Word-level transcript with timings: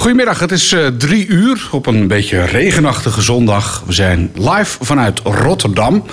Goedemiddag, 0.00 0.38
het 0.38 0.52
is 0.52 0.72
uh, 0.72 0.86
drie 0.86 1.26
uur 1.26 1.68
op 1.70 1.86
een 1.86 2.06
beetje 2.06 2.44
regenachtige 2.44 3.22
zondag. 3.22 3.82
We 3.86 3.92
zijn 3.92 4.30
live 4.34 4.84
vanuit 4.84 5.18
Rotterdam. 5.18 6.04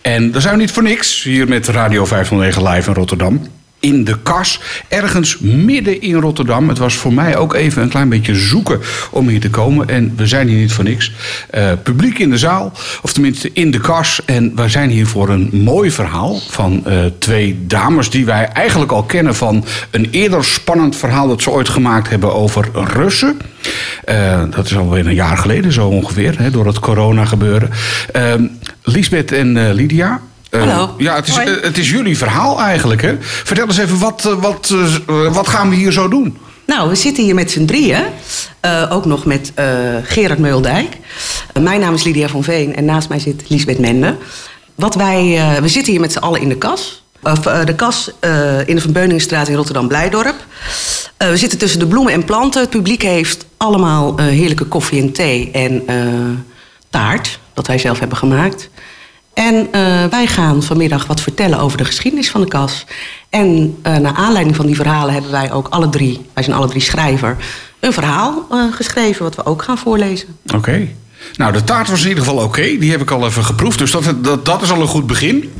En 0.00 0.30
daar 0.30 0.40
zijn 0.40 0.54
we 0.54 0.60
niet 0.60 0.70
voor 0.70 0.82
niks 0.82 1.22
hier 1.22 1.48
met 1.48 1.68
Radio 1.68 2.04
509 2.04 2.68
live 2.68 2.88
in 2.88 2.94
Rotterdam 2.94 3.48
in 3.82 4.04
de 4.04 4.16
kas, 4.22 4.60
ergens 4.88 5.38
midden 5.38 6.00
in 6.00 6.14
Rotterdam. 6.14 6.68
Het 6.68 6.78
was 6.78 6.94
voor 6.94 7.12
mij 7.12 7.36
ook 7.36 7.54
even 7.54 7.82
een 7.82 7.88
klein 7.88 8.08
beetje 8.08 8.34
zoeken 8.34 8.80
om 9.10 9.28
hier 9.28 9.40
te 9.40 9.50
komen. 9.50 9.88
En 9.88 10.12
we 10.16 10.26
zijn 10.26 10.48
hier 10.48 10.58
niet 10.58 10.72
voor 10.72 10.84
niks. 10.84 11.12
Uh, 11.54 11.72
publiek 11.82 12.18
in 12.18 12.30
de 12.30 12.38
zaal, 12.38 12.72
of 13.02 13.12
tenminste 13.12 13.50
in 13.52 13.70
de 13.70 13.80
kas. 13.80 14.20
En 14.24 14.52
we 14.56 14.68
zijn 14.68 14.90
hier 14.90 15.06
voor 15.06 15.28
een 15.28 15.50
mooi 15.52 15.90
verhaal 15.90 16.40
van 16.48 16.84
uh, 16.86 17.04
twee 17.18 17.58
dames 17.66 18.10
die 18.10 18.24
wij 18.24 18.48
eigenlijk 18.48 18.92
al 18.92 19.02
kennen 19.02 19.34
van 19.34 19.64
een 19.90 20.08
eerder 20.10 20.44
spannend 20.44 20.96
verhaal 20.96 21.28
dat 21.28 21.42
ze 21.42 21.50
ooit 21.50 21.68
gemaakt 21.68 22.08
hebben 22.08 22.34
over 22.34 22.68
Russen. 22.72 23.40
Uh, 24.08 24.42
dat 24.50 24.64
is 24.64 24.76
alweer 24.76 25.06
een 25.06 25.14
jaar 25.14 25.36
geleden 25.38 25.72
zo 25.72 25.88
ongeveer, 25.88 26.38
hè, 26.38 26.50
door 26.50 26.66
het 26.66 26.78
corona 26.78 27.24
gebeuren. 27.24 27.70
Lisbeth 28.82 29.32
en 29.32 29.72
Lydia. 29.72 30.20
Hallo. 30.58 30.94
Ja, 30.98 31.14
het 31.14 31.28
is, 31.28 31.34
het 31.62 31.78
is 31.78 31.90
jullie 31.90 32.18
verhaal 32.18 32.60
eigenlijk. 32.60 33.02
Hè? 33.02 33.16
Vertel 33.20 33.66
eens 33.66 33.78
even, 33.78 33.98
wat, 33.98 34.22
wat, 34.22 34.74
wat 35.30 35.48
gaan 35.48 35.68
we 35.68 35.76
hier 35.76 35.92
zo 35.92 36.08
doen? 36.08 36.38
Nou, 36.66 36.88
we 36.88 36.94
zitten 36.94 37.24
hier 37.24 37.34
met 37.34 37.50
z'n 37.50 37.64
drieën. 37.64 38.02
Uh, 38.64 38.88
ook 38.92 39.04
nog 39.04 39.24
met 39.24 39.52
uh, 39.58 39.66
Gerard 40.02 40.38
Meuldijk. 40.38 40.96
Uh, 41.56 41.62
mijn 41.62 41.80
naam 41.80 41.94
is 41.94 42.04
Lydia 42.04 42.28
van 42.28 42.44
Veen 42.44 42.76
en 42.76 42.84
naast 42.84 43.08
mij 43.08 43.18
zit 43.18 43.42
Lisbeth 43.48 43.78
Mende. 43.78 44.16
Wat 44.74 44.94
wij, 44.94 45.40
we 45.60 45.68
zitten 45.68 45.92
hier 45.92 46.00
met 46.00 46.12
z'n 46.12 46.18
allen 46.18 46.40
in 46.40 46.48
de 46.48 46.58
kas. 46.58 47.04
Of, 47.22 47.40
de 47.40 47.74
kas 47.74 48.10
in 48.66 48.74
de 48.74 48.80
Van 48.80 48.92
Beuningstraat 48.92 49.48
in 49.48 49.54
Rotterdam-Blijdorp. 49.54 50.44
we 51.16 51.36
zitten 51.36 51.58
tussen 51.58 51.78
de 51.78 51.86
bloemen 51.86 52.12
en 52.12 52.24
planten. 52.24 52.60
Het 52.60 52.70
publiek 52.70 53.02
heeft 53.02 53.44
allemaal 53.56 54.18
heerlijke 54.18 54.64
koffie 54.64 55.00
en 55.00 55.12
thee 55.12 55.50
en 55.52 55.84
taart. 56.90 57.38
Dat 57.54 57.66
wij 57.66 57.78
zelf 57.78 57.98
hebben 57.98 58.18
gemaakt. 58.18 58.70
En 59.34 59.54
uh, 59.54 60.04
wij 60.04 60.26
gaan 60.26 60.62
vanmiddag 60.62 61.06
wat 61.06 61.20
vertellen 61.20 61.58
over 61.58 61.78
de 61.78 61.84
geschiedenis 61.84 62.30
van 62.30 62.40
de 62.40 62.48
kas. 62.48 62.86
En 63.30 63.78
uh, 63.86 63.96
naar 63.96 64.14
aanleiding 64.14 64.56
van 64.56 64.66
die 64.66 64.76
verhalen 64.76 65.12
hebben 65.12 65.30
wij 65.30 65.52
ook 65.52 65.68
alle 65.68 65.88
drie, 65.88 66.20
wij 66.34 66.42
zijn 66.42 66.56
alle 66.56 66.68
drie 66.68 66.82
schrijver, 66.82 67.36
een 67.80 67.92
verhaal 67.92 68.46
uh, 68.52 68.72
geschreven 68.72 69.22
wat 69.22 69.34
we 69.34 69.46
ook 69.46 69.62
gaan 69.62 69.78
voorlezen. 69.78 70.28
Oké. 70.54 70.88
Nou, 71.36 71.52
de 71.52 71.64
taart 71.64 71.88
was 71.88 72.02
in 72.02 72.08
ieder 72.08 72.24
geval 72.24 72.44
oké. 72.44 72.62
Die 72.78 72.90
heb 72.90 73.00
ik 73.00 73.10
al 73.10 73.26
even 73.26 73.44
geproefd. 73.44 73.78
Dus 73.78 73.90
dat, 73.90 74.14
dat, 74.16 74.44
dat 74.44 74.62
is 74.62 74.70
al 74.70 74.80
een 74.80 74.86
goed 74.86 75.06
begin. 75.06 75.52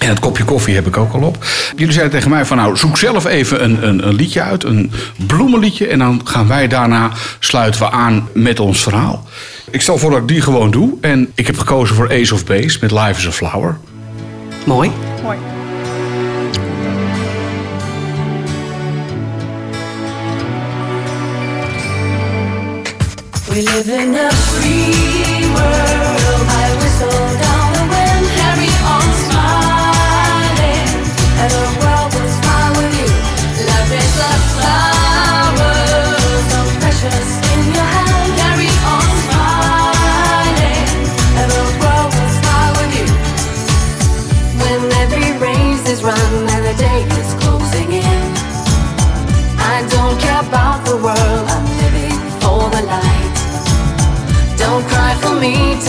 En 0.00 0.08
het 0.08 0.20
kopje 0.20 0.44
koffie 0.44 0.74
heb 0.74 0.86
ik 0.86 0.96
ook 0.96 1.12
al 1.12 1.20
op. 1.20 1.44
Jullie 1.76 1.92
zeiden 1.92 2.14
tegen 2.14 2.30
mij 2.30 2.44
van 2.44 2.56
nou, 2.56 2.76
zoek 2.76 2.96
zelf 2.96 3.24
even 3.24 3.64
een, 3.64 3.86
een, 3.88 4.06
een 4.06 4.14
liedje 4.14 4.42
uit. 4.42 4.64
Een 4.64 4.92
bloemenliedje. 5.26 5.86
En 5.86 5.98
dan 5.98 6.20
gaan 6.24 6.48
wij 6.48 6.68
daarna 6.68 7.10
sluiten 7.38 7.80
we 7.80 7.90
aan 7.90 8.28
met 8.34 8.60
ons 8.60 8.82
verhaal. 8.82 9.24
Ik 9.70 9.80
stel 9.80 9.98
voor 9.98 10.10
dat 10.10 10.20
ik 10.20 10.28
die 10.28 10.40
gewoon 10.40 10.70
doe. 10.70 10.92
En 11.00 11.30
ik 11.34 11.46
heb 11.46 11.58
gekozen 11.58 11.96
voor 11.96 12.10
Ace 12.10 12.34
of 12.34 12.44
Base 12.44 12.78
met 12.80 12.90
Life 12.90 13.14
is 13.16 13.26
a 13.26 13.32
Flower. 13.32 13.78
Mooi. 14.66 14.90
Mooi. 15.22 15.38
We 23.48 23.62
live 23.62 23.92
in 23.92 24.14
a 24.14 24.49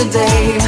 today. 0.04 0.61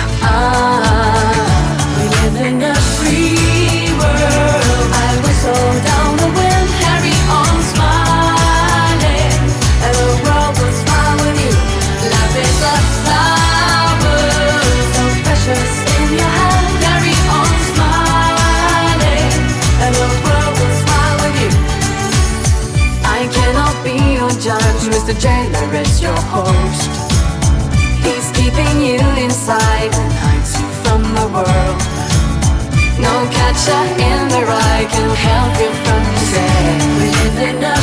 In 33.54 34.28
the 34.30 34.42
rye 34.50 34.86
can 34.90 35.10
help 35.16 35.54
you 35.62 35.72
from 35.86 36.04
today. 36.18 36.74
We 36.98 37.08
live 37.12 37.83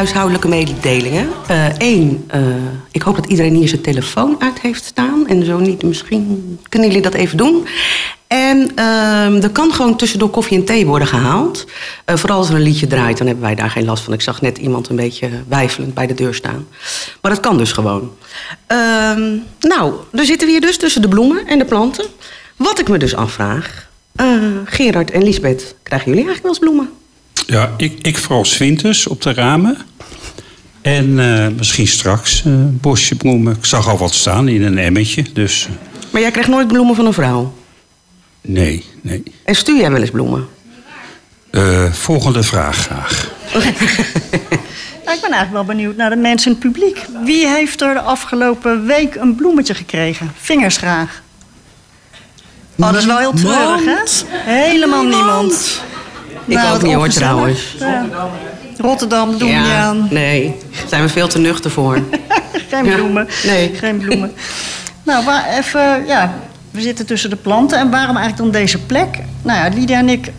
huishoudelijke 0.00 0.48
mededelingen. 0.48 1.28
Eén, 1.78 2.30
ik 2.90 3.02
hoop 3.02 3.14
dat 3.16 3.26
iedereen 3.26 3.54
hier 3.54 3.68
zijn 3.68 3.80
telefoon 3.80 4.36
uit 4.38 4.60
heeft 4.60 4.84
staan. 4.84 5.28
En 5.28 5.44
zo 5.44 5.58
niet, 5.58 5.82
misschien 5.82 6.58
kunnen 6.68 6.88
jullie 6.88 7.02
dat 7.02 7.14
even 7.14 7.36
doen. 7.36 7.66
En 8.26 8.72
ehm, 8.74 9.42
er 9.42 9.50
kan 9.50 9.72
gewoon 9.72 9.96
tussendoor 9.96 10.30
koffie 10.30 10.58
en 10.58 10.64
thee 10.64 10.86
worden 10.86 11.08
gehaald. 11.08 11.66
Eh, 12.04 12.16
vooral 12.16 12.38
als 12.38 12.48
er 12.48 12.54
een 12.54 12.60
liedje 12.60 12.86
draait, 12.86 13.18
dan 13.18 13.26
hebben 13.26 13.44
wij 13.44 13.54
daar 13.54 13.70
geen 13.70 13.84
last 13.84 14.04
van. 14.04 14.12
Ik 14.12 14.20
zag 14.20 14.40
net 14.40 14.58
iemand 14.58 14.88
een 14.88 14.96
beetje 14.96 15.28
weifelend 15.48 15.94
bij 15.94 16.06
de 16.06 16.14
deur 16.14 16.34
staan. 16.34 16.66
Maar 17.20 17.30
dat 17.30 17.40
kan 17.40 17.58
dus 17.58 17.72
gewoon. 17.72 18.10
Ehm, 18.66 19.36
nou, 19.60 19.94
dan 20.12 20.24
zitten 20.24 20.46
we 20.46 20.52
hier 20.52 20.60
dus 20.60 20.78
tussen 20.78 21.02
de 21.02 21.08
bloemen 21.08 21.46
en 21.46 21.58
de 21.58 21.64
planten. 21.64 22.04
Wat 22.56 22.78
ik 22.78 22.88
me 22.88 22.98
dus 22.98 23.14
afvraag... 23.14 23.88
eh, 24.16 24.26
Gerard 24.64 25.10
en 25.10 25.22
Lisbeth, 25.22 25.74
krijgen 25.82 26.08
jullie 26.10 26.26
eigenlijk 26.26 26.42
wel 26.42 26.50
eens 26.52 26.58
bloemen? 26.58 26.99
Ja, 27.50 27.74
ik, 27.76 27.98
ik 28.02 28.18
vooral 28.18 28.44
's 28.44 28.58
winters 28.58 29.06
op 29.06 29.22
de 29.22 29.32
ramen. 29.32 29.76
En 30.82 31.18
eh, 31.18 31.46
misschien 31.56 31.86
straks 31.88 32.42
eh, 32.44 32.52
een 32.52 32.78
bosje 32.80 33.14
bloemen. 33.14 33.56
Ik 33.56 33.64
zag 33.64 33.88
al 33.88 33.98
wat 33.98 34.14
staan 34.14 34.48
in 34.48 34.62
een 34.62 34.78
emmetje, 34.78 35.24
dus 35.32 35.66
eh, 35.66 35.72
Maar 36.10 36.20
jij 36.20 36.30
krijgt 36.30 36.50
nooit 36.50 36.68
bloemen 36.68 36.94
van 36.94 37.06
een 37.06 37.12
vrouw. 37.12 37.54
nee, 38.40 38.84
nee. 39.00 39.22
En 39.44 39.54
stuur 39.54 39.76
jij 39.80 39.90
wel 39.90 40.00
eens 40.00 40.10
bloemen? 40.10 40.48
Eh, 41.50 41.92
volgende 41.92 42.42
vraag 42.42 42.76
graag. 42.76 43.30
Nou, 45.04 45.22
ik 45.22 45.28
ben 45.28 45.38
eigenlijk 45.38 45.66
wel 45.66 45.76
benieuwd 45.76 45.96
naar 45.96 46.10
de 46.10 46.16
mensen 46.16 46.50
in 46.52 46.58
het 46.60 46.72
publiek. 46.72 47.06
Wie 47.24 47.46
heeft 47.46 47.80
er 47.80 47.94
de 47.94 48.00
afgelopen 48.00 48.86
week 48.86 49.14
een 49.14 49.34
bloemetje 49.34 49.74
gekregen? 49.74 50.32
Vingers 50.40 50.76
graag. 50.76 51.22
Oh, 52.76 52.86
dat 52.86 52.96
is 52.96 53.04
wel 53.06 53.18
heel 53.18 53.32
treurig, 53.32 53.84
hè? 53.84 54.52
Helemaal 54.52 55.04
niemand. 55.04 55.82
Ik 56.50 56.56
Nou, 56.56 56.74
ook 56.76 56.82
niet 56.82 56.94
hoor, 56.94 57.08
trouwens. 57.08 57.76
Ja. 57.78 58.06
Rotterdam, 58.78 59.38
doen 59.38 59.48
we 59.48 59.54
niet 59.54 59.70
aan. 59.72 60.08
nee, 60.10 60.56
daar 60.78 60.88
zijn 60.88 61.02
we 61.02 61.08
veel 61.08 61.28
te 61.28 61.38
nuchter 61.38 61.70
voor. 61.70 61.94
Geen 62.70 62.84
Ja, 62.84 62.94
bloemen. 62.94 63.28
nee. 63.44 63.70
Geen 63.74 63.98
bloemen. 63.98 64.32
nou, 65.02 65.24
maar 65.24 65.48
even, 65.58 66.06
ja, 66.06 66.32
we 66.70 66.80
zitten 66.80 67.06
tussen 67.06 67.30
de 67.30 67.36
planten. 67.36 67.78
En 67.78 67.90
waarom 67.90 68.16
eigenlijk 68.16 68.52
dan 68.52 68.60
deze 68.62 68.78
plek? 68.78 69.18
Nou 69.42 69.58
ja, 69.64 69.76
Lydia 69.78 69.98
en 69.98 70.08
ik 70.08 70.32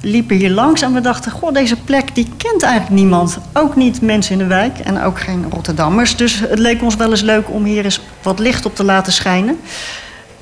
liepen 0.00 0.36
hier 0.36 0.50
langs 0.50 0.82
en 0.82 0.92
we 0.92 1.00
dachten... 1.00 1.32
goh, 1.32 1.52
deze 1.52 1.76
plek 1.76 2.14
die 2.14 2.28
kent 2.36 2.62
eigenlijk 2.62 2.94
niemand. 2.94 3.38
Ook 3.52 3.76
niet 3.76 4.00
mensen 4.00 4.32
in 4.32 4.38
de 4.38 4.46
wijk 4.46 4.78
en 4.78 5.02
ook 5.02 5.20
geen 5.20 5.44
Rotterdammers. 5.50 6.16
Dus 6.16 6.40
het 6.40 6.58
leek 6.58 6.82
ons 6.82 6.96
wel 6.96 7.10
eens 7.10 7.20
leuk 7.20 7.50
om 7.50 7.64
hier 7.64 7.84
eens 7.84 8.00
wat 8.22 8.38
licht 8.38 8.66
op 8.66 8.76
te 8.76 8.84
laten 8.84 9.12
schijnen. 9.12 9.58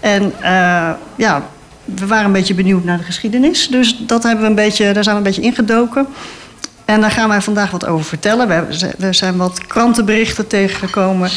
En 0.00 0.32
eh, 0.40 0.90
ja, 1.16 1.42
we 1.84 2.06
waren 2.06 2.24
een 2.26 2.32
beetje 2.32 2.54
benieuwd 2.54 2.84
naar 2.84 2.98
de 2.98 3.04
geschiedenis. 3.04 3.68
Dus 3.68 3.96
dat 4.06 4.22
hebben 4.22 4.42
we 4.42 4.48
een 4.48 4.54
beetje, 4.54 4.92
daar 4.92 5.04
zijn 5.04 5.16
we 5.16 5.22
een 5.22 5.26
beetje 5.28 5.48
ingedoken. 5.50 6.06
En 6.84 7.00
daar 7.00 7.10
gaan 7.10 7.28
wij 7.28 7.40
vandaag 7.40 7.70
wat 7.70 7.86
over 7.86 8.04
vertellen. 8.04 8.46
We, 8.46 8.52
hebben- 8.52 8.94
we 8.98 9.12
zijn 9.12 9.36
wat 9.36 9.66
krantenberichten 9.66 10.46
tegengekomen. 10.46 11.30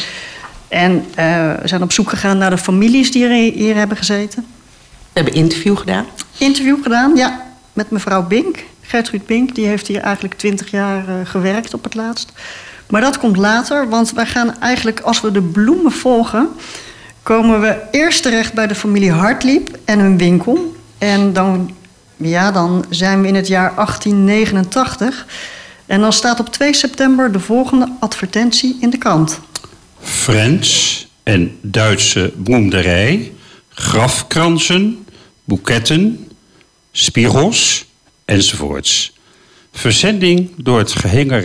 En 0.68 1.06
eh, 1.16 1.26
we 1.62 1.68
zijn 1.68 1.82
op 1.82 1.92
zoek 1.92 2.10
gegaan 2.10 2.38
naar 2.38 2.50
de 2.50 2.58
families 2.58 3.12
die 3.12 3.26
hier, 3.28 3.54
hier 3.54 3.76
hebben 3.76 3.98
gezeten. 3.98 4.46
We 4.88 5.20
hebben 5.20 5.34
interview 5.34 5.78
gedaan. 5.78 6.06
Interview 6.38 6.84
gedaan, 6.84 7.16
ja, 7.16 7.42
met 7.74 7.90
mevrouw 7.92 8.24
Bink. 8.24 8.64
Gertrude 8.82 9.24
Bink, 9.28 9.56
die 9.56 9.66
heeft 9.68 9.88
hier 9.88 10.02
eigenlijk 10.02 10.36
twintig 10.36 10.72
jaar 10.72 11.08
eh, 11.08 11.14
gewerkt 11.24 11.74
op 11.74 11.84
het 11.84 11.96
laatst. 11.96 12.32
Maar 12.90 13.02
dat 13.02 13.18
komt 13.18 13.38
later, 13.38 13.90
want 13.90 14.12
wij 14.12 14.26
gaan 14.26 14.60
eigenlijk, 14.60 15.00
als 15.00 15.22
we 15.22 15.32
de 15.32 15.42
bloemen 15.42 15.92
volgen... 15.92 16.50
komen 17.24 17.62
we 17.62 17.82
eerst 17.92 18.22
terecht 18.22 18.54
bij 18.54 18.68
de 18.68 18.76
familie 18.76 19.12
Hartliep 19.12 19.78
en 19.86 20.00
hun 20.00 20.18
winkel. 20.18 20.76
En 20.98 21.34
dan, 21.34 21.76
ja, 22.18 22.52
dan 22.52 22.86
zijn 22.90 23.22
we 23.22 23.28
in 23.28 23.36
het 23.36 23.48
jaar 23.48 23.76
1889. 23.76 25.26
En 25.86 26.00
dan 26.00 26.14
staat 26.14 26.40
op 26.40 26.50
2 26.50 26.74
september 26.74 27.32
de 27.32 27.40
volgende 27.40 27.92
advertentie 28.00 28.78
in 28.82 28.90
de 28.90 28.98
krant. 28.98 29.40
Frans 30.00 31.08
en 31.24 31.58
Duitse 31.62 32.34
bloemderij, 32.44 33.32
grafkransen, 33.70 35.06
boeketten, 35.44 36.28
spiegels 36.92 37.86
enzovoorts. 38.26 39.14
Verzending 39.72 40.52
door 40.58 40.78
het 40.78 40.92
gehele 40.92 41.38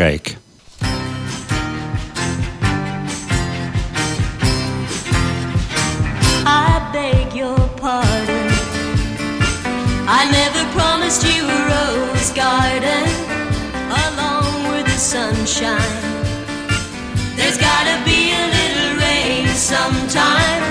sunshine. 15.58 17.36
There's 17.36 17.58
gotta 17.58 17.96
be 18.04 18.32
a 18.32 18.44
little 18.58 18.92
rain 19.02 19.48
sometime. 19.48 20.62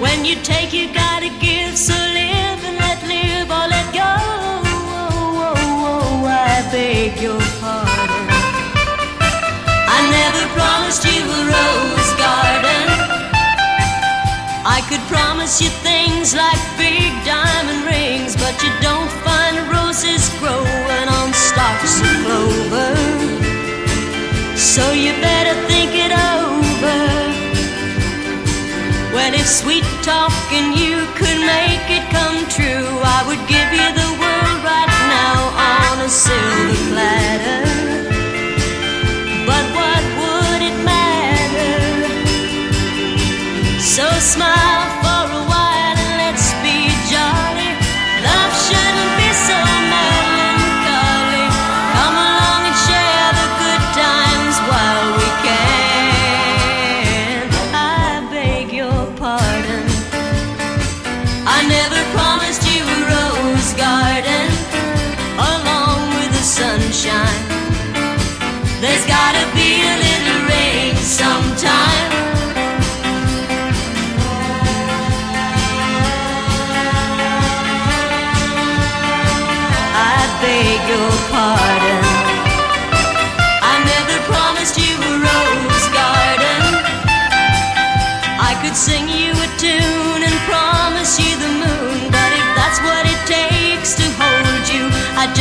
When 0.00 0.24
you 0.24 0.36
take, 0.42 0.72
you 0.72 0.92
gotta 0.94 1.30
give. 1.40 1.76
So 1.76 1.94
live 1.94 2.60
and 2.68 2.76
let 2.78 3.02
live 3.02 3.50
or 3.50 3.66
let 3.74 3.86
go. 3.94 4.12
Oh, 4.14 5.42
oh, 5.46 5.54
oh, 5.90 6.26
I 6.26 6.62
beg 6.70 7.20
your 7.20 7.40
pardon. 7.60 8.26
I 9.96 9.98
never 10.18 10.44
promised 10.58 11.04
you 11.04 11.22
a 11.22 11.40
rose 11.54 12.12
garden. 12.24 12.86
I 14.64 14.78
could 14.88 15.02
promise 15.14 15.60
you 15.60 15.70
things 15.88 16.34
like 16.34 16.62
big 16.78 17.11
diamond 17.62 17.84
rings, 17.86 18.36
but 18.36 18.62
you 18.62 18.70
don't 18.80 19.10
find 19.22 19.56
roses 19.70 20.28
growing 20.40 21.08
on 21.08 21.32
stalks 21.32 22.00
of 22.00 22.06
clover. 22.24 22.94
So 24.56 24.92
you 24.92 25.12
better 25.20 25.54
think 25.68 25.90
it 25.94 26.12
over. 26.12 27.00
Well, 29.14 29.34
if 29.34 29.46
sweet 29.46 29.84
talking 30.02 30.72
you 30.72 31.06
could 31.18 31.40
make 31.54 31.86
it 31.98 32.04
come 32.10 32.38
true, 32.48 32.88
I 33.16 33.20
would 33.28 33.42
give 33.46 33.70
you 33.78 33.88
the 34.02 34.10
world 34.22 34.58
right 34.64 34.94
now 35.20 35.38
on 35.70 35.94
a 36.06 36.08
silver 36.08 36.74
platter. 36.90 37.62
But 39.46 39.64
what 39.78 40.02
would 40.20 40.62
it 40.70 40.78
matter? 40.84 41.74
So 43.78 44.08
smile 44.18 44.71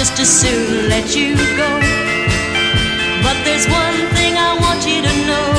just 0.01 0.19
as 0.19 0.41
soon 0.41 0.89
let 0.89 1.15
you 1.15 1.35
go. 1.35 1.69
But 3.21 3.37
there's 3.45 3.67
one 3.67 3.99
thing 4.15 4.33
I 4.35 4.57
want 4.59 4.83
you 4.83 4.99
to 4.99 5.13
know. 5.27 5.50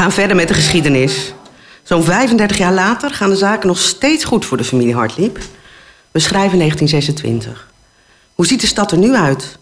Gaan 0.00 0.12
verder 0.12 0.36
met 0.36 0.48
de 0.48 0.54
geschiedenis. 0.54 1.32
Zo'n 1.82 2.04
35 2.04 2.58
jaar 2.58 2.72
later 2.72 3.10
gaan 3.10 3.30
de 3.30 3.36
zaken 3.36 3.66
nog 3.66 3.78
steeds 3.78 4.24
goed 4.24 4.44
voor 4.44 4.56
de 4.56 4.64
familie 4.64 4.94
Hartlieb. 4.94 5.38
We 6.10 6.18
schrijven 6.18 6.58
1926. 6.58 7.70
Hoe 8.34 8.46
ziet 8.46 8.60
de 8.60 8.66
stad 8.66 8.92
er 8.92 8.98
nu 8.98 9.14
uit? 9.14 9.58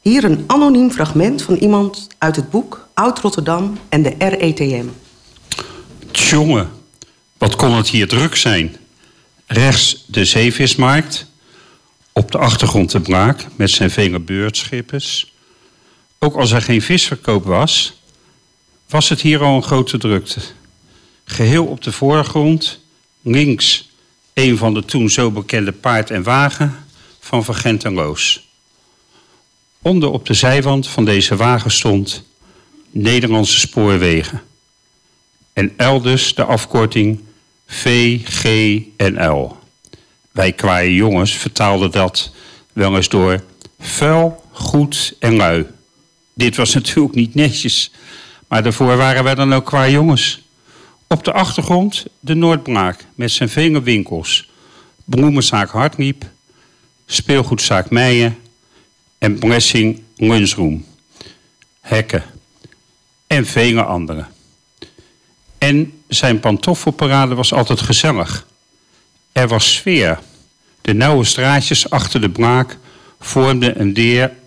Hier 0.00 0.24
een 0.24 0.44
anoniem 0.46 0.90
fragment 0.90 1.42
van 1.42 1.54
iemand 1.54 2.06
uit 2.18 2.36
het 2.36 2.50
boek 2.50 2.88
Oud-Rotterdam 2.94 3.78
en 3.88 4.02
de 4.02 4.14
RETM. 4.18 4.86
Tjonge, 6.10 6.66
wat 7.36 7.56
kon 7.56 7.72
het 7.72 7.88
hier 7.88 8.08
druk 8.08 8.36
zijn. 8.36 8.76
Rechts 9.46 10.04
de 10.06 10.24
zeevismarkt. 10.24 11.26
Op 12.12 12.30
de 12.30 12.38
achtergrond 12.38 12.90
de 12.90 13.00
braak 13.00 13.46
met 13.56 13.70
zijn 13.70 13.90
vele 13.90 14.20
beurtschippers. 14.20 15.32
Ook 16.18 16.34
als 16.34 16.50
er 16.50 16.62
geen 16.62 16.82
visverkoop 16.82 17.44
was, 17.44 17.97
was 18.88 19.08
het 19.08 19.20
hier 19.20 19.42
al 19.42 19.56
een 19.56 19.62
grote 19.62 19.98
drukte. 19.98 20.40
Geheel 21.24 21.66
op 21.66 21.82
de 21.82 21.92
voorgrond, 21.92 22.80
links 23.22 23.88
een 24.32 24.56
van 24.56 24.74
de 24.74 24.84
toen 24.84 25.10
zo 25.10 25.30
bekende 25.30 25.72
paard 25.72 26.10
en 26.10 26.22
wagen 26.22 26.86
van 27.20 27.44
Van 27.44 27.78
en 27.78 27.94
Loos. 27.94 28.48
Onder 29.82 30.10
op 30.10 30.26
de 30.26 30.34
zijwand 30.34 30.88
van 30.88 31.04
deze 31.04 31.36
wagen 31.36 31.70
stond 31.70 32.24
Nederlandse 32.90 33.58
Spoorwegen. 33.58 34.42
En 35.52 35.72
elders 35.76 36.34
de 36.34 36.44
afkorting 36.44 37.20
VGNL. 37.66 39.56
Wij 40.32 40.52
kwaaie 40.52 40.94
jongens 40.94 41.32
vertaalden 41.32 41.90
dat 41.90 42.32
wel 42.72 42.96
eens 42.96 43.08
door 43.08 43.44
vuil, 43.80 44.44
goed 44.52 45.14
en 45.18 45.36
lui. 45.36 45.66
Dit 46.34 46.56
was 46.56 46.74
natuurlijk 46.80 47.14
niet 47.14 47.34
netjes, 47.34 47.90
maar 48.48 48.62
daarvoor 48.62 48.96
waren 48.96 49.24
wij 49.24 49.34
dan 49.34 49.54
ook 49.54 49.64
qua 49.64 49.88
jongens. 49.88 50.46
Op 51.06 51.24
de 51.24 51.32
achtergrond 51.32 52.04
de 52.20 52.34
Noordbraak 52.34 53.06
met 53.14 53.30
zijn 53.30 53.48
vele 53.48 53.82
winkels. 53.82 54.50
Bloemenzaak 55.04 55.70
Hartliep, 55.70 56.24
speelgoedzaak 57.06 57.90
Meijen 57.90 58.38
en 59.18 59.38
Blessing 59.38 60.02
Lunchroom. 60.16 60.84
Hekken 61.80 62.24
en 63.26 63.46
vele 63.46 63.82
andere. 63.82 64.24
En 65.58 66.02
zijn 66.08 66.40
pantoffelparade 66.40 67.34
was 67.34 67.52
altijd 67.52 67.80
gezellig. 67.80 68.46
Er 69.32 69.48
was 69.48 69.74
sfeer. 69.74 70.18
De 70.80 70.92
nauwe 70.92 71.24
straatjes 71.24 71.90
achter 71.90 72.20
de 72.20 72.30
braak 72.30 72.78
vormden 73.20 73.80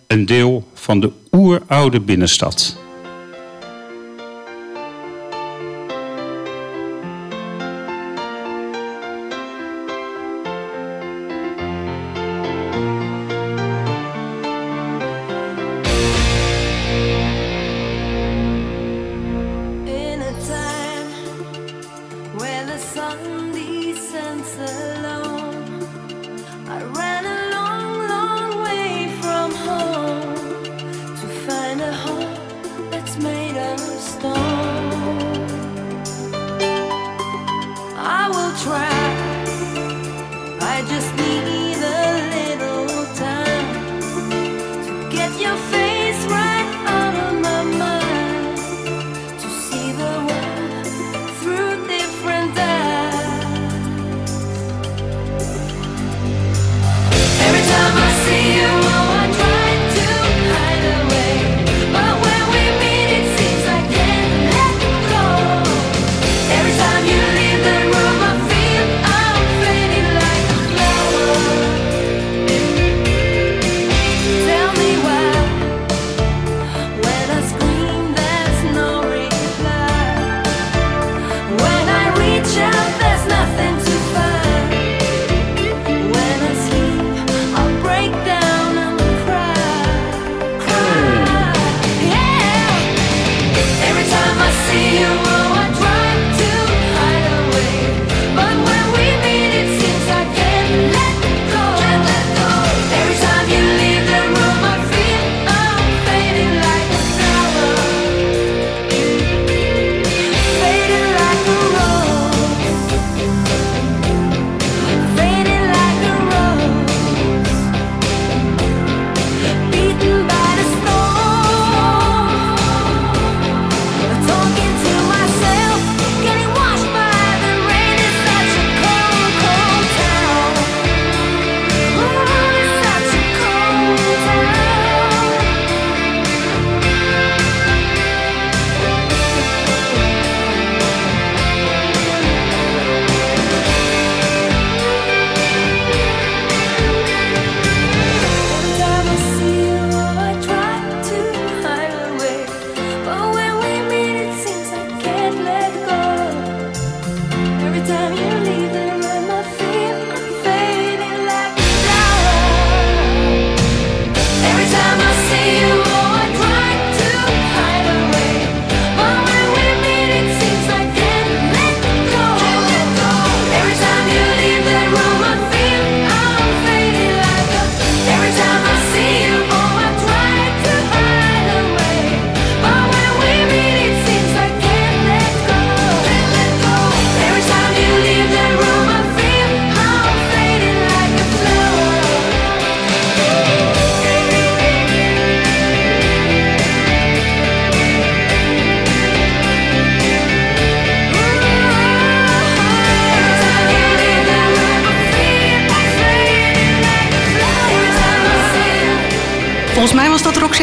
een 0.07 0.25
deel 0.25 0.69
van 0.73 0.99
de 0.99 1.11
oeroude 1.31 1.99
binnenstad. 1.99 2.80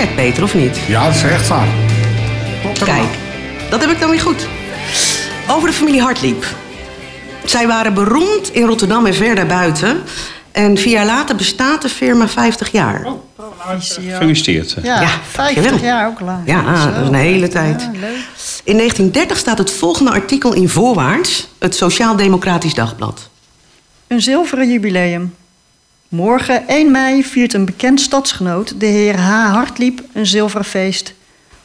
Peter, 0.07 0.43
of 0.43 0.55
niet? 0.55 0.79
Ja, 0.87 1.05
dat 1.07 1.15
is 1.15 1.23
echt 1.23 1.49
waar. 1.49 1.67
Klopt 2.63 2.85
Kijk, 2.85 3.09
dat 3.71 3.81
heb 3.81 3.91
ik 3.91 4.01
dan 4.01 4.11
weer 4.11 4.21
goed. 4.21 4.47
Over 5.49 5.69
de 5.69 5.75
familie 5.75 6.01
Hartliep. 6.01 6.45
Zij 7.45 7.67
waren 7.67 7.95
beroemd 7.95 8.51
in 8.53 8.67
Rotterdam 8.67 9.07
en 9.07 9.15
ver 9.15 9.35
daarbuiten. 9.35 10.03
En 10.53 10.77
vier 10.79 10.93
jaar 10.93 11.07
later 11.07 11.37
bestaat 11.37 11.83
de 11.83 11.89
firma 11.89 12.29
50 12.29 12.73
jaar. 12.73 13.07
Gefeliciteerd. 13.69 14.77
Ja, 14.83 15.01
Ja, 15.01 15.09
50 15.31 15.55
dankjewel. 15.65 15.85
jaar 15.95 16.07
ook 16.09 16.21
lang. 16.21 16.39
Ja, 16.47 16.85
dat 16.91 17.03
is 17.03 17.09
een 17.09 17.15
hele 17.15 17.49
tijd. 17.49 17.81
Ja, 17.81 17.91
leuk. 18.01 18.17
In 18.65 18.77
1930 18.77 19.37
staat 19.39 19.59
het 19.59 19.71
volgende 19.71 20.11
artikel 20.11 20.53
in 20.55 20.69
Voorwaarts, 20.69 21.49
het 21.59 21.75
Sociaal 21.75 22.17
Democratisch 22.17 22.75
Dagblad. 22.75 23.29
Een 24.07 24.21
zilveren 24.21 24.71
jubileum. 24.71 25.35
Morgen, 26.09 26.69
1 26.69 26.91
mei, 26.91 27.25
viert 27.25 27.53
een 27.53 27.65
bekend 27.65 28.01
stadsgenoot, 28.01 28.81
de 28.81 28.87
heer 28.87 29.17
H. 29.19 29.51
Hartliep, 29.53 30.01
een 30.13 30.27
zilveren 30.27 30.65
feest. 30.65 31.15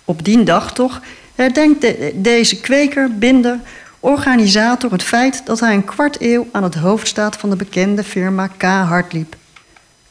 Op 0.05 0.23
die 0.25 0.43
dag 0.43 0.73
toch 0.73 1.01
herdenkt 1.35 1.81
de- 1.81 2.11
deze 2.15 2.59
kweker, 2.59 3.17
binder, 3.17 3.59
organisator 3.99 4.91
het 4.91 5.03
feit 5.03 5.41
dat 5.45 5.59
hij 5.59 5.73
een 5.73 5.85
kwart 5.85 6.21
eeuw 6.21 6.47
aan 6.51 6.63
het 6.63 6.75
hoofd 6.75 7.07
staat 7.07 7.35
van 7.35 7.49
de 7.49 7.55
bekende 7.55 8.03
firma 8.03 8.47
K. 8.47 8.61
Hartliep. 8.63 9.35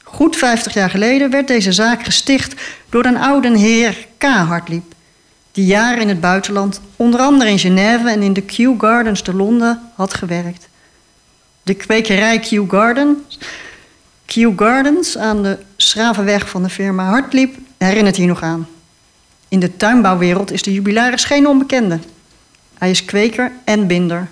Goed 0.02 0.36
50 0.36 0.74
jaar 0.74 0.90
geleden 0.90 1.30
werd 1.30 1.46
deze 1.48 1.72
zaak 1.72 2.04
gesticht 2.04 2.54
door 2.88 3.04
een 3.04 3.16
oude 3.18 3.58
heer 3.58 4.06
K. 4.18 4.24
Hartliep, 4.24 4.94
die 5.52 5.64
jaren 5.66 6.00
in 6.00 6.08
het 6.08 6.20
buitenland, 6.20 6.80
onder 6.96 7.20
andere 7.20 7.50
in 7.50 7.58
Genève 7.58 8.10
en 8.10 8.22
in 8.22 8.32
de 8.32 8.42
Kew 8.42 8.80
Gardens 8.80 9.22
te 9.22 9.34
Londen, 9.34 9.80
had 9.94 10.14
gewerkt. 10.14 10.68
De 11.62 11.74
kwekerij 11.74 12.38
Kew 12.38 12.70
Gardens, 12.70 13.38
Kew 14.32 14.52
Gardens 14.56 15.18
aan 15.18 15.42
de 15.42 15.58
Schravenweg 15.76 16.48
van 16.48 16.62
de 16.62 16.68
firma 16.68 17.04
Hartliep 17.04 17.56
herinnert 17.78 18.16
hier 18.16 18.26
nog 18.26 18.42
aan. 18.42 18.68
In 19.48 19.60
de 19.60 19.76
tuinbouwwereld 19.76 20.52
is 20.52 20.62
de 20.62 20.72
jubilaris 20.72 21.24
geen 21.24 21.46
onbekende. 21.46 21.98
Hij 22.78 22.90
is 22.90 23.04
kweker 23.04 23.52
en 23.64 23.86
binder. 23.86 24.28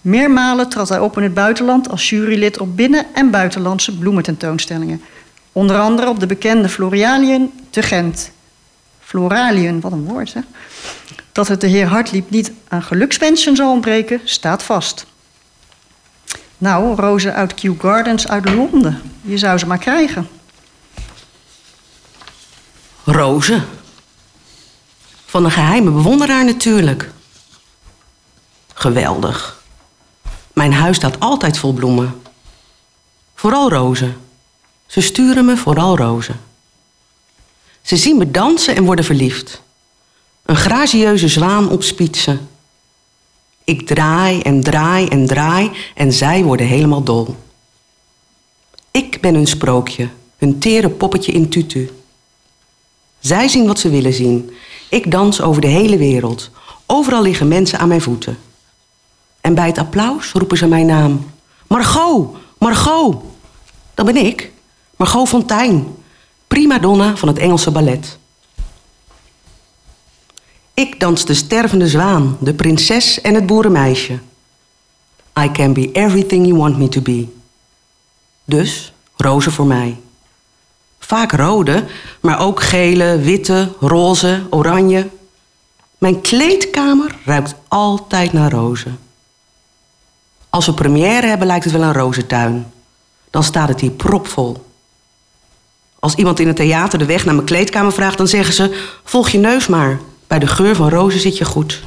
Meermalen 0.00 0.68
trad 0.68 0.88
hij 0.88 0.98
op 0.98 1.16
in 1.16 1.22
het 1.22 1.34
buitenland 1.34 1.88
als 1.88 2.10
jurylid 2.10 2.58
op 2.58 2.76
binnen- 2.76 3.06
en 3.14 3.30
buitenlandse 3.30 3.98
bloemententoonstellingen. 3.98 5.02
Onder 5.52 5.78
andere 5.78 6.08
op 6.08 6.20
de 6.20 6.26
bekende 6.26 6.68
Floraliën 6.68 7.52
te 7.70 7.82
Gent. 7.82 8.30
Floraliën, 9.00 9.80
wat 9.80 9.92
een 9.92 10.04
woord 10.04 10.30
zeg. 10.30 10.42
Dat 11.32 11.48
het 11.48 11.60
de 11.60 11.66
heer 11.66 11.86
Hartliep 11.86 12.30
niet 12.30 12.52
aan 12.68 12.82
gelukswensen 12.82 13.56
zal 13.56 13.70
ontbreken, 13.72 14.20
staat 14.24 14.62
vast. 14.62 15.06
Nou, 16.64 16.94
rozen 16.94 17.34
uit 17.34 17.54
Kew 17.54 17.80
Gardens 17.80 18.28
uit 18.28 18.50
Londen. 18.54 19.02
Je 19.22 19.38
zou 19.38 19.58
ze 19.58 19.66
maar 19.66 19.78
krijgen. 19.78 20.28
Rozen. 23.04 23.64
Van 25.26 25.44
een 25.44 25.50
geheime 25.50 25.90
bewonderaar 25.90 26.44
natuurlijk. 26.44 27.10
Geweldig. 28.74 29.62
Mijn 30.52 30.72
huis 30.72 30.96
staat 30.96 31.20
altijd 31.20 31.58
vol 31.58 31.72
bloemen. 31.72 32.22
Vooral 33.34 33.70
rozen. 33.70 34.16
Ze 34.86 35.00
sturen 35.00 35.44
me 35.44 35.56
vooral 35.56 35.96
rozen. 35.96 36.40
Ze 37.82 37.96
zien 37.96 38.18
me 38.18 38.30
dansen 38.30 38.76
en 38.76 38.84
worden 38.84 39.04
verliefd. 39.04 39.60
Een 40.44 40.56
gracieuze 40.56 41.28
zwaan 41.28 41.70
op 41.70 41.82
spitsen. 41.82 42.48
Ik 43.64 43.86
draai 43.86 44.40
en 44.40 44.62
draai 44.62 45.08
en 45.08 45.26
draai 45.26 45.70
en 45.94 46.12
zij 46.12 46.44
worden 46.44 46.66
helemaal 46.66 47.02
dol. 47.02 47.36
Ik 48.90 49.20
ben 49.20 49.34
hun 49.34 49.46
sprookje, 49.46 50.08
hun 50.36 50.58
tere 50.58 50.90
poppetje 50.90 51.32
in 51.32 51.48
tutu. 51.48 51.90
Zij 53.18 53.48
zien 53.48 53.66
wat 53.66 53.78
ze 53.78 53.90
willen 53.90 54.12
zien. 54.12 54.50
Ik 54.90 55.10
dans 55.10 55.40
over 55.40 55.60
de 55.60 55.66
hele 55.66 55.96
wereld. 55.96 56.50
Overal 56.86 57.22
liggen 57.22 57.48
mensen 57.48 57.78
aan 57.78 57.88
mijn 57.88 58.00
voeten. 58.00 58.38
En 59.40 59.54
bij 59.54 59.66
het 59.66 59.78
applaus 59.78 60.32
roepen 60.32 60.56
ze 60.56 60.66
mijn 60.66 60.86
naam. 60.86 61.30
Margot, 61.66 62.36
Margot. 62.58 63.22
Dat 63.94 64.06
ben 64.06 64.16
ik. 64.16 64.52
Margot 64.96 65.28
Fontein. 65.28 65.96
Prima 66.46 66.78
donna 66.78 67.16
van 67.16 67.28
het 67.28 67.38
Engelse 67.38 67.70
ballet. 67.70 68.18
Ik 70.74 71.00
dans 71.00 71.24
de 71.24 71.34
stervende 71.34 71.88
zwaan, 71.88 72.36
de 72.40 72.54
prinses 72.54 73.20
en 73.20 73.34
het 73.34 73.46
boerenmeisje. 73.46 74.18
I 75.38 75.50
can 75.52 75.72
be 75.72 75.92
everything 75.92 76.46
you 76.46 76.58
want 76.58 76.78
me 76.78 76.88
to 76.88 77.00
be. 77.00 77.26
Dus 78.44 78.92
rozen 79.16 79.52
voor 79.52 79.66
mij. 79.66 79.96
Vaak 80.98 81.32
rode, 81.32 81.84
maar 82.20 82.40
ook 82.40 82.62
gele, 82.62 83.18
witte, 83.18 83.72
roze, 83.80 84.42
oranje. 84.50 85.08
Mijn 85.98 86.20
kleedkamer 86.20 87.16
ruikt 87.24 87.54
altijd 87.68 88.32
naar 88.32 88.50
rozen. 88.50 88.98
Als 90.50 90.66
we 90.66 90.74
première 90.74 91.26
hebben, 91.26 91.46
lijkt 91.46 91.64
het 91.64 91.72
wel 91.72 91.82
een 91.82 91.92
rozentuin. 91.92 92.72
Dan 93.30 93.44
staat 93.44 93.68
het 93.68 93.80
hier 93.80 93.90
propvol. 93.90 94.64
Als 95.98 96.14
iemand 96.14 96.40
in 96.40 96.46
het 96.46 96.56
theater 96.56 96.98
de 96.98 97.04
weg 97.06 97.24
naar 97.24 97.34
mijn 97.34 97.46
kleedkamer 97.46 97.92
vraagt, 97.92 98.18
dan 98.18 98.28
zeggen 98.28 98.54
ze: 98.54 98.84
Volg 99.04 99.28
je 99.28 99.38
neus 99.38 99.66
maar. 99.66 100.00
Bij 100.34 100.46
de 100.46 100.54
geur 100.54 100.76
van 100.76 100.88
rozen 100.88 101.20
zit 101.20 101.38
je 101.38 101.44
goed. 101.44 101.82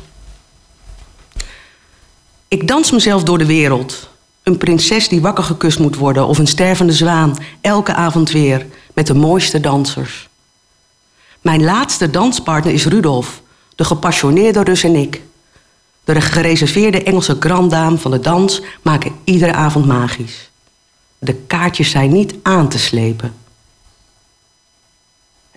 Ik 2.48 2.68
dans 2.68 2.92
mezelf 2.92 3.24
door 3.24 3.38
de 3.38 3.46
wereld. 3.46 4.10
Een 4.44 4.58
prinses 4.58 5.10
die 5.10 5.22
wakker 5.22 5.44
gekust 5.44 5.80
moet 5.80 5.96
worden 5.96 6.28
of 6.28 6.38
een 6.38 6.48
stervende 6.48 6.94
zwaan, 6.94 7.38
elke 7.62 7.94
avond 7.94 8.32
weer, 8.32 8.66
met 8.94 9.08
de 9.08 9.14
mooiste 9.14 9.60
dansers. 9.60 10.30
Mijn 11.42 11.64
laatste 11.64 12.10
danspartner 12.10 12.74
is 12.74 12.86
Rudolf, 12.86 13.42
de 13.76 13.86
gepassioneerde 13.86 14.64
Rus 14.64 14.84
en 14.84 14.96
ik. 14.96 15.22
De 16.04 16.22
gereserveerde 16.22 17.04
Engelse 17.04 17.38
granddame 17.40 17.98
van 17.98 18.12
de 18.12 18.20
dans 18.20 18.62
maken 18.82 19.16
iedere 19.24 19.54
avond 19.54 19.86
magisch. 19.86 20.50
De 21.18 21.34
kaartjes 21.34 21.90
zijn 21.90 22.12
niet 22.12 22.36
aan 22.42 22.70
te 22.70 22.80
slepen. 22.80 23.34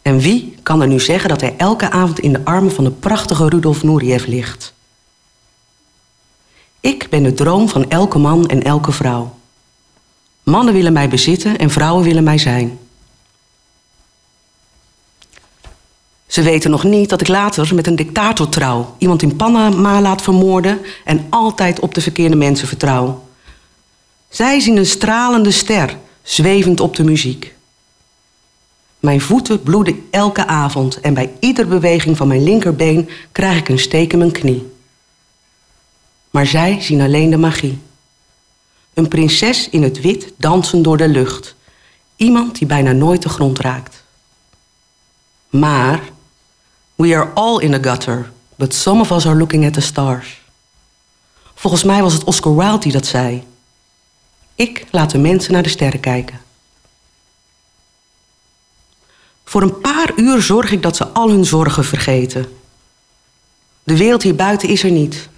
En 0.02 0.18
wie 0.18 0.49
kan 0.62 0.80
er 0.80 0.88
nu 0.88 1.00
zeggen 1.00 1.28
dat 1.28 1.40
hij 1.40 1.54
elke 1.56 1.90
avond 1.90 2.18
in 2.20 2.32
de 2.32 2.44
armen 2.44 2.72
van 2.72 2.84
de 2.84 2.90
prachtige 2.90 3.48
Rudolf 3.48 3.82
Nureyev 3.82 4.26
ligt? 4.26 4.74
Ik 6.80 7.06
ben 7.10 7.22
de 7.22 7.34
droom 7.34 7.68
van 7.68 7.90
elke 7.90 8.18
man 8.18 8.46
en 8.46 8.62
elke 8.62 8.92
vrouw. 8.92 9.38
Mannen 10.42 10.74
willen 10.74 10.92
mij 10.92 11.08
bezitten 11.08 11.58
en 11.58 11.70
vrouwen 11.70 12.04
willen 12.04 12.24
mij 12.24 12.38
zijn. 12.38 12.78
Ze 16.26 16.42
weten 16.42 16.70
nog 16.70 16.84
niet 16.84 17.08
dat 17.08 17.20
ik 17.20 17.28
later 17.28 17.74
met 17.74 17.86
een 17.86 17.96
dictator 17.96 18.48
trouw, 18.48 18.94
iemand 18.98 19.22
in 19.22 19.36
Panama 19.36 20.00
laat 20.00 20.22
vermoorden 20.22 20.80
en 21.04 21.26
altijd 21.30 21.80
op 21.80 21.94
de 21.94 22.00
verkeerde 22.00 22.36
mensen 22.36 22.68
vertrouw. 22.68 23.28
Zij 24.28 24.60
zien 24.60 24.76
een 24.76 24.86
stralende 24.86 25.50
ster, 25.50 25.96
zwevend 26.22 26.80
op 26.80 26.96
de 26.96 27.04
muziek. 27.04 27.54
Mijn 29.00 29.20
voeten 29.20 29.62
bloeden 29.62 30.08
elke 30.10 30.46
avond 30.46 31.00
en 31.00 31.14
bij 31.14 31.32
iedere 31.38 31.68
beweging 31.68 32.16
van 32.16 32.28
mijn 32.28 32.42
linkerbeen 32.42 33.08
krijg 33.32 33.58
ik 33.58 33.68
een 33.68 33.78
steek 33.78 34.12
in 34.12 34.18
mijn 34.18 34.32
knie. 34.32 34.72
Maar 36.30 36.46
zij 36.46 36.80
zien 36.80 37.00
alleen 37.00 37.30
de 37.30 37.36
magie. 37.36 37.78
Een 38.94 39.08
prinses 39.08 39.68
in 39.68 39.82
het 39.82 40.00
wit 40.00 40.32
dansen 40.36 40.82
door 40.82 40.96
de 40.96 41.08
lucht. 41.08 41.54
Iemand 42.16 42.58
die 42.58 42.66
bijna 42.66 42.92
nooit 42.92 43.22
de 43.22 43.28
grond 43.28 43.58
raakt. 43.58 44.04
Maar 45.50 46.00
we 46.94 47.16
are 47.16 47.30
all 47.34 47.60
in 47.60 47.70
the 47.70 47.88
gutter, 47.88 48.32
but 48.56 48.74
some 48.74 49.00
of 49.00 49.10
us 49.10 49.26
are 49.26 49.36
looking 49.36 49.66
at 49.66 49.72
the 49.72 49.80
stars. 49.80 50.40
Volgens 51.54 51.84
mij 51.84 52.02
was 52.02 52.12
het 52.12 52.24
Oscar 52.24 52.56
Wilde 52.56 52.78
die 52.78 52.92
dat 52.92 53.06
zei. 53.06 53.44
Ik 54.54 54.86
laat 54.90 55.10
de 55.10 55.18
mensen 55.18 55.52
naar 55.52 55.62
de 55.62 55.68
sterren 55.68 56.00
kijken. 56.00 56.40
Voor 59.50 59.62
een 59.62 59.80
paar 59.80 60.12
uur 60.16 60.42
zorg 60.42 60.72
ik 60.72 60.82
dat 60.82 60.96
ze 60.96 61.06
al 61.06 61.30
hun 61.30 61.44
zorgen 61.44 61.84
vergeten. 61.84 62.56
De 63.82 63.96
wereld 63.96 64.22
hier 64.22 64.34
buiten 64.34 64.68
is 64.68 64.82
er 64.82 64.90
niet. 64.90 65.28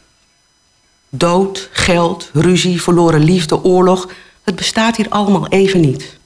Dood, 1.08 1.68
geld, 1.72 2.30
ruzie, 2.32 2.82
verloren 2.82 3.24
liefde, 3.24 3.64
oorlog, 3.64 4.08
het 4.42 4.56
bestaat 4.56 4.96
hier 4.96 5.08
allemaal 5.08 5.48
even 5.48 5.80
niet. 5.80 6.16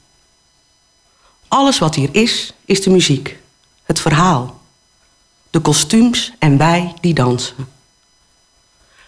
Alles 1.49 1.79
wat 1.79 1.95
hier 1.95 2.09
is, 2.13 2.53
is 2.65 2.83
de 2.83 2.91
muziek, 2.91 3.39
het 3.83 4.01
verhaal, 4.01 4.61
de 5.51 5.61
kostuums 5.61 6.33
en 6.39 6.59
wij 6.59 6.95
die 7.01 7.15
dansen. 7.15 7.69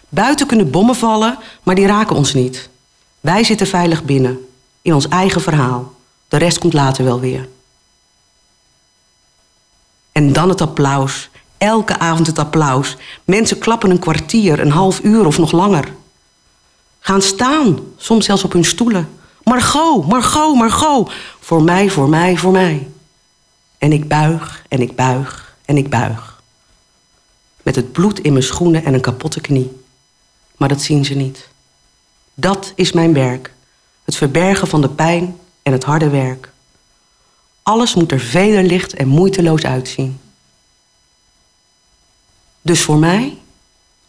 Buiten 0.09 0.47
kunnen 0.47 0.71
bommen 0.71 0.95
vallen, 0.95 1.37
maar 1.63 1.75
die 1.75 1.87
raken 1.87 2.15
ons 2.15 2.33
niet. 2.33 2.69
Wij 3.19 3.43
zitten 3.43 3.67
veilig 3.67 4.03
binnen, 4.03 4.47
in 4.81 4.93
ons 4.93 5.07
eigen 5.07 5.41
verhaal. 5.41 5.93
De 6.27 6.37
rest 6.37 6.57
komt 6.57 6.73
later 6.73 7.03
wel 7.03 7.19
weer. 7.19 7.47
En 10.11 10.33
dan 10.33 10.49
het 10.49 10.61
applaus. 10.61 11.29
Elke 11.57 11.99
avond 11.99 12.27
het 12.27 12.39
applaus. 12.39 12.97
Mensen 13.23 13.57
klappen 13.57 13.89
een 13.89 13.99
kwartier, 13.99 14.59
een 14.59 14.71
half 14.71 14.99
uur 15.03 15.25
of 15.25 15.37
nog 15.37 15.51
langer. 15.51 15.93
Gaan 16.99 17.21
staan, 17.21 17.79
soms 17.97 18.25
zelfs 18.25 18.43
op 18.43 18.51
hun 18.51 18.65
stoelen. 18.65 19.09
Margot, 19.43 20.07
Margot, 20.07 20.55
Margot. 20.55 21.11
Voor 21.39 21.63
mij, 21.63 21.89
voor 21.89 22.09
mij, 22.09 22.37
voor 22.37 22.51
mij. 22.51 22.87
En 23.77 23.91
ik 23.91 24.07
buig 24.07 24.63
en 24.67 24.81
ik 24.81 24.95
buig 24.95 25.55
en 25.65 25.77
ik 25.77 25.89
buig. 25.89 26.41
Met 27.61 27.75
het 27.75 27.91
bloed 27.91 28.19
in 28.19 28.31
mijn 28.31 28.43
schoenen 28.43 28.85
en 28.85 28.93
een 28.93 29.01
kapotte 29.01 29.41
knie. 29.41 29.81
Maar 30.57 30.69
dat 30.69 30.81
zien 30.81 31.05
ze 31.05 31.13
niet. 31.13 31.49
Dat 32.33 32.71
is 32.75 32.91
mijn 32.91 33.13
werk. 33.13 33.53
Het 34.03 34.15
verbergen 34.15 34.67
van 34.67 34.81
de 34.81 34.89
pijn 34.89 35.37
en 35.63 35.71
het 35.71 35.83
harde 35.83 36.09
werk. 36.09 36.48
Alles 37.69 37.95
moet 37.95 38.11
er 38.11 38.19
vederlicht 38.19 38.93
en 38.93 39.07
moeiteloos 39.07 39.63
uitzien. 39.63 40.19
Dus 42.61 42.81
voor 42.81 42.97
mij, 42.97 43.37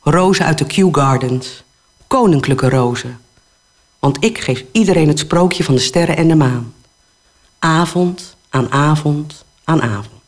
rozen 0.00 0.44
uit 0.44 0.58
de 0.58 0.66
Kew 0.66 0.94
Gardens. 0.94 1.62
Koninklijke 2.06 2.68
rozen. 2.68 3.20
Want 3.98 4.24
ik 4.24 4.38
geef 4.38 4.64
iedereen 4.72 5.08
het 5.08 5.18
sprookje 5.18 5.64
van 5.64 5.74
de 5.74 5.80
sterren 5.80 6.16
en 6.16 6.28
de 6.28 6.34
maan. 6.34 6.74
Avond 7.58 8.36
aan 8.50 8.72
avond 8.72 9.44
aan 9.64 9.82
avond. 9.82 10.19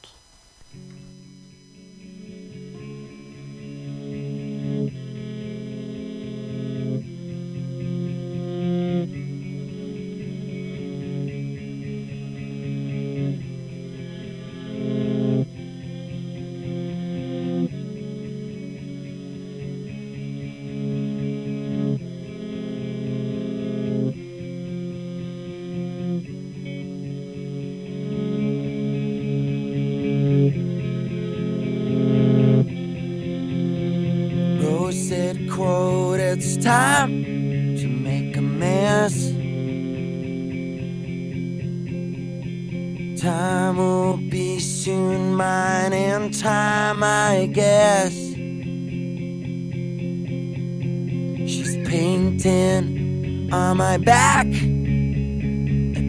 My 53.92 53.98
back 53.98 54.46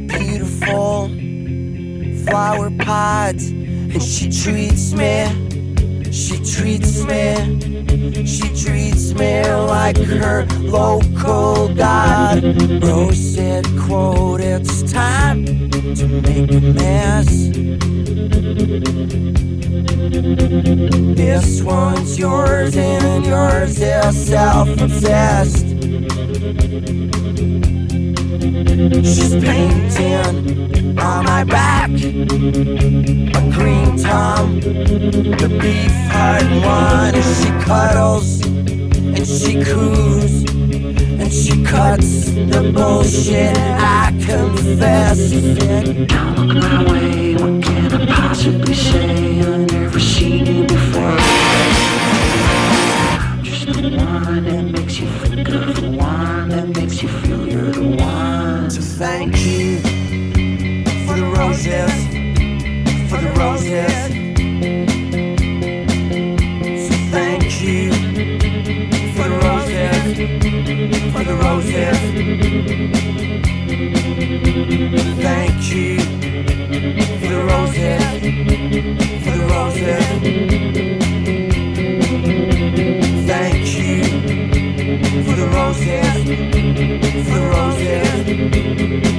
beautiful 0.08 1.10
flower 2.24 2.72
pods, 2.80 3.50
and 3.50 4.02
she 4.02 4.30
treats 4.32 4.94
me, 4.94 5.26
she 6.10 6.38
treats 6.38 7.04
me. 7.04 7.60
She 8.26 8.48
treats 8.56 9.14
me 9.14 9.44
like 9.44 9.98
her 9.98 10.46
local 10.62 11.76
god. 11.76 12.42
Rose 12.82 13.36
said, 13.36 13.66
quote, 13.82 14.40
it's 14.40 14.90
time 14.94 15.44
to 15.46 16.08
make 16.08 16.52
a 16.52 16.62
mess. 16.62 17.50
This 21.18 21.62
one's 21.62 22.18
yours 22.18 22.78
and 22.78 23.26
yours 23.26 23.82
is 23.82 24.28
self-obsessed. 24.28 25.83
She's 29.06 29.36
painting 29.36 30.98
on 30.98 31.26
my 31.26 31.44
back 31.44 31.90
a 31.90 33.42
green 33.52 33.98
tom, 33.98 34.62
the 34.62 35.58
beef 35.62 35.92
heart 36.10 36.44
one. 36.66 37.14
And 37.14 37.24
she 37.36 37.50
cuddles 37.66 38.42
and 38.46 39.28
she 39.28 39.62
coos 39.62 40.44
and 41.20 41.34
she 41.34 41.64
cuts 41.66 42.32
the 42.32 42.72
bullshit. 42.74 43.58
I 43.58 44.12
confess. 44.26 45.20
Said, 45.30 46.08
Don't 46.08 46.48
look 46.48 46.64
my 46.64 46.92
way. 46.92 47.34
What 47.34 47.62
can 47.62 47.94
I 47.94 48.06
possibly 48.06 48.74
say? 48.74 49.40
I've 49.42 49.70
never 49.70 50.00
seen 50.00 50.46
you 50.46 50.66
before. 50.66 51.18
I'm 53.20 53.44
just 53.44 53.66
the 53.66 53.98
one 53.98 54.46
that 54.46 54.64
makes 54.72 54.98
you 54.98 55.08
think 55.08 55.50
of 55.50 55.76
the 55.76 55.92
one 55.92 56.50
that 56.50 56.70
makes 56.70 57.04
you 57.04 57.10
feel 57.10 57.46
you're 57.46 57.72
the 57.72 57.98
one. 58.02 58.23
Thank 58.96 59.44
you 59.44 59.80
for 61.08 61.16
the 61.16 61.26
roses, 61.36 61.94
for 63.10 63.18
the 63.18 63.32
roses. 63.40 63.94
So 66.88 66.94
thank 67.12 67.62
you 67.62 67.92
for 69.14 69.28
the 69.30 69.40
roses, 69.44 70.14
for 71.12 71.24
the 71.24 71.36
roses. 71.36 71.98
Thank 75.22 75.74
you 75.74 76.00
for 77.20 77.30
the 77.34 77.44
roses, 77.52 78.04
for 79.24 79.32
the 79.38 79.46
roses. 79.56 80.06
Thank 83.28 83.66
you 83.80 84.04
for 85.24 85.36
the 85.36 85.48
roses, 85.48 86.63
again. 87.84 89.13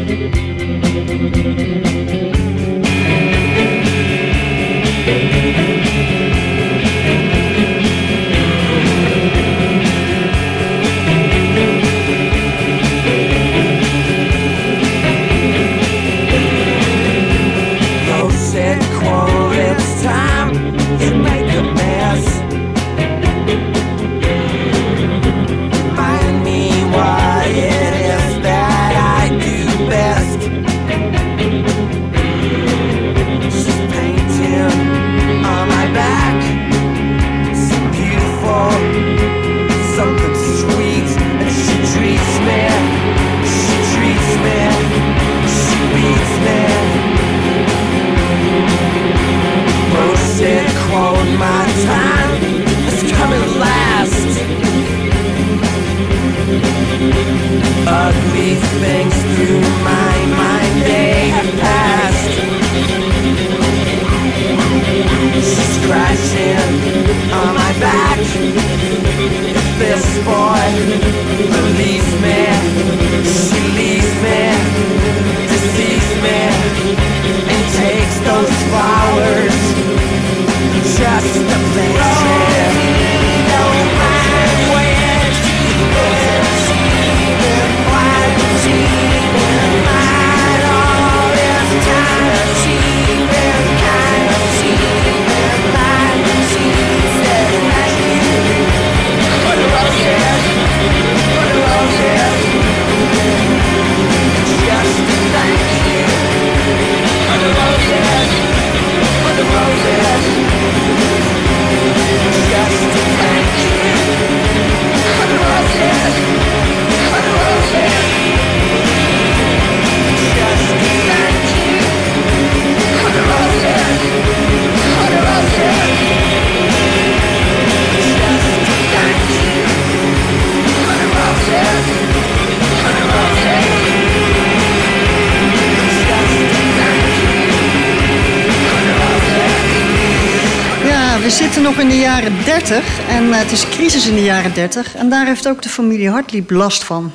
Jaren 144.45 144.73
30. 144.73 144.95
En 144.95 145.09
daar 145.09 145.27
heeft 145.27 145.49
ook 145.49 145.63
de 145.63 145.69
familie 145.69 146.11
Hartlieb 146.11 146.51
last 146.51 146.85
van. 146.85 147.13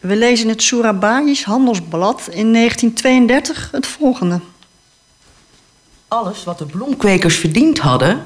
We 0.00 0.16
lezen 0.16 0.44
in 0.44 0.50
het 0.50 0.62
Soerabaïs 0.62 1.44
Handelsblad 1.44 2.28
in 2.30 2.52
1932 2.52 3.68
het 3.72 3.86
volgende. 3.86 4.40
Alles 6.08 6.44
wat 6.44 6.58
de 6.58 6.64
bloemkwekers 6.64 7.36
verdiend 7.36 7.78
hadden, 7.78 8.24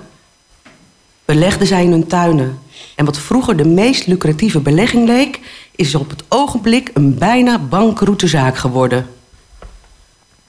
belegden 1.24 1.66
zij 1.66 1.84
in 1.84 1.90
hun 1.90 2.06
tuinen. 2.06 2.58
En 2.96 3.04
wat 3.04 3.18
vroeger 3.18 3.56
de 3.56 3.68
meest 3.68 4.06
lucratieve 4.06 4.60
belegging 4.60 5.06
leek, 5.06 5.40
is 5.76 5.94
op 5.94 6.10
het 6.10 6.22
ogenblik 6.28 6.90
een 6.94 7.18
bijna 7.18 7.58
bankroete 7.58 8.26
zaak 8.26 8.56
geworden. 8.56 9.06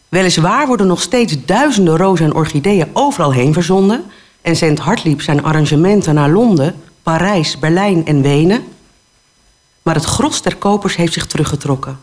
Weliswaar 0.10 0.68
worden 0.68 0.88
nog 0.88 1.02
steeds 1.02 1.46
duizenden 1.46 1.98
rozen 1.98 2.26
en 2.26 2.34
orchideeën 2.34 2.90
overal 2.94 3.34
heen 3.34 3.54
verzonden 3.54 4.04
en 4.42 4.56
zendt 4.56 4.80
Hartlieb 4.80 5.22
zijn 5.22 5.44
arrangementen 5.44 6.14
naar 6.14 6.30
Londen, 6.30 6.83
Parijs, 7.04 7.60
Berlijn 7.60 8.06
en 8.06 8.22
Wenen. 8.22 8.64
Maar 9.82 9.96
het 9.96 10.04
gros 10.06 10.42
der 10.42 10.56
kopers 10.56 10.96
heeft 10.96 11.14
zich 11.14 11.26
teruggetrokken. 11.28 12.00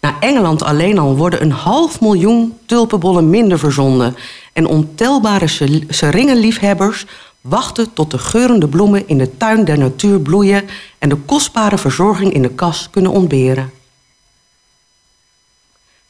Naar 0.00 0.16
Engeland 0.20 0.62
alleen 0.62 0.98
al 0.98 1.16
worden 1.16 1.42
een 1.42 1.52
half 1.52 2.00
miljoen 2.00 2.58
tulpenbollen 2.66 3.30
minder 3.30 3.58
verzonden. 3.58 4.16
En 4.52 4.66
ontelbare 4.66 5.46
se- 5.48 5.84
seringenliefhebbers 5.88 7.06
wachten 7.40 7.92
tot 7.92 8.10
de 8.10 8.18
geurende 8.18 8.68
bloemen 8.68 9.08
in 9.08 9.18
de 9.18 9.36
tuin 9.36 9.64
der 9.64 9.78
natuur 9.78 10.20
bloeien 10.20 10.68
en 10.98 11.08
de 11.08 11.16
kostbare 11.16 11.78
verzorging 11.78 12.32
in 12.32 12.42
de 12.42 12.50
kas 12.50 12.88
kunnen 12.90 13.10
ontberen. 13.10 13.72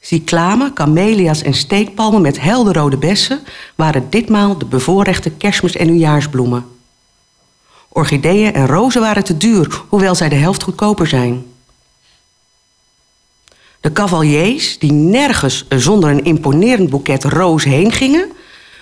Cyclamen, 0.00 0.72
kamelia's 0.72 1.42
en 1.42 1.54
steekpalmen 1.54 2.22
met 2.22 2.40
helderrode 2.40 2.96
bessen 2.96 3.40
waren 3.74 4.10
ditmaal 4.10 4.58
de 4.58 4.64
bevoorrechte 4.64 5.30
kerstmis- 5.30 5.76
en 5.76 5.86
nieuwjaarsbloemen. 5.86 6.79
Orchideeën 7.92 8.52
en 8.54 8.66
rozen 8.66 9.00
waren 9.00 9.24
te 9.24 9.36
duur, 9.36 9.82
hoewel 9.88 10.14
zij 10.14 10.28
de 10.28 10.34
helft 10.34 10.62
goedkoper 10.62 11.06
zijn. 11.06 11.44
De 13.80 13.92
cavaliers, 13.92 14.78
die 14.78 14.92
nergens 14.92 15.66
zonder 15.68 16.10
een 16.10 16.24
imponerend 16.24 16.90
boeket 16.90 17.24
rozen 17.24 17.70
heen 17.70 17.92
gingen, 17.92 18.32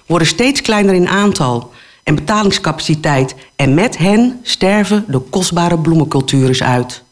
worden 0.07 0.29
steeds 0.29 0.63
kleiner 0.63 0.95
in 0.95 1.09
aantal 1.09 1.73
en 2.03 2.15
betalingscapaciteit. 2.15 3.35
En 3.57 3.75
met 3.75 3.99
hen 3.99 4.41
sterven 4.43 5.05
de 5.09 5.19
kostbare 5.19 5.79
bloemencultures 5.79 6.63
uit. 6.63 7.03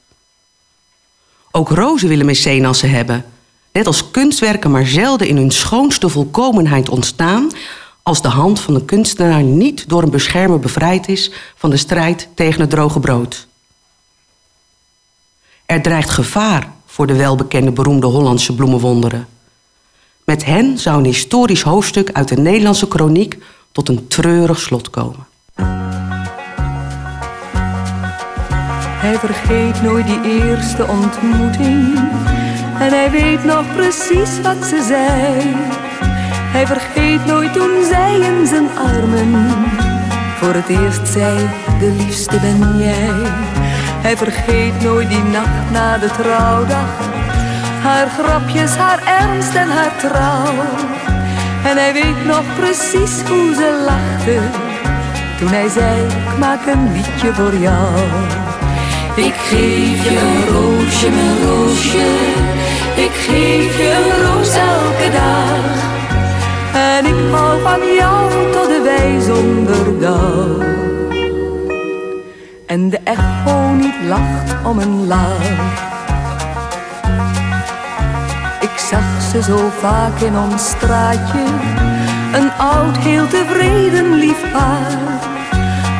Ook 1.51 1.71
rozen 1.71 2.09
willen 2.09 2.27
mecenassen 2.27 2.91
hebben. 2.91 3.25
Net 3.73 3.87
als 3.87 4.11
kunstwerken 4.11 4.71
maar 4.71 4.87
zelden 4.87 5.29
in 5.29 5.37
hun 5.37 5.51
schoonste 5.51 6.09
volkomenheid 6.09 6.89
ontstaan... 6.89 7.51
als 8.07 8.23
de 8.23 8.29
hand 8.29 8.61
van 8.61 8.75
de 8.75 8.85
kunstenaar 8.85 9.43
niet 9.43 9.89
door 9.89 10.03
een 10.03 10.11
beschermer 10.11 10.59
bevrijd 10.59 11.09
is... 11.09 11.31
van 11.55 11.71
de 11.71 11.77
strijd 11.77 12.29
tegen 12.35 12.61
het 12.61 12.71
droge 12.71 13.01
brood. 13.01 13.47
Er 15.65 15.83
dreigt 15.83 16.11
gevaar 16.11 16.73
voor 16.87 17.07
de 17.07 17.17
welbekende 17.17 17.71
beroemde 17.71 18.07
Hollandse 18.07 18.55
bloemenwonderen. 18.55 19.29
Met 20.25 20.45
hen 20.45 20.79
zou 20.79 20.99
een 20.99 21.05
historisch 21.05 21.63
hoofdstuk 21.63 22.11
uit 22.13 22.29
de 22.29 22.37
Nederlandse 22.37 22.89
kroniek 22.89 23.39
tot 23.73 23.89
een 23.89 24.09
treurig 24.09 24.61
slot 24.61 24.91
komen. 24.91 25.27
Hij 29.01 29.19
vergeet 29.19 29.83
nooit 29.83 30.07
die 30.07 30.23
eerste 30.23 30.87
ontmoeting. 30.87 31.95
En 32.79 32.89
hij 32.89 33.11
weet 33.11 33.45
nog 33.45 33.75
precies 33.75 34.41
wat 34.41 34.65
ze 34.65 34.85
zei. 34.89 35.86
Hij 36.57 36.67
vergeet 36.67 37.25
nooit 37.27 37.53
toen 37.53 37.85
zij 37.85 38.21
in 38.21 38.47
zijn 38.47 38.69
armen 38.79 39.55
voor 40.39 40.55
het 40.55 40.69
eerst 40.69 41.09
zei: 41.09 41.49
De 41.79 41.91
liefste 41.91 42.41
ben 42.41 42.79
jij. 42.79 43.31
Hij 44.03 44.17
vergeet 44.17 44.83
nooit 44.83 45.09
die 45.09 45.23
nacht 45.23 45.71
na 45.73 45.99
de 45.99 46.11
trouwdag. 46.11 46.89
Haar 47.83 48.09
grapjes, 48.09 48.77
haar 48.77 49.03
ernst 49.21 49.55
en 49.55 49.69
haar 49.69 49.97
trouw. 49.97 50.55
En 51.65 51.77
hij 51.77 51.93
weet 51.93 52.25
nog 52.27 52.45
precies 52.59 53.23
hoe 53.29 53.55
ze 53.55 53.83
lachte 53.85 54.41
toen 55.39 55.49
hij 55.49 55.69
zei: 55.69 56.07
Ik 56.07 56.39
maak 56.39 56.67
een 56.67 56.93
liedje 56.93 57.35
voor 57.35 57.55
jou. 57.57 57.95
Ik 59.15 59.35
geef 59.35 60.05
je 60.09 60.19
een 60.19 60.47
roosje, 60.55 61.11
mijn 61.11 61.43
roosje. 61.43 62.09
Ik 62.95 63.13
geef 63.13 63.77
je 63.77 63.91
een 64.05 64.25
roos 64.25 64.55
elke 64.55 65.11
dag. 65.11 65.96
En 66.95 67.07
ik 67.07 67.33
hou 67.33 67.61
van 67.61 67.95
jou 67.95 68.53
tot 68.53 68.69
de 68.69 68.81
wij 68.85 69.21
zonder 69.21 70.01
dag. 70.01 70.65
En 72.67 72.91
de 72.91 72.99
echo 73.05 73.71
niet 73.71 74.01
lacht 74.09 74.55
om 74.65 74.79
een 74.79 75.07
lach. 75.07 75.51
Ik 78.61 78.79
zag 78.91 79.23
ze 79.31 79.43
zo 79.43 79.71
vaak 79.79 80.21
in 80.21 80.39
ons 80.39 80.69
straatje. 80.69 81.45
Een 82.33 82.51
oud, 82.53 82.97
heel 82.97 83.29
tevreden 83.29 84.13
lief 84.13 84.53
paar. 84.53 84.97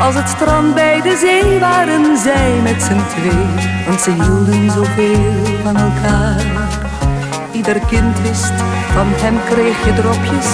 Als 0.01 0.15
het 0.15 0.29
strand 0.29 0.75
bij 0.75 1.01
de 1.01 1.17
zee 1.17 1.59
waren 1.59 2.17
zij 2.17 2.61
met 2.63 2.83
z'n 2.83 3.03
twee, 3.09 3.47
want 3.87 4.01
ze 4.01 4.11
hielden 4.11 4.71
zoveel 4.71 5.45
van 5.63 5.77
elkaar. 5.77 6.66
Ieder 7.57 7.81
kind 7.89 8.21
wist, 8.21 8.57
van 8.95 9.07
hem 9.23 9.37
kreeg 9.51 9.85
je 9.85 9.93
dropjes 10.01 10.51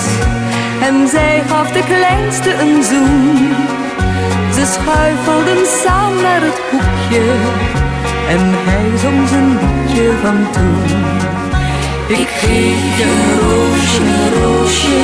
en 0.83 1.09
zij 1.09 1.43
gaf 1.49 1.71
de 1.71 1.83
kleinste 1.85 2.53
een 2.63 2.83
zoen. 2.83 3.55
Ze 4.55 4.65
schuifelden 4.75 5.67
samen 5.83 6.23
naar 6.23 6.43
het 6.49 6.61
hoekje 6.71 7.25
en 8.29 8.41
hij 8.69 8.99
zong 8.99 9.29
zijn 9.29 9.49
liedje 9.61 10.13
van 10.23 10.51
toen. 10.53 10.83
Ik 12.19 12.29
geef 12.29 12.99
je 12.99 13.11
roosje, 13.41 14.11
roosje, 14.41 15.01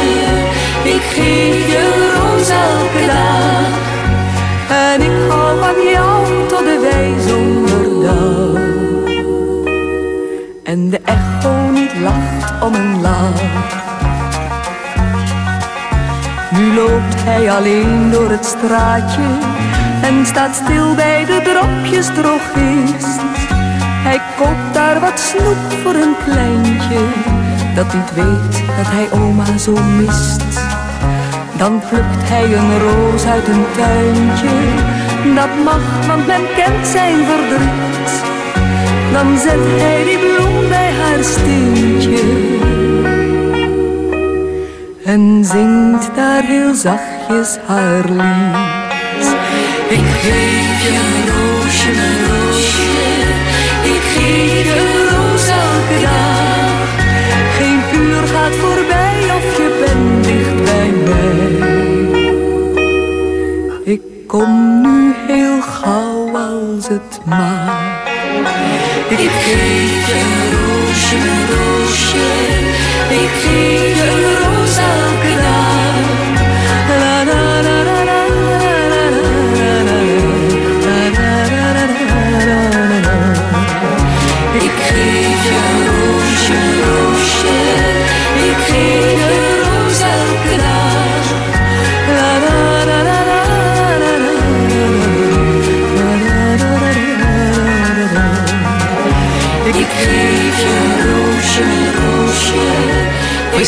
ik 0.94 1.04
geef 1.14 1.66
je 1.72 1.78
een 1.94 2.06
roos 2.16 2.48
elke 2.48 3.06
dag. 3.06 3.70
En 4.68 5.00
ik 5.00 5.30
hou 5.30 5.58
van 5.58 5.92
jou 5.92 6.46
tot 6.48 6.58
de 6.58 6.78
wij 6.90 7.12
dag. 8.02 8.62
En 10.62 10.90
de 10.90 11.00
echo 11.04 11.67
lacht 12.02 12.62
om 12.62 12.74
een 12.74 13.00
lach. 13.00 13.42
Nu 16.50 16.74
loopt 16.74 17.24
hij 17.24 17.52
alleen 17.52 18.10
door 18.10 18.30
het 18.30 18.44
straatje 18.44 19.26
en 20.02 20.26
staat 20.26 20.54
stil 20.54 20.94
bij 20.94 21.24
de 21.24 21.40
dropjes 21.44 22.06
drogist. 22.06 23.20
Hij 24.08 24.20
koopt 24.36 24.74
daar 24.74 25.00
wat 25.00 25.20
snoep 25.20 25.72
voor 25.82 25.94
een 25.94 26.16
kleintje 26.24 27.36
dat 27.78 27.94
niet 27.94 28.14
weet 28.14 28.54
dat 28.76 28.86
hij 28.96 29.08
oma 29.20 29.58
zo 29.58 29.72
mist. 29.72 30.42
Dan 31.56 31.82
plukt 31.88 32.28
hij 32.32 32.44
een 32.44 32.78
roos 32.78 33.24
uit 33.24 33.48
een 33.48 33.64
tuintje. 33.76 34.54
Dat 35.34 35.52
mag, 35.64 36.06
want 36.06 36.26
men 36.26 36.44
kent 36.56 36.86
zijn 36.86 37.16
verdriet. 37.30 38.10
Dan 39.12 39.38
zet 39.38 39.64
hij 39.82 40.04
die 40.04 40.18
bloem 40.18 40.37
En 45.08 45.44
zingt 45.44 46.14
daar 46.14 46.42
heel 46.42 46.74
zachtjes 46.74 47.56
haar 47.66 48.04
lied. 48.04 49.26
Ik 49.88 50.06
geef 50.22 50.82
je 50.82 50.88
een 50.88 51.26
roosje, 51.34 51.90
een 51.90 52.26
roosje. 52.26 52.82
Ik 53.82 54.02
geef 54.14 54.74
je 54.74 54.80
een 54.80 55.08
roos 55.08 55.48
elke 55.48 55.98
dag. 56.02 56.88
Geen 57.56 57.80
uur 58.00 58.22
gaat 58.26 58.54
voorbij 58.54 59.18
of 59.36 59.56
je 59.56 59.68
bent 59.84 60.24
dicht 60.24 60.64
bij 60.64 60.90
mij. 61.04 61.52
Ik 63.84 64.02
kom 64.26 64.80
nu 64.80 65.14
heel 65.26 65.60
gauw 65.60 66.36
als 66.36 66.88
het 66.88 67.20
mag. 67.24 67.87
Відкрийте 69.10 70.20
груші, 70.50 71.16
груші, 71.16 72.18
відкрийте. 73.10 73.87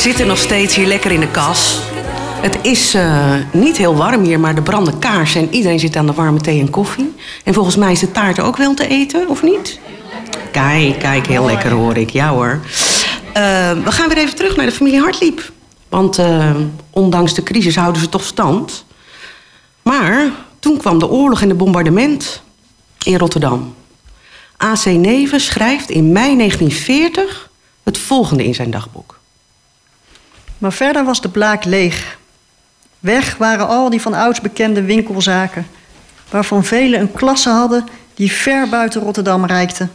Zitten 0.00 0.26
nog 0.26 0.38
steeds 0.38 0.74
hier 0.74 0.86
lekker 0.86 1.10
in 1.10 1.20
de 1.20 1.30
kas. 1.30 1.80
Het 2.40 2.58
is 2.62 2.94
eh, 2.94 3.34
niet 3.52 3.76
heel 3.76 3.96
warm 3.96 4.24
hier, 4.24 4.40
maar 4.40 4.54
er 4.54 4.62
branden 4.62 4.98
kaarsen 4.98 5.40
en 5.40 5.54
iedereen 5.54 5.78
zit 5.78 5.96
aan 5.96 6.06
de 6.06 6.12
warme 6.12 6.40
thee 6.40 6.60
en 6.60 6.70
koffie. 6.70 7.14
En 7.44 7.54
volgens 7.54 7.76
mij 7.76 7.92
is 7.92 8.00
de 8.00 8.10
taart 8.10 8.40
ook 8.40 8.56
wel 8.56 8.74
te 8.74 8.86
eten, 8.86 9.28
of 9.28 9.42
niet? 9.42 9.80
Kijk, 10.52 10.98
kijk, 10.98 11.26
heel 11.26 11.44
lekker 11.44 11.70
hoor 11.70 11.96
ik. 11.96 12.10
Ja 12.10 12.28
hoor. 12.28 12.60
Eh, 13.32 13.72
we 13.72 13.92
gaan 13.92 14.08
weer 14.08 14.18
even 14.18 14.36
terug 14.36 14.56
naar 14.56 14.66
de 14.66 14.72
familie 14.72 15.00
Hartliep. 15.00 15.52
Want 15.88 16.18
eh, 16.18 16.50
ondanks 16.90 17.34
de 17.34 17.42
crisis 17.42 17.76
houden 17.76 18.00
ze 18.00 18.08
toch 18.08 18.24
stand. 18.24 18.84
Maar 19.82 20.30
toen 20.58 20.76
kwam 20.76 20.98
de 20.98 21.08
oorlog 21.08 21.42
en 21.42 21.48
de 21.48 21.54
bombardement 21.54 22.42
in 23.02 23.18
Rotterdam. 23.18 23.74
AC 24.56 24.84
Neven 24.84 25.40
schrijft 25.40 25.90
in 25.90 26.12
mei 26.12 26.36
1940 26.36 27.50
het 27.82 27.98
volgende 27.98 28.44
in 28.44 28.54
zijn 28.54 28.70
dagboek. 28.70 29.19
Maar 30.60 30.72
verder 30.72 31.04
was 31.04 31.20
de 31.20 31.28
blaak 31.28 31.64
leeg. 31.64 32.18
Weg 32.98 33.36
waren 33.36 33.68
al 33.68 33.90
die 33.90 34.00
van 34.00 34.14
ouds 34.14 34.40
bekende 34.40 34.82
winkelzaken, 34.82 35.66
waarvan 36.30 36.64
velen 36.64 37.00
een 37.00 37.12
klasse 37.12 37.48
hadden 37.48 37.84
die 38.14 38.32
ver 38.32 38.68
buiten 38.68 39.00
Rotterdam 39.00 39.44
reikte. 39.44 39.88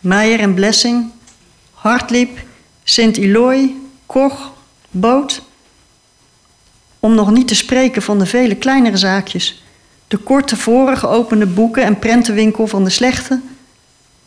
Meijer 0.00 0.40
en 0.40 0.54
Blessing, 0.54 1.10
Hartliep, 1.72 2.38
Sint-Iloy, 2.84 3.74
Koch, 4.06 4.52
Boot. 4.90 5.42
Om 7.00 7.14
nog 7.14 7.30
niet 7.30 7.48
te 7.48 7.54
spreken 7.54 8.02
van 8.02 8.18
de 8.18 8.26
vele 8.26 8.54
kleinere 8.54 8.96
zaakjes. 8.96 9.62
De 10.08 10.16
kort 10.16 10.48
tevoren 10.48 10.96
geopende 10.96 11.46
boeken- 11.46 11.84
en 11.84 11.98
prentenwinkel 11.98 12.66
van 12.66 12.84
de 12.84 12.90
Slechte. 12.90 13.40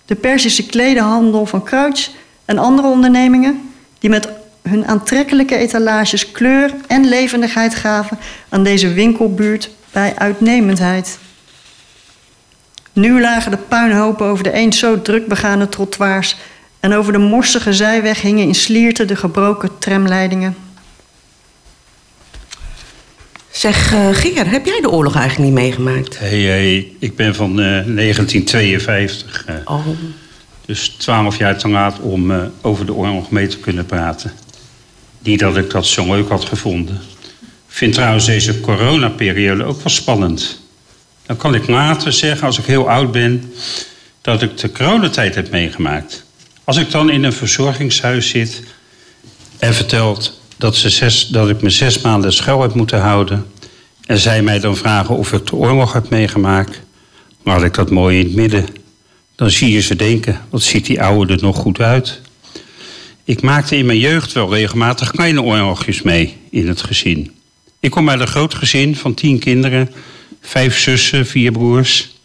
De 0.06 0.16
Persische 0.16 0.66
kledenhandel 0.66 1.46
van 1.46 1.64
Kruits 1.64 2.16
en 2.46 2.58
andere 2.58 2.88
ondernemingen 2.88 3.74
die 4.00 4.10
met 4.10 4.30
hun 4.70 4.88
aantrekkelijke 4.88 5.56
etalages 5.58 6.32
kleur 6.32 6.74
en 6.88 7.06
levendigheid 7.10 7.76
gaven 7.76 8.18
aan 8.50 8.64
deze 8.64 8.94
winkelbuurt 8.94 9.70
bij 9.92 10.14
uitnemendheid. 10.18 11.18
Nu 12.94 13.22
lagen 13.22 13.52
de 13.52 13.58
puinhopen 13.58 14.26
over 14.26 14.44
de 14.44 14.52
eens 14.52 14.80
zo 14.80 15.02
druk 15.02 15.28
begane 15.28 15.70
trottoirs 15.70 16.36
en 16.80 16.94
over 16.94 17.12
de 17.14 17.18
morsige 17.20 17.74
zijweg 17.74 18.22
hingen 18.22 18.48
in 18.48 18.56
slierten 18.56 19.08
de 19.08 19.16
gebroken 19.16 19.70
tramleidingen. 19.80 20.56
Zeg, 23.52 23.94
eh, 23.94 24.08
Geer, 24.12 24.50
heb 24.50 24.66
jij 24.66 24.82
de 24.82 24.90
oorlog 24.90 25.16
eigenlijk 25.16 25.50
niet 25.52 25.60
meegemaakt? 25.64 26.20
Hey, 26.20 26.40
hey, 26.42 26.92
ik 27.00 27.16
ben 27.16 27.36
van 27.36 27.50
eh, 27.50 27.66
1952. 27.66 29.46
eh, 29.46 29.56
Oh, 29.66 29.88
Dus 30.66 30.88
twaalf 30.90 31.38
jaar 31.38 31.58
te 31.58 31.70
laat 31.70 32.00
om 32.00 32.32
eh, 32.32 32.38
over 32.62 32.86
de 32.86 32.94
oorlog 32.94 33.30
mee 33.32 33.48
te 33.48 33.60
kunnen 33.60 33.86
praten. 33.86 34.32
Niet 35.26 35.40
dat 35.40 35.58
ik 35.58 35.70
dat 35.70 35.86
zo 35.86 36.06
leuk 36.16 36.30
had 36.30 36.46
gevonden. 36.46 36.96
Ik 37.42 37.82
vind 37.82 37.94
trouwens 37.94 38.26
deze 38.26 38.60
coronaperiode 38.60 39.64
ook 39.64 39.78
wel 39.78 39.90
spannend. 39.90 40.60
Dan 41.26 41.38
kan 41.38 41.56
ik 41.56 41.68
later 41.68 42.14
zeggen, 42.14 42.48
als 42.48 42.60
ik 42.60 42.66
heel 42.66 42.90
oud 42.90 43.12
ben, 43.12 43.54
dat 44.22 44.42
ik 44.42 44.58
de 44.58 44.72
coronatijd 44.72 45.36
heb 45.36 45.52
meegemaakt. 45.52 46.26
Als 46.64 46.78
ik 46.78 46.92
dan 46.92 47.10
in 47.10 47.24
een 47.24 47.34
verzorgingshuis 47.34 48.30
zit 48.30 48.64
en 49.58 49.74
vertelt 49.74 50.40
dat, 50.58 50.76
ze 50.76 50.90
zes, 50.90 51.28
dat 51.28 51.50
ik 51.50 51.62
me 51.62 51.70
zes 51.70 52.02
maanden 52.02 52.34
schuil 52.34 52.62
heb 52.62 52.74
moeten 52.74 53.00
houden... 53.00 53.46
en 54.06 54.20
zij 54.20 54.42
mij 54.42 54.60
dan 54.60 54.78
vragen 54.78 55.18
of 55.18 55.34
ik 55.34 55.46
de 55.46 55.56
oorlog 55.56 55.94
heb 55.94 56.10
meegemaakt... 56.10 56.82
laat 57.44 57.64
ik 57.64 57.74
dat 57.74 57.90
mooi 57.90 58.20
in 58.20 58.26
het 58.26 58.36
midden. 58.36 58.66
Dan 59.36 59.52
zie 59.52 59.72
je 59.72 59.82
ze 59.82 59.96
denken, 59.96 60.42
wat 60.50 60.62
ziet 60.62 60.86
die 60.86 61.02
oude 61.02 61.34
er 61.34 61.42
nog 61.42 61.58
goed 61.58 61.80
uit. 61.80 62.22
Ik 63.28 63.42
maakte 63.42 63.78
in 63.78 63.86
mijn 63.86 64.00
jeugd 64.00 64.32
wel 64.32 64.54
regelmatig 64.54 65.12
kleine 65.12 65.42
oorlogjes 65.42 66.02
mee 66.02 66.38
in 66.50 66.68
het 66.68 66.82
gezin. 66.82 67.32
Ik 67.80 67.92
kom 67.92 68.10
uit 68.10 68.20
een 68.20 68.28
groot 68.28 68.54
gezin 68.54 68.96
van 68.96 69.14
tien 69.14 69.40
kinderen, 69.40 69.92
vijf 70.42 70.78
zussen, 70.78 71.26
vier 71.26 71.52
broers. 71.52 72.16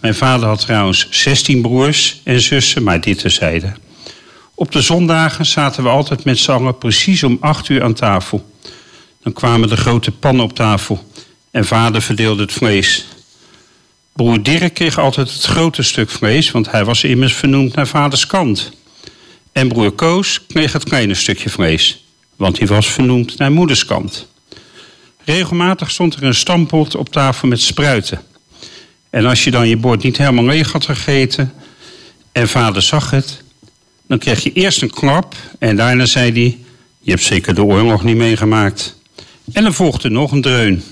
Mijn 0.00 0.14
vader 0.14 0.48
had 0.48 0.60
trouwens 0.60 1.06
16 1.10 1.62
broers 1.62 2.20
en 2.24 2.40
zussen, 2.40 2.82
maar 2.82 3.00
dit 3.00 3.18
terzijde. 3.18 3.72
Op 4.54 4.72
de 4.72 4.80
zondagen 4.80 5.46
zaten 5.46 5.82
we 5.82 5.88
altijd 5.88 6.24
met 6.24 6.48
allen 6.48 6.78
precies 6.78 7.22
om 7.22 7.36
acht 7.40 7.68
uur 7.68 7.82
aan 7.82 7.94
tafel. 7.94 8.52
Dan 9.22 9.32
kwamen 9.32 9.68
de 9.68 9.76
grote 9.76 10.10
pannen 10.10 10.44
op 10.44 10.54
tafel 10.54 11.10
en 11.50 11.64
vader 11.64 12.02
verdeelde 12.02 12.42
het 12.42 12.52
vlees. 12.52 13.06
Broer 14.12 14.42
Dirk 14.42 14.74
kreeg 14.74 14.98
altijd 14.98 15.32
het 15.32 15.44
grote 15.44 15.82
stuk 15.82 16.10
vlees, 16.10 16.50
want 16.50 16.70
hij 16.70 16.84
was 16.84 17.04
immers 17.04 17.34
vernoemd 17.34 17.74
naar 17.74 17.86
vaders 17.86 18.26
kant. 18.26 18.76
En 19.58 19.68
broer 19.68 19.90
Koos 19.90 20.46
kreeg 20.46 20.72
het 20.72 20.84
kleine 20.84 21.14
stukje 21.14 21.50
vlees, 21.50 22.04
want 22.36 22.58
hij 22.58 22.66
was 22.66 22.90
vernoemd 22.90 23.38
naar 23.38 23.52
moeders 23.52 23.84
kant. 23.84 24.28
Regelmatig 25.24 25.90
stond 25.90 26.14
er 26.14 26.22
een 26.22 26.34
stampot 26.34 26.94
op 26.94 27.08
tafel 27.08 27.48
met 27.48 27.60
spruiten. 27.60 28.20
En 29.10 29.26
als 29.26 29.44
je 29.44 29.50
dan 29.50 29.68
je 29.68 29.76
bord 29.76 30.02
niet 30.02 30.16
helemaal 30.16 30.44
leeg 30.44 30.72
had 30.72 30.84
gegeten 30.84 31.52
en 32.32 32.48
vader 32.48 32.82
zag 32.82 33.10
het, 33.10 33.42
dan 34.06 34.18
kreeg 34.18 34.42
je 34.42 34.52
eerst 34.52 34.82
een 34.82 34.90
klap 34.90 35.34
en 35.58 35.76
daarna 35.76 36.06
zei 36.06 36.32
hij: 36.32 36.58
Je 37.00 37.10
hebt 37.10 37.22
zeker 37.22 37.54
de 37.54 37.64
oorlog 37.64 38.04
niet 38.04 38.16
meegemaakt. 38.16 39.00
En 39.52 39.62
dan 39.62 39.74
volgde 39.74 40.10
nog 40.10 40.32
een 40.32 40.42
dreun. 40.42 40.82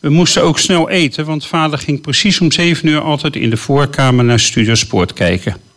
We 0.00 0.08
moesten 0.08 0.42
ook 0.42 0.58
snel 0.58 0.88
eten, 0.88 1.24
want 1.24 1.46
vader 1.46 1.78
ging 1.78 2.00
precies 2.00 2.40
om 2.40 2.52
zeven 2.52 2.88
uur 2.88 3.00
altijd 3.00 3.36
in 3.36 3.50
de 3.50 3.56
voorkamer 3.56 4.24
naar 4.24 4.40
Studio 4.40 4.74
Sport 4.74 5.12
kijken. 5.12 5.71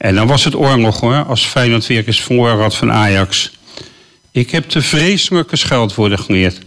En 0.00 0.14
dan 0.14 0.26
was 0.26 0.44
het 0.44 0.54
oorlog 0.56 1.00
hoor, 1.00 1.24
als 1.24 1.44
Feyenoord 1.44 1.86
weer 1.86 2.06
eens 2.06 2.22
had 2.60 2.76
van 2.76 2.92
Ajax. 2.92 3.50
Ik 4.30 4.50
heb 4.50 4.70
de 4.70 4.82
vreselijke 4.82 5.56
scheldwoorden 5.56 6.18
geleerd. 6.18 6.58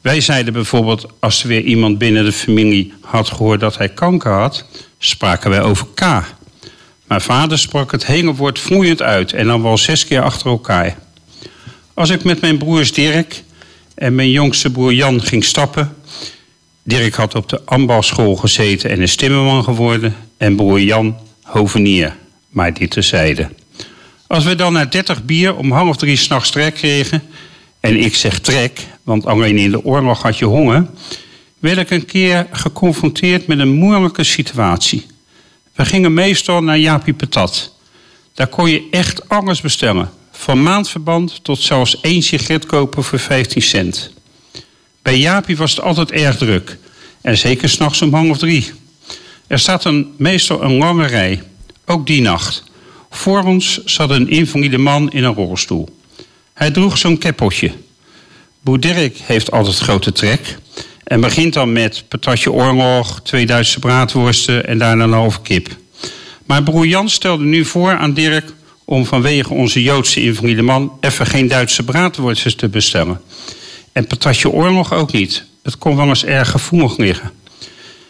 Wij 0.00 0.20
zeiden 0.20 0.52
bijvoorbeeld, 0.52 1.06
als 1.20 1.42
er 1.42 1.48
weer 1.48 1.62
iemand 1.62 1.98
binnen 1.98 2.24
de 2.24 2.32
familie 2.32 2.92
had 3.00 3.28
gehoord 3.28 3.60
dat 3.60 3.78
hij 3.78 3.88
kanker 3.88 4.32
had, 4.32 4.64
spraken 4.98 5.50
wij 5.50 5.62
over 5.62 5.86
K. 5.94 6.00
Maar 7.06 7.22
vader 7.22 7.58
sprak 7.58 7.92
het 7.92 8.06
hele 8.06 8.34
woord 8.34 8.58
vloeiend 8.58 9.02
uit 9.02 9.32
en 9.32 9.46
dan 9.46 9.62
wel 9.62 9.78
zes 9.78 10.06
keer 10.06 10.22
achter 10.22 10.46
elkaar. 10.50 10.98
Als 11.94 12.10
ik 12.10 12.24
met 12.24 12.40
mijn 12.40 12.58
broers 12.58 12.92
Dirk 12.92 13.42
en 13.94 14.14
mijn 14.14 14.30
jongste 14.30 14.70
broer 14.70 14.92
Jan 14.92 15.22
ging 15.22 15.44
stappen. 15.44 15.96
Dirk 16.82 17.14
had 17.14 17.34
op 17.34 17.48
de 17.48 17.60
ambasschool 17.64 18.36
gezeten 18.36 18.90
en 18.90 19.00
is 19.00 19.16
timmerman 19.16 19.64
geworden. 19.64 20.16
En 20.36 20.56
broer 20.56 20.80
Jan 20.80 21.16
hovenier, 21.42 22.16
maar 22.52 22.74
dit 22.74 22.90
terzijde. 22.90 23.48
Als 24.26 24.44
we 24.44 24.54
dan 24.54 24.72
na 24.72 24.84
30 24.84 25.24
bier 25.24 25.56
om 25.56 25.72
half 25.72 25.96
drie 25.96 26.16
s'nachts 26.16 26.50
trek 26.50 26.74
kregen... 26.74 27.22
en 27.80 27.96
ik 27.96 28.14
zeg 28.14 28.38
trek, 28.38 28.80
want 29.02 29.26
alleen 29.26 29.58
in 29.58 29.70
de 29.70 29.84
oorlog 29.84 30.22
had 30.22 30.38
je 30.38 30.44
honger... 30.44 30.86
werd 31.58 31.78
ik 31.78 31.90
een 31.90 32.04
keer 32.04 32.46
geconfronteerd 32.52 33.46
met 33.46 33.58
een 33.58 33.72
moeilijke 33.74 34.24
situatie. 34.24 35.06
We 35.74 35.84
gingen 35.84 36.14
meestal 36.14 36.62
naar 36.62 36.78
Jaapie 36.78 37.14
Patat. 37.14 37.74
Daar 38.34 38.46
kon 38.46 38.70
je 38.70 38.88
echt 38.90 39.28
alles 39.28 39.60
bestellen. 39.60 40.10
Van 40.30 40.62
maandverband 40.62 41.44
tot 41.44 41.60
zelfs 41.60 42.00
één 42.00 42.22
sigaret 42.22 42.66
kopen 42.66 43.04
voor 43.04 43.18
15 43.18 43.62
cent. 43.62 44.12
Bij 45.02 45.18
Jaapie 45.18 45.56
was 45.56 45.70
het 45.70 45.80
altijd 45.84 46.12
erg 46.12 46.36
druk. 46.36 46.78
En 47.20 47.38
zeker 47.38 47.68
s'nachts 47.68 48.02
om 48.02 48.14
half 48.14 48.38
drie. 48.38 48.72
Er 49.46 49.58
staat 49.58 49.84
een, 49.84 50.14
meestal 50.16 50.62
een 50.62 50.76
lange 50.76 51.06
rij. 51.06 51.42
Ook 51.86 52.06
die 52.06 52.22
nacht. 52.22 52.64
Voor 53.10 53.42
ons 53.42 53.84
zat 53.84 54.10
een 54.10 54.28
invalide 54.28 54.78
man 54.78 55.10
in 55.10 55.24
een 55.24 55.34
rolstoel. 55.34 55.88
Hij 56.54 56.70
droeg 56.70 56.98
zo'n 56.98 57.18
keppeltje. 57.18 57.72
Boer 58.60 58.80
Dirk 58.80 59.16
heeft 59.22 59.50
altijd 59.50 59.78
grote 59.78 60.12
trek. 60.12 60.58
En 61.04 61.20
begint 61.20 61.52
dan 61.52 61.72
met 61.72 62.04
patatje 62.08 62.52
oorlog, 62.52 63.20
twee 63.22 63.46
Duitse 63.46 63.78
braadworsten 63.78 64.66
en 64.66 64.78
daarna 64.78 65.04
een 65.04 65.12
halve 65.12 65.40
kip. 65.42 65.76
Maar 66.46 66.62
broer 66.62 66.86
Jan 66.86 67.08
stelde 67.08 67.44
nu 67.44 67.64
voor 67.64 67.96
aan 67.96 68.14
Dirk 68.14 68.52
om 68.84 69.06
vanwege 69.06 69.54
onze 69.54 69.82
Joodse 69.82 70.22
invalide 70.22 70.62
man 70.62 70.92
even 71.00 71.26
geen 71.26 71.48
Duitse 71.48 71.82
braadworstjes 71.82 72.54
te 72.54 72.68
bestellen. 72.68 73.20
En 73.92 74.06
patatje 74.06 74.50
oorlog 74.50 74.92
ook 74.92 75.12
niet. 75.12 75.44
Het 75.62 75.78
kon 75.78 75.96
wel 75.96 76.08
eens 76.08 76.24
erg 76.24 76.50
gevoelig 76.50 76.96
liggen. 76.96 77.30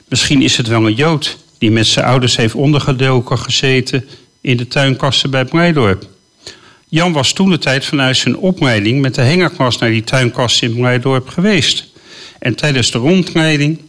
Misschien 0.09 0.43
is 0.43 0.57
het 0.57 0.67
wel 0.67 0.87
een 0.87 0.95
Jood 0.95 1.39
die 1.63 1.71
met 1.71 1.87
zijn 1.87 2.07
ouders 2.07 2.37
heeft 2.37 2.55
ondergedoken 2.55 3.39
gezeten 3.39 4.05
in 4.41 4.57
de 4.57 4.69
tuinkasten 4.69 5.31
bij 5.31 5.45
Blijdorp. 5.45 6.07
Jan 6.89 7.13
was 7.13 7.33
toen 7.33 7.51
de 7.51 7.59
tijd 7.59 7.85
vanuit 7.85 8.17
zijn 8.17 8.37
opleiding 8.37 9.01
met 9.01 9.15
de 9.15 9.23
hengerklas 9.23 9.79
naar 9.79 9.91
die 9.91 10.05
tuinkasten 10.05 10.69
in 10.69 10.75
Blijdorp 10.75 11.29
geweest. 11.29 11.87
En 12.39 12.55
tijdens 12.55 12.91
de 12.91 12.99
rondleiding 12.99 13.81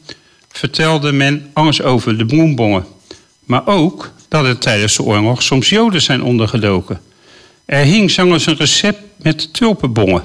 vertelde 0.49 1.11
men 1.11 1.49
alles 1.53 1.81
over 1.81 2.17
de 2.17 2.25
bloembongen. 2.25 2.85
Maar 3.45 3.67
ook 3.67 4.11
dat 4.27 4.45
er 4.45 4.57
tijdens 4.57 4.95
de 4.95 5.03
oorlog 5.03 5.43
soms 5.43 5.69
Joden 5.69 6.01
zijn 6.01 6.23
ondergedoken. 6.23 7.01
Er 7.65 7.83
hing 7.83 8.11
zelfs 8.11 8.45
een 8.45 8.57
recept 8.57 9.01
met 9.17 9.53
tulpenbongen. 9.53 10.23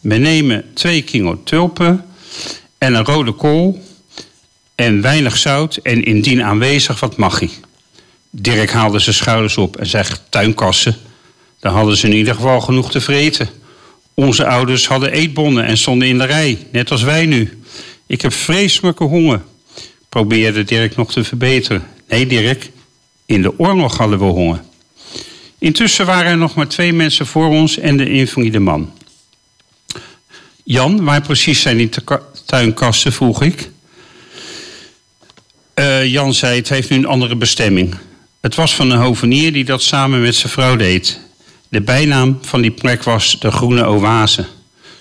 We 0.00 0.16
nemen 0.16 0.64
twee 0.72 1.02
kilo 1.02 1.40
tulpen 1.44 2.04
en 2.78 2.94
een 2.94 3.04
rode 3.04 3.32
kool 3.32 3.82
en 4.74 5.00
weinig 5.00 5.36
zout 5.36 5.76
en 5.76 6.04
indien 6.04 6.42
aanwezig 6.42 7.00
wat 7.00 7.16
magie. 7.16 7.50
Dirk 8.30 8.70
haalde 8.70 8.98
zijn 8.98 9.14
schouders 9.14 9.56
op 9.56 9.76
en 9.76 9.86
zei 9.86 10.04
tuinkassen. 10.28 10.96
Dan 11.60 11.72
hadden 11.72 11.96
ze 11.96 12.06
in 12.06 12.16
ieder 12.16 12.34
geval 12.34 12.60
genoeg 12.60 12.90
te 12.90 13.00
vreten. 13.00 13.48
Onze 14.14 14.46
ouders 14.46 14.86
hadden 14.86 15.12
eetbonnen 15.12 15.64
en 15.64 15.78
stonden 15.78 16.08
in 16.08 16.18
de 16.18 16.24
rij, 16.24 16.66
net 16.72 16.90
als 16.90 17.02
wij 17.02 17.26
nu. 17.26 17.62
Ik 18.06 18.20
heb 18.20 18.32
vreselijke 18.32 19.04
honger. 19.04 19.42
Probeerde 20.08 20.64
Dirk 20.64 20.96
nog 20.96 21.12
te 21.12 21.24
verbeteren. 21.24 21.86
Nee, 22.08 22.26
Dirk, 22.26 22.70
in 23.26 23.42
de 23.42 23.58
oorlog 23.58 23.96
hadden 23.96 24.18
we 24.18 24.24
honger. 24.24 24.62
Intussen 25.58 26.06
waren 26.06 26.30
er 26.30 26.36
nog 26.36 26.54
maar 26.54 26.68
twee 26.68 26.92
mensen 26.92 27.26
voor 27.26 27.48
ons 27.48 27.78
en 27.78 27.96
de 27.96 28.10
invalide 28.10 28.58
man. 28.58 28.92
Jan, 30.64 31.04
waar 31.04 31.22
precies 31.22 31.60
zijn 31.60 31.76
die 31.76 31.90
tuinkasten, 32.44 33.12
vroeg 33.12 33.42
ik. 33.42 33.70
Eh, 35.74 36.06
Jan 36.06 36.34
zei, 36.34 36.56
het 36.56 36.68
heeft 36.68 36.90
nu 36.90 36.96
een 36.96 37.06
andere 37.06 37.36
bestemming. 37.36 37.94
Het 38.40 38.54
was 38.54 38.74
van 38.74 38.90
een 38.90 38.98
hovenier 38.98 39.52
die 39.52 39.64
dat 39.64 39.82
samen 39.82 40.22
met 40.22 40.34
zijn 40.34 40.52
vrouw 40.52 40.76
deed. 40.76 41.20
De 41.68 41.80
bijnaam 41.80 42.38
van 42.42 42.60
die 42.60 42.70
plek 42.70 43.02
was 43.02 43.36
de 43.40 43.50
Groene 43.50 43.86
Oase. 43.86 44.44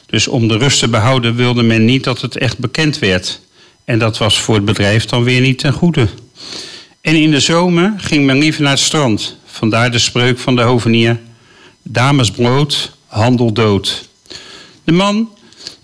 Dus 0.06 0.28
om 0.28 0.48
de 0.48 0.58
rust 0.58 0.80
te 0.80 0.88
behouden 0.88 1.36
wilde 1.36 1.64
men 1.64 1.86
niet 1.86 2.04
dat 2.04 2.22
het 2.22 2.38
echt 2.38 2.58
bekend 2.58 3.00
werd. 3.00 3.42
En 3.86 4.00
dat 4.00 4.18
was 4.18 4.40
voor 4.40 4.56
het 4.56 4.66
bedrijf 4.66 5.06
dan 5.06 5.24
weer 5.24 5.42
niet 5.42 5.60
ten 5.60 5.74
goede. 5.74 6.08
En 7.02 7.16
in 7.16 7.32
de 7.32 7.40
zomer 7.40 7.94
ging 7.98 8.26
men 8.26 8.38
liever 8.38 8.62
naar 8.62 8.72
het 8.72 8.80
strand. 8.80 9.38
Vandaar 9.46 9.92
de 9.92 10.00
spreuk 10.00 10.40
van 10.40 10.56
de 10.56 10.62
hovenier. 10.62 11.20
Dames 11.84 12.32
brood, 12.32 12.92
handel 13.08 13.54
dood. 13.54 14.10
De 14.84 14.92
man 14.92 15.30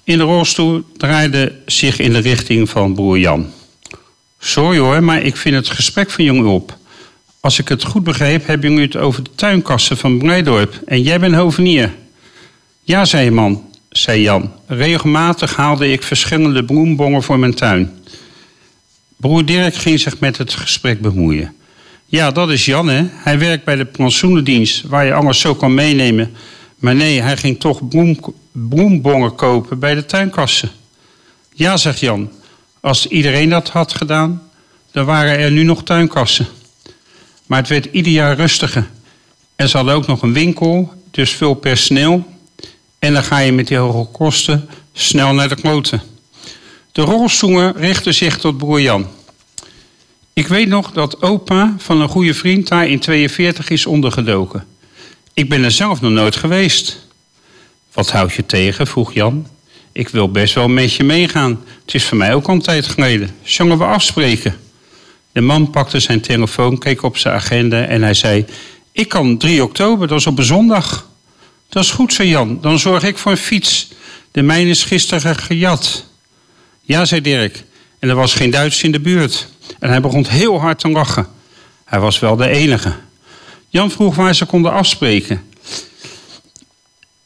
in 0.04 0.18
de 0.18 0.24
rolstoel 0.24 0.84
draaide 0.98 1.56
zich 1.66 2.00
in 2.00 2.14
de 2.14 2.20
richting 2.20 2.70
van 2.70 2.94
broer 2.94 3.20
Jan. 3.20 3.52
Sorry 4.40 4.78
hoor, 4.78 5.04
maar 5.04 5.22
ik 5.22 5.36
vind 5.38 5.56
het 5.56 5.70
gesprek 5.70 6.10
van 6.10 6.24
jongen 6.24 6.46
op. 6.46 6.78
Als 7.40 7.60
ik 7.60 7.68
het 7.68 7.84
goed 7.84 8.04
begreep, 8.04 8.46
hebben 8.46 8.70
jullie 8.70 8.86
het 8.86 8.98
over 8.98 9.24
de 9.24 9.30
tuinkassen 9.36 9.98
van 9.98 10.18
Blijdorp. 10.18 10.80
En 10.86 11.02
jij 11.02 11.20
bent 11.20 11.36
hovenier. 11.36 11.94
Ja, 12.82 13.06
zei 13.06 13.32
man, 13.32 13.64
zei 13.90 14.22
Jan. 14.22 14.52
Regelmatig 14.68 15.56
haalde 15.56 15.92
ik 15.92 16.04
verschillende 16.04 16.66
bloembongen 16.66 17.24
voor 17.24 17.40
mijn 17.40 17.54
tuin. 17.54 17.92
Broer 19.16 19.46
Dirk 19.46 19.76
ging 19.76 20.00
zich 20.00 20.20
met 20.20 20.38
het 20.38 20.54
gesprek 20.54 21.02
bemoeien. 21.02 21.54
Ja, 22.06 22.32
dat 22.32 22.50
is 22.50 22.66
Jan, 22.66 22.88
hè. 22.88 23.04
Hij 23.12 23.40
werkt 23.40 23.64
bij 23.64 23.76
de 23.76 23.86
plantsoenendienst, 23.86 24.84
waar 24.88 25.06
je 25.06 25.14
alles 25.14 25.40
zo 25.40 25.56
kan 25.56 25.74
meenemen. 25.74 26.32
Maar 26.78 26.96
nee, 26.96 27.22
hij 27.22 27.38
ging 27.38 27.60
toch 27.60 27.88
bloem, 27.88 28.20
bloembongen 28.52 29.36
kopen 29.36 29.80
bij 29.80 29.96
de 29.96 30.06
tuinkassen. 30.06 30.70
Ja, 31.54 31.78
zegt 31.78 32.00
Jan. 32.00 32.30
Als 32.80 33.08
iedereen 33.08 33.50
dat 33.50 33.70
had 33.70 33.94
gedaan, 33.94 34.50
dan 34.92 35.06
waren 35.06 35.40
er 35.40 35.52
nu 35.52 35.64
nog 35.64 35.84
tuinkassen. 35.84 36.48
Maar 37.46 37.60
het 37.60 37.68
werd 37.68 37.86
ieder 37.92 38.12
jaar 38.12 38.36
rustiger. 38.36 38.90
En 39.56 39.70
ze 39.70 39.78
hadden 39.78 39.96
ook 39.96 40.08
nog 40.08 40.22
een 40.22 40.34
winkel, 40.34 40.94
dus 41.12 41.32
veel 41.32 41.54
personeel. 41.54 42.26
En 43.00 43.14
dan 43.14 43.24
ga 43.24 43.38
je 43.38 43.52
met 43.52 43.68
die 43.68 43.78
hoge 43.78 44.12
kosten 44.12 44.70
snel 44.94 45.34
naar 45.34 45.50
de 45.50 45.56
kloten. 45.56 46.02
De 46.92 47.02
rolstoelen 47.02 47.74
richtten 47.76 48.14
zich 48.14 48.38
tot 48.38 48.58
broer 48.58 48.82
Jan. 48.82 49.08
Ik 50.34 50.48
weet 50.48 50.68
nog 50.68 50.92
dat 50.92 51.22
opa 51.22 51.76
van 51.78 52.02
een 52.02 52.10
goede 52.10 52.34
vriend 52.34 52.68
daar 52.68 52.88
in 52.88 53.00
42 53.00 53.70
is 53.70 53.86
ondergedoken. 53.86 54.66
Ik 55.34 55.50
ben 55.50 55.64
er 55.64 55.72
zelf 55.72 56.02
nog 56.02 56.12
nooit 56.12 56.36
geweest. 56.36 57.08
Wat 57.94 58.12
houd 58.12 58.34
je 58.34 58.46
tegen? 58.46 58.88
vroeg 58.88 59.14
Jan. 59.14 59.48
Ik 59.92 60.10
wil 60.10 60.32
best 60.32 60.54
wel 60.54 60.68
met 60.68 60.94
je 60.94 61.04
meegaan. 61.04 61.64
Het 61.86 61.94
is 61.94 62.06
voor 62.06 62.18
mij 62.18 62.34
ook 62.34 62.48
al 62.48 62.54
een 62.54 62.62
tijd 62.62 62.88
geleden. 62.88 63.30
Zullen 63.44 63.78
we 63.78 63.84
afspreken? 63.84 64.58
De 65.32 65.42
man 65.42 65.70
pakte 65.70 66.00
zijn 66.00 66.22
telefoon, 66.22 66.78
keek 66.78 67.04
op 67.04 67.18
zijn 67.18 67.36
agenda 67.36 67.86
en 67.86 68.02
hij 68.02 68.14
zei... 68.14 68.46
Ik 68.92 69.08
kan 69.08 69.38
3 69.38 69.64
oktober, 69.64 70.08
dat 70.08 70.20
is 70.20 70.28
op 70.28 70.38
een 70.38 70.44
zondag. 70.44 71.10
Dat 71.70 71.84
is 71.84 71.92
goed, 71.92 72.14
zei 72.14 72.30
Jan. 72.30 72.58
Dan 72.62 72.80
zorg 72.80 73.04
ik 73.04 73.18
voor 73.18 73.32
een 73.32 73.38
fiets. 73.38 73.88
De 74.32 74.42
mijne 74.42 74.70
is 74.70 74.84
gisteren 74.84 75.36
gejat. 75.36 76.06
Ja, 76.82 77.06
zei 77.06 77.22
Dirk. 77.22 77.64
En 78.00 78.10
er 78.10 78.16
was 78.16 78.34
geen 78.34 78.50
Duits 78.50 78.84
in 78.84 78.92
de 78.92 79.00
buurt. 79.00 79.48
En 79.80 79.90
hij 79.90 80.02
begon 80.02 80.26
heel 80.26 80.60
hard 80.60 80.80
te 80.80 80.90
lachen. 80.90 81.28
Hij 81.86 82.00
was 82.00 82.20
wel 82.20 82.36
de 82.36 82.48
enige. 82.48 82.94
Jan 83.70 83.92
vroeg 83.92 84.16
waar 84.16 84.36
ze 84.36 84.46
konden 84.46 84.72
afspreken. 84.72 85.44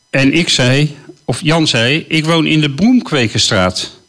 En 0.10 0.34
ik 0.34 0.50
zei, 0.50 0.98
of 1.26 1.42
Jan 1.42 1.68
zei, 1.68 2.06
ik 2.08 2.26
woon 2.26 2.46
in 2.46 2.62
de 2.62 2.72
Bloemkwekerstraat. 2.72 4.00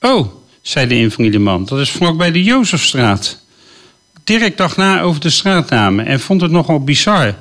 Oh, 0.00 0.26
zei 0.62 0.86
de 0.86 0.96
invalide 0.96 1.38
man, 1.38 1.64
dat 1.64 1.78
is 1.78 1.90
vlakbij 1.90 2.30
de 2.30 2.42
Jozefstraat. 2.42 3.44
Dirk 4.24 4.56
dacht 4.56 4.76
na 4.76 5.00
over 5.00 5.20
de 5.20 5.30
straatnamen 5.30 6.06
en 6.06 6.20
vond 6.20 6.40
het 6.40 6.50
nogal 6.50 6.80
bizar 6.80 7.34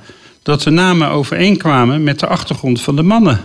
dat 0.44 0.62
de 0.62 0.70
namen 0.70 1.10
overeenkwamen 1.10 2.04
met 2.04 2.20
de 2.20 2.28
achtergrond 2.28 2.82
van 2.82 2.96
de 2.96 3.04
mannen. 3.04 3.44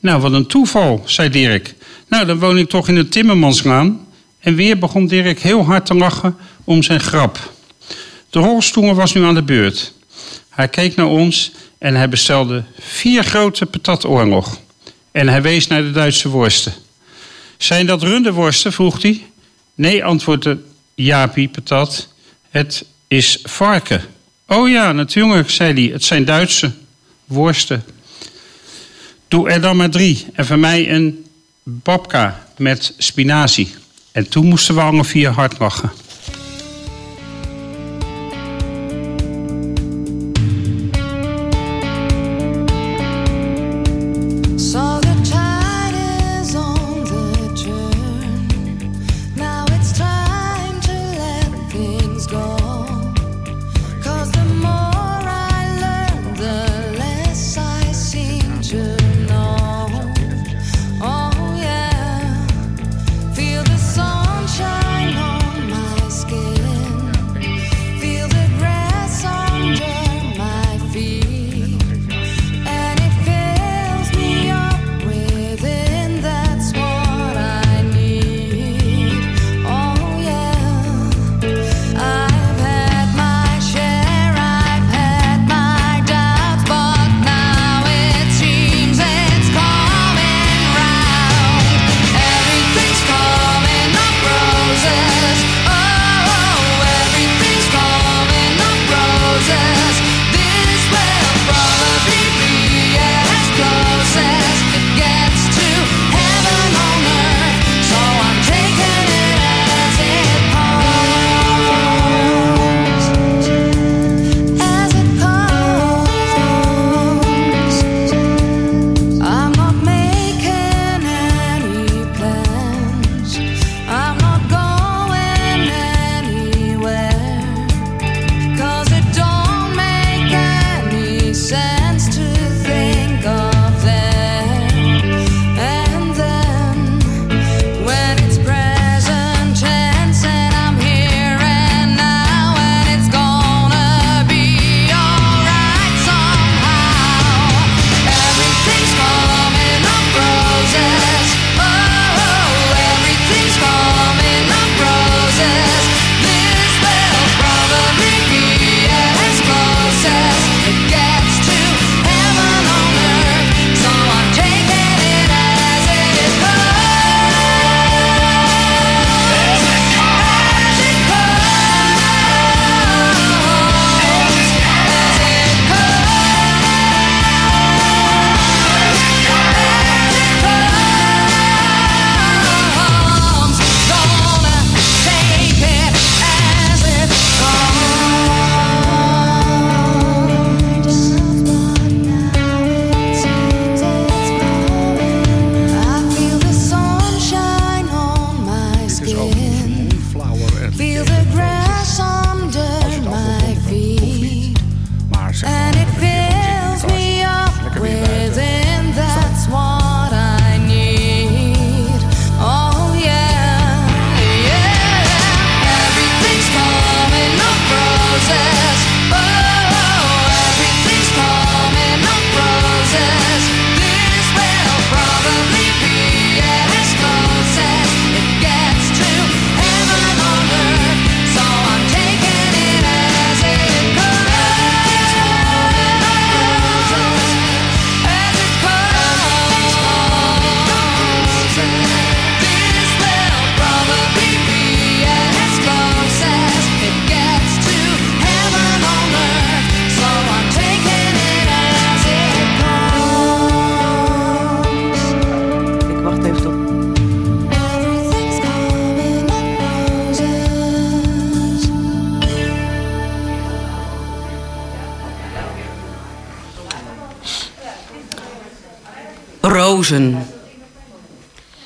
Nou, 0.00 0.20
wat 0.20 0.32
een 0.32 0.46
toeval, 0.46 1.02
zei 1.04 1.28
Dirk. 1.28 1.74
Nou, 2.08 2.26
dan 2.26 2.38
woon 2.38 2.58
ik 2.58 2.68
toch 2.68 2.88
in 2.88 2.94
de 2.94 3.08
Timmermanslaan. 3.08 4.06
En 4.40 4.54
weer 4.54 4.78
begon 4.78 5.06
Dirk 5.06 5.40
heel 5.40 5.64
hard 5.64 5.86
te 5.86 5.94
lachen 5.94 6.36
om 6.64 6.82
zijn 6.82 7.00
grap. 7.00 7.52
De 8.30 8.38
rolstoel 8.38 8.94
was 8.94 9.14
nu 9.14 9.24
aan 9.24 9.34
de 9.34 9.42
beurt. 9.42 9.94
Hij 10.48 10.68
keek 10.68 10.96
naar 10.96 11.06
ons 11.06 11.52
en 11.78 11.94
hij 11.94 12.08
bestelde 12.08 12.64
vier 12.78 13.24
grote 13.24 13.66
patatoorlog. 13.66 14.60
En 15.12 15.28
hij 15.28 15.42
wees 15.42 15.66
naar 15.66 15.82
de 15.82 15.90
Duitse 15.90 16.28
worsten. 16.28 16.72
Zijn 17.56 17.86
dat 17.86 18.02
runderworsten? 18.02 18.72
vroeg 18.72 19.02
hij. 19.02 19.26
Nee, 19.74 20.04
antwoordde 20.04 20.58
Jaapie 20.94 21.48
patat. 21.48 22.08
Het 22.50 22.84
is 23.08 23.38
varken. 23.42 24.02
Oh 24.46 24.68
ja, 24.68 24.92
natuurlijk, 24.92 25.50
zei 25.50 25.72
hij. 25.72 25.92
Het 25.92 26.04
zijn 26.04 26.24
Duitse 26.24 26.72
worsten. 27.24 27.84
Doe 29.28 29.50
er 29.50 29.60
dan 29.60 29.76
maar 29.76 29.90
drie. 29.90 30.26
En 30.32 30.46
voor 30.46 30.58
mij 30.58 30.90
een 30.92 31.26
babka 31.62 32.46
met 32.56 32.94
spinazie. 32.98 33.74
En 34.12 34.28
toen 34.28 34.46
moesten 34.46 34.74
we 34.74 34.80
alle 34.80 35.04
vier 35.04 35.30
hard 35.30 35.58
lachen. 35.58 35.92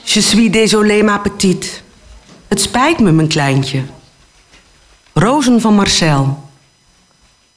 Je 0.04 0.20
suis 0.20 0.50
désolé, 0.50 1.02
ma 1.02 1.18
petite. 1.18 1.68
Het 2.48 2.60
spijt 2.60 3.00
me, 3.00 3.12
mijn 3.12 3.28
kleintje. 3.28 3.82
Rozen 5.12 5.60
van 5.60 5.74
Marcel. 5.74 6.48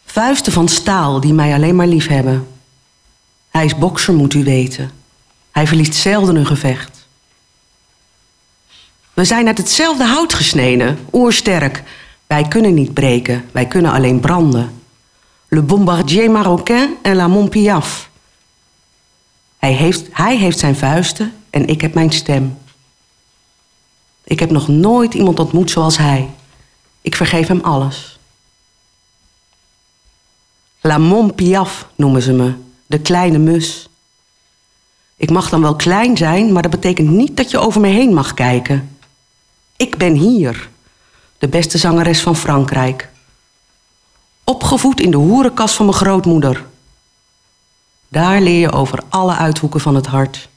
Vuisten 0.06 0.52
van 0.52 0.68
staal 0.68 1.20
die 1.20 1.34
mij 1.34 1.54
alleen 1.54 1.76
maar 1.76 1.88
lief 1.88 2.08
hebben. 2.08 2.48
Hij 3.50 3.66
is 3.66 3.78
bokser, 3.78 4.14
moet 4.14 4.34
u 4.34 4.44
weten. 4.44 4.92
Hij 5.52 5.68
verliest 5.68 5.96
zelden 5.96 6.36
een 6.36 6.46
gevecht. 6.46 7.08
We 9.14 9.26
zijn 9.26 9.48
uit 9.48 9.58
hetzelfde 9.58 10.06
hout 10.06 10.34
gesneden, 10.34 11.00
oersterk. 11.12 11.84
Wij 12.28 12.48
kunnen 12.48 12.74
niet 12.74 12.94
breken, 12.94 13.46
wij 13.52 13.66
kunnen 13.66 13.92
alleen 13.92 14.20
branden. 14.20 14.82
Le 15.48 15.62
bombardier 15.62 16.32
marocain 16.32 16.96
en 17.02 17.16
la 17.16 17.28
Montpiaf. 17.28 18.07
Hij 19.58 19.74
heeft, 19.74 20.08
hij 20.12 20.38
heeft 20.38 20.60
zijn 20.60 20.76
vuisten 20.76 21.34
en 21.50 21.68
ik 21.68 21.82
heb 21.82 21.94
mijn 21.94 22.12
stem. 22.12 22.58
Ik 24.24 24.40
heb 24.40 24.52
nog 24.52 24.68
nooit 24.68 25.14
iemand 25.14 25.40
ontmoet 25.40 25.72
zoals 25.72 25.98
hij. 25.98 26.30
Ik 27.02 27.16
vergeef 27.16 27.48
hem 27.48 27.62
alles. 27.62 28.20
La 30.82 30.98
Montpiaf 30.98 31.88
noemen 31.96 32.22
ze 32.22 32.32
me, 32.32 32.54
de 32.86 33.00
kleine 33.00 33.38
mus. 33.38 33.90
Ik 35.16 35.30
mag 35.30 35.50
dan 35.50 35.62
wel 35.62 35.76
klein 35.76 36.18
zijn, 36.18 36.52
maar 36.52 36.62
dat 36.62 36.72
betekent 36.72 37.10
niet 37.10 37.38
dat 37.38 37.52
je 37.52 37.60
over 37.60 37.82
me 37.82 37.88
heen 37.88 38.14
mag 38.14 38.34
kijken. 38.34 38.98
Ik 39.76 39.98
ben 39.98 40.14
hier, 40.14 40.70
de 41.38 41.48
beste 41.48 41.78
zangeres 41.78 42.22
van 42.22 42.36
Frankrijk. 42.36 43.10
Opgevoed 44.44 45.00
in 45.00 45.12
de 45.12 45.18
hoerenkas 45.18 45.74
van 45.74 45.86
mijn 45.86 45.98
grootmoeder. 45.98 46.66
Daar 48.08 48.42
leer 48.42 48.60
je 48.60 48.72
over 48.72 49.04
alle 49.10 49.36
uithoeken 49.36 49.80
van 49.80 49.96
het 49.96 50.06
hart. 50.06 50.50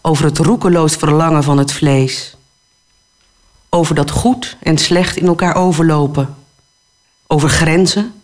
Over 0.00 0.24
het 0.24 0.38
roekeloos 0.38 0.94
verlangen 0.94 1.42
van 1.42 1.58
het 1.58 1.72
vlees. 1.72 2.36
Over 3.68 3.94
dat 3.94 4.10
goed 4.10 4.56
en 4.60 4.78
slecht 4.78 5.16
in 5.16 5.26
elkaar 5.26 5.54
overlopen. 5.54 6.36
Over 7.26 7.48
grenzen. 7.48 8.22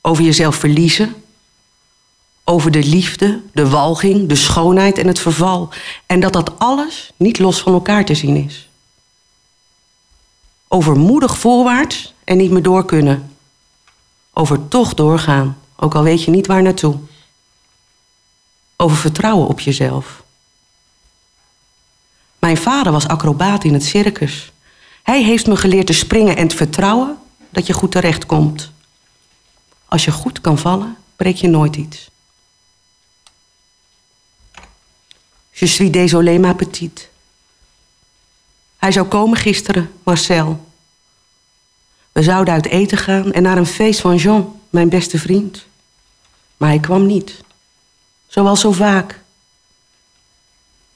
Over 0.00 0.24
jezelf 0.24 0.56
verliezen. 0.56 1.14
Over 2.44 2.70
de 2.70 2.84
liefde, 2.84 3.40
de 3.52 3.68
walging, 3.68 4.28
de 4.28 4.34
schoonheid 4.34 4.98
en 4.98 5.06
het 5.06 5.18
verval. 5.18 5.68
En 6.06 6.20
dat 6.20 6.32
dat 6.32 6.58
alles 6.58 7.12
niet 7.16 7.38
los 7.38 7.60
van 7.60 7.72
elkaar 7.72 8.04
te 8.04 8.14
zien 8.14 8.36
is. 8.36 8.68
Over 10.68 10.96
moedig 10.96 11.38
voorwaarts 11.38 12.14
en 12.24 12.36
niet 12.36 12.50
meer 12.50 12.62
door 12.62 12.84
kunnen. 12.84 13.30
Over 14.32 14.68
toch 14.68 14.94
doorgaan, 14.94 15.58
ook 15.76 15.94
al 15.94 16.02
weet 16.02 16.22
je 16.22 16.30
niet 16.30 16.46
waar 16.46 16.62
naartoe. 16.62 16.98
Over 18.82 18.96
vertrouwen 18.96 19.48
op 19.48 19.60
jezelf. 19.60 20.22
Mijn 22.38 22.56
vader 22.56 22.92
was 22.92 23.08
acrobaat 23.08 23.64
in 23.64 23.72
het 23.72 23.84
circus. 23.84 24.52
Hij 25.02 25.22
heeft 25.22 25.46
me 25.46 25.56
geleerd 25.56 25.86
te 25.86 25.92
springen 25.92 26.36
en 26.36 26.48
te 26.48 26.56
vertrouwen 26.56 27.18
dat 27.50 27.66
je 27.66 27.72
goed 27.72 27.92
terechtkomt. 27.92 28.72
Als 29.84 30.04
je 30.04 30.10
goed 30.10 30.40
kan 30.40 30.58
vallen, 30.58 30.96
breek 31.16 31.36
je 31.36 31.48
nooit 31.48 31.76
iets. 31.76 32.10
Je 35.50 35.66
suis 35.66 35.90
désolé, 35.90 36.38
ma 36.38 36.54
petite. 36.54 37.02
Hij 38.76 38.92
zou 38.92 39.06
komen 39.06 39.36
gisteren, 39.36 39.92
Marcel. 40.02 40.66
We 42.12 42.22
zouden 42.22 42.54
uit 42.54 42.66
eten 42.66 42.98
gaan 42.98 43.32
en 43.32 43.42
naar 43.42 43.56
een 43.56 43.66
feest 43.66 44.00
van 44.00 44.16
Jean, 44.16 44.60
mijn 44.70 44.88
beste 44.88 45.18
vriend. 45.18 45.66
Maar 46.56 46.68
hij 46.68 46.80
kwam 46.80 47.06
niet. 47.06 47.42
Zoals 48.32 48.60
zo 48.60 48.72
vaak. 48.72 49.20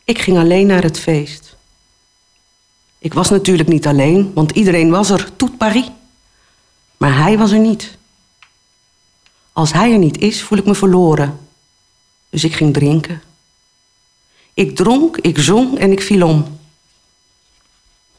Ik 0.04 0.18
ging 0.18 0.38
alleen 0.38 0.66
naar 0.66 0.82
het 0.82 0.98
feest. 0.98 1.56
Ik 2.98 3.14
was 3.14 3.30
natuurlijk 3.30 3.68
niet 3.68 3.86
alleen, 3.86 4.32
want 4.34 4.50
iedereen 4.50 4.90
was 4.90 5.10
er, 5.10 5.36
tout 5.36 5.58
Paris. 5.58 5.90
Maar 6.96 7.18
hij 7.18 7.38
was 7.38 7.50
er 7.52 7.58
niet. 7.58 7.96
Als 9.52 9.72
hij 9.72 9.92
er 9.92 9.98
niet 9.98 10.18
is, 10.18 10.42
voel 10.42 10.58
ik 10.58 10.64
me 10.64 10.74
verloren. 10.74 11.38
Dus 12.30 12.44
ik 12.44 12.54
ging 12.54 12.72
drinken. 12.72 13.22
Ik 14.54 14.76
dronk, 14.76 15.16
ik 15.16 15.38
zong 15.38 15.78
en 15.78 15.92
ik 15.92 16.02
viel 16.02 16.26
om. 16.26 16.58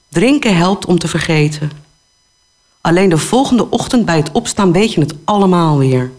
Drinken 0.10 0.58
helpt 0.58 0.86
om 0.86 1.00
te 1.00 1.08
vergeten. 1.08 1.72
Alleen 2.82 3.10
de 3.10 3.18
volgende 3.18 3.70
ochtend 3.70 4.06
bij 4.06 4.18
het 4.18 4.32
opstaan 4.32 4.72
weet 4.72 4.94
je 4.94 5.02
het 5.02 5.16
allemaal 5.24 5.78
weer. 5.78 6.12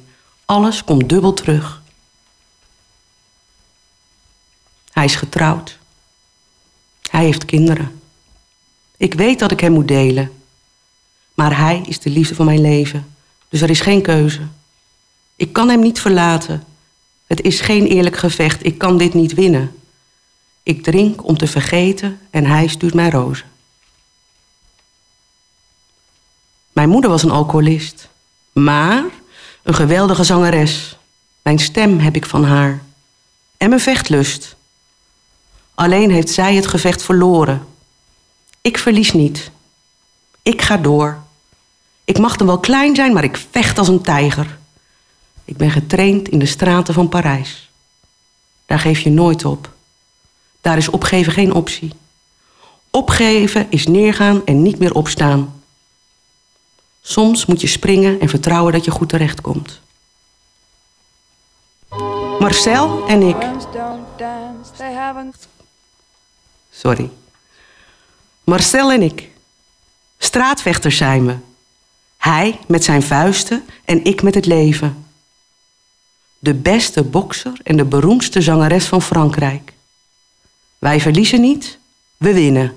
Alles 0.44 0.84
komt 0.84 1.08
dubbel 1.08 1.32
terug. 1.32 1.77
Hij 4.98 5.06
is 5.06 5.16
getrouwd. 5.16 5.78
Hij 7.10 7.24
heeft 7.24 7.44
kinderen. 7.44 8.00
Ik 8.96 9.14
weet 9.14 9.38
dat 9.38 9.50
ik 9.50 9.60
hem 9.60 9.72
moet 9.72 9.88
delen. 9.88 10.32
Maar 11.34 11.58
hij 11.58 11.82
is 11.86 12.00
de 12.00 12.10
liefde 12.10 12.34
van 12.34 12.46
mijn 12.46 12.60
leven. 12.60 13.14
Dus 13.48 13.60
er 13.60 13.70
is 13.70 13.80
geen 13.80 14.02
keuze. 14.02 14.40
Ik 15.36 15.52
kan 15.52 15.68
hem 15.68 15.80
niet 15.80 16.00
verlaten. 16.00 16.64
Het 17.26 17.40
is 17.42 17.60
geen 17.60 17.86
eerlijk 17.86 18.16
gevecht. 18.16 18.64
Ik 18.64 18.78
kan 18.78 18.98
dit 18.98 19.14
niet 19.14 19.34
winnen. 19.34 19.76
Ik 20.62 20.82
drink 20.82 21.26
om 21.26 21.36
te 21.36 21.46
vergeten 21.46 22.20
en 22.30 22.44
hij 22.44 22.66
stuurt 22.66 22.94
mij 22.94 23.10
rozen. 23.10 23.46
Mijn 26.72 26.88
moeder 26.88 27.10
was 27.10 27.22
een 27.22 27.30
alcoholist. 27.30 28.08
Maar 28.52 29.04
een 29.62 29.74
geweldige 29.74 30.24
zangeres. 30.24 30.96
Mijn 31.42 31.58
stem 31.58 31.98
heb 31.98 32.16
ik 32.16 32.26
van 32.26 32.44
haar. 32.44 32.82
En 33.56 33.68
mijn 33.68 33.80
vechtlust. 33.80 34.56
Alleen 35.78 36.10
heeft 36.10 36.30
zij 36.30 36.54
het 36.54 36.66
gevecht 36.66 37.02
verloren. 37.02 37.66
Ik 38.60 38.78
verlies 38.78 39.12
niet. 39.12 39.50
Ik 40.42 40.62
ga 40.62 40.76
door. 40.76 41.22
Ik 42.04 42.18
mag 42.18 42.36
dan 42.36 42.46
wel 42.46 42.58
klein 42.58 42.94
zijn, 42.94 43.12
maar 43.12 43.24
ik 43.24 43.36
vecht 43.50 43.78
als 43.78 43.88
een 43.88 44.02
tijger. 44.02 44.58
Ik 45.44 45.56
ben 45.56 45.70
getraind 45.70 46.28
in 46.28 46.38
de 46.38 46.46
straten 46.46 46.94
van 46.94 47.08
Parijs. 47.08 47.70
Daar 48.66 48.78
geef 48.78 49.00
je 49.00 49.10
nooit 49.10 49.44
op. 49.44 49.72
Daar 50.60 50.76
is 50.76 50.88
opgeven 50.88 51.32
geen 51.32 51.52
optie. 51.52 51.92
Opgeven 52.90 53.66
is 53.70 53.86
neergaan 53.86 54.44
en 54.44 54.62
niet 54.62 54.78
meer 54.78 54.94
opstaan. 54.94 55.62
Soms 57.00 57.46
moet 57.46 57.60
je 57.60 57.66
springen 57.66 58.20
en 58.20 58.28
vertrouwen 58.28 58.72
dat 58.72 58.84
je 58.84 58.90
goed 58.90 59.08
terechtkomt. 59.08 59.80
Marcel 62.38 63.06
en 63.06 63.22
ik. 63.22 63.36
Sorry. 66.78 67.10
Marcel 68.44 68.92
en 68.92 69.02
ik. 69.02 69.30
Straatvechters 70.18 70.96
zijn 70.96 71.26
we. 71.26 71.36
Hij 72.16 72.58
met 72.66 72.84
zijn 72.84 73.02
vuisten 73.02 73.64
en 73.84 74.04
ik 74.04 74.22
met 74.22 74.34
het 74.34 74.46
leven. 74.46 75.06
De 76.38 76.54
beste 76.54 77.02
bokser 77.02 77.52
en 77.62 77.76
de 77.76 77.84
beroemdste 77.84 78.40
zangeres 78.40 78.86
van 78.86 79.02
Frankrijk. 79.02 79.72
Wij 80.78 81.00
verliezen 81.00 81.40
niet, 81.40 81.78
we 82.16 82.32
winnen. 82.32 82.76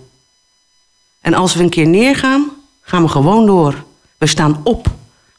En 1.21 1.33
als 1.33 1.53
we 1.53 1.63
een 1.63 1.69
keer 1.69 1.87
neergaan, 1.87 2.51
gaan 2.81 3.03
we 3.03 3.09
gewoon 3.09 3.45
door. 3.45 3.83
We 4.17 4.27
staan 4.27 4.61
op. 4.63 4.87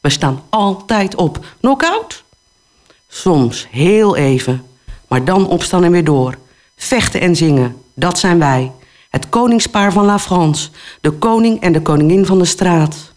We 0.01 0.11
staan 0.11 0.43
altijd 0.49 1.15
op. 1.15 1.47
Knockout? 1.61 2.25
Soms, 3.09 3.67
heel 3.71 4.17
even. 4.17 4.67
Maar 5.09 5.25
dan 5.25 5.47
opstaan 5.47 5.85
en 5.85 5.91
weer 5.91 6.05
door. 6.05 6.39
Vechten 6.83 7.21
en 7.21 7.37
zingen, 7.37 7.77
dat 7.95 8.19
zijn 8.19 8.39
wij. 8.39 8.73
Het 9.11 9.29
koningspaar 9.29 9.93
van 9.93 10.05
La 10.05 10.19
France. 10.19 10.71
De 11.01 11.11
koning 11.11 11.61
en 11.61 11.73
de 11.73 11.83
koningin 11.83 12.27
van 12.27 12.39
de 12.39 12.45
straat. 12.45 13.13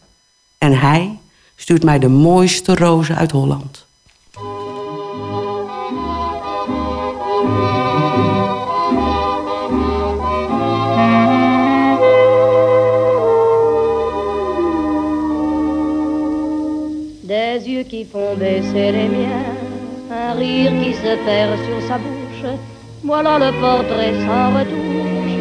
En 0.58 0.80
hij 0.80 1.18
stuurt 1.56 1.84
mij 1.84 2.00
de 2.00 2.08
mooiste 2.08 2.76
rozen 2.76 3.16
uit 3.16 3.32
Holland. 3.32 3.86
Des 17.22 17.66
yeux 17.66 17.88
qui 17.88 18.08
font 18.12 18.38
baisser 18.38 18.92
les 18.92 19.10
un 20.10 20.38
rire 20.38 20.84
qui 20.84 20.94
se 20.94 21.18
perd 21.26 21.60
sur 21.66 21.88
sa 21.88 21.98
bouche. 21.98 22.25
Voilà 23.08 23.38
le 23.38 23.52
portrait 23.62 24.16
sans 24.26 24.48
retouche 24.58 25.38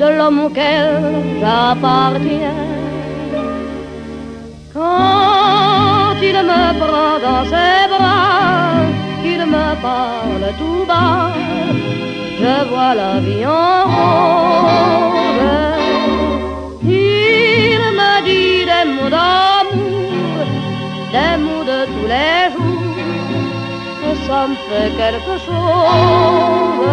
de 0.00 0.08
l'homme 0.16 0.40
auquel 0.44 0.86
j'appartiens. 1.40 2.62
Quand 4.74 6.20
il 6.20 6.38
me 6.50 6.64
prend 6.82 7.14
dans 7.26 7.44
ses 7.52 7.82
bras, 7.92 8.84
qu'il 9.22 9.42
me 9.46 9.68
parle 9.80 10.46
tout 10.58 10.84
bas, 10.86 11.32
je 12.38 12.54
vois 12.68 12.94
la 12.94 13.12
vie 13.20 13.46
en 13.46 13.84
rose. 13.94 15.08
Il 16.82 17.82
me 17.98 18.12
dit 18.28 18.66
des 18.70 18.84
mots 18.94 19.10
d'amour 19.16 20.44
des 21.14 21.34
mots 21.44 21.64
de 21.64 21.78
tous 21.92 22.08
les 22.14 22.42
jours. 22.52 22.77
Ça 24.28 24.46
me 24.46 24.56
fait 24.68 24.90
quelque 25.02 25.34
chose. 25.46 26.88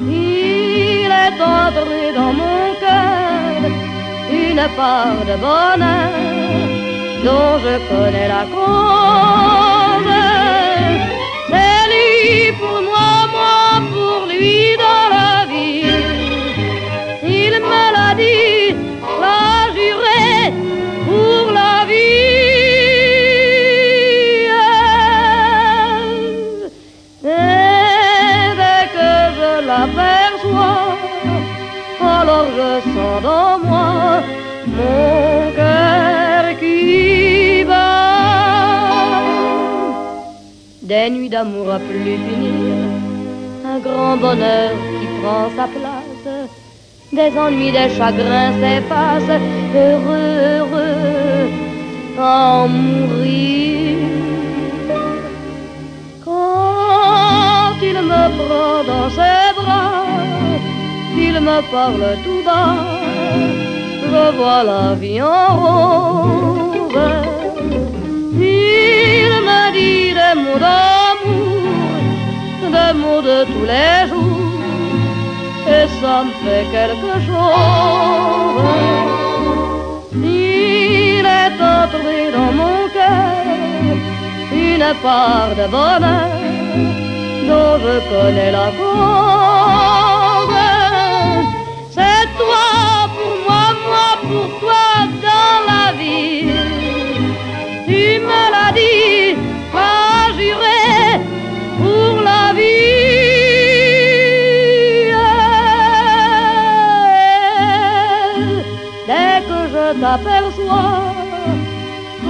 Il 0.00 1.10
est 1.24 1.40
entré 1.42 2.02
dans 2.16 2.32
mon 2.32 2.62
cœur 2.84 3.70
une 4.32 4.64
part 4.78 5.20
de 5.30 5.36
bonheur 5.44 6.10
dont 7.26 7.58
je 7.64 7.74
connais 7.90 8.28
la 8.28 8.44
cause. 8.54 10.10
C'est 11.50 11.84
lui 11.92 12.52
Des 40.84 41.08
nuits 41.08 41.30
d'amour 41.30 41.72
à 41.72 41.78
plus 41.78 42.18
finir, 42.26 42.76
un 43.64 43.78
grand 43.78 44.18
bonheur 44.18 44.72
qui 45.00 45.06
prend 45.22 45.48
sa 45.56 45.66
place, 45.66 46.28
des 47.10 47.38
ennuis, 47.38 47.72
des 47.72 47.88
chagrins 47.96 48.52
s'effacent, 48.60 49.40
heureux, 49.74 50.34
heureux, 50.58 51.48
en 52.20 52.68
mourir. 52.68 53.96
Quand 56.22 57.76
il 57.80 57.98
me 58.12 58.24
prend 58.40 58.84
dans 58.90 59.08
ses 59.08 59.54
bras, 59.56 60.04
il 61.16 61.40
me 61.40 61.58
parle 61.72 62.18
tout 62.24 62.42
bas, 62.44 62.76
je 64.02 64.36
vois 64.36 64.62
la 64.64 64.94
vie 64.96 65.22
en 65.22 65.46
rose. 65.56 66.43
D'amour, 70.34 71.62
des 72.74 72.92
mots 73.00 73.22
de 73.22 73.38
tous 73.52 73.66
les 73.72 74.08
jours, 74.10 74.60
et 75.74 75.86
ça 76.00 76.14
me 76.24 76.32
fait 76.42 76.66
quelque 76.76 77.14
chose. 77.26 78.64
Il 80.22 81.24
est 81.42 81.58
entré 81.76 82.18
dans 82.36 82.52
mon 82.60 82.78
cœur 82.96 83.34
une 84.52 84.88
part 85.02 85.52
de 85.60 85.66
bonheur 85.76 86.30
dont 87.48 87.76
je 87.84 87.94
connais 88.10 88.50
la 88.52 88.68
cause. 88.78 90.14
C'est 91.96 92.26
toi 92.38 92.66
pour 93.14 93.34
moi, 93.46 93.64
moi 93.88 94.10
pour 94.22 94.48
toi 94.60 94.86
dans 95.26 95.58
la 95.70 95.86
vie. 95.98 96.52
Tu 97.86 98.02
me 98.28 98.42
l'as 98.52 98.72
dit, 98.72 99.23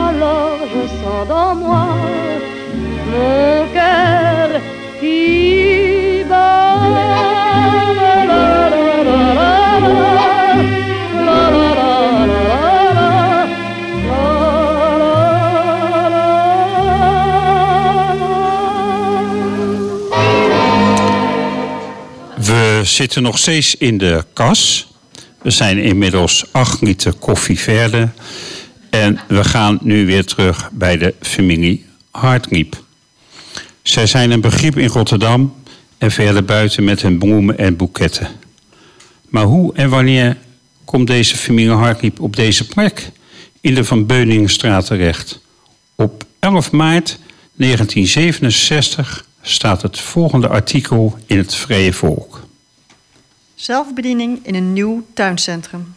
alors 0.09 0.59
je 0.73 0.89
sens 0.89 1.29
dans 1.29 1.55
moi 1.55 1.87
mon 3.11 3.67
cœur 3.73 4.61
qui. 5.01 5.55
We 22.85 22.91
zitten 22.91 23.23
nog 23.23 23.39
steeds 23.39 23.77
in 23.79 23.99
de 23.99 24.25
kas. 24.33 24.94
We 25.45 25.51
zijn 25.51 25.79
inmiddels 25.79 26.45
acht 26.53 26.81
liter 26.81 27.13
koffie 27.13 27.59
verder. 27.59 28.13
En 28.91 29.19
we 29.29 29.45
gaan 29.45 29.79
nu 29.83 30.07
weer 30.07 30.25
terug 30.25 30.71
bij 30.73 30.97
de 30.99 31.15
familie 31.21 31.87
Hartliep. 32.11 32.83
Zij 33.83 34.07
zijn 34.07 34.31
een 34.31 34.41
begrip 34.41 34.79
in 34.79 34.89
Rotterdam 34.89 35.55
en 35.99 36.11
verder 36.11 36.45
buiten 36.45 36.85
met 36.85 37.03
hun 37.03 37.19
bloemen 37.19 37.59
en 37.59 37.77
boeketten. 37.77 38.29
Maar 39.29 39.45
hoe 39.45 39.75
en 39.75 39.89
wanneer 39.89 40.37
komt 40.85 41.07
deze 41.07 41.37
familie 41.37 41.71
Hartliep 41.71 42.21
op 42.21 42.37
deze 42.37 42.67
plek 42.67 43.11
in 43.61 43.75
de 43.75 43.85
Van 43.85 44.07
Beuningenstraat 44.07 44.87
terecht? 44.87 45.41
Op 45.95 46.25
11 46.39 46.71
maart 46.71 47.19
1967 47.55 49.27
staat 49.43 49.83
het 49.83 49.99
volgende 49.99 50.49
artikel 50.49 51.19
in 51.27 51.39
het 51.39 51.55
Vrije 51.55 51.93
Volk. 51.93 52.44
Zelfbediening 53.65 54.39
in 54.43 54.55
een 54.55 54.73
nieuw 54.73 55.07
tuincentrum. 55.15 55.95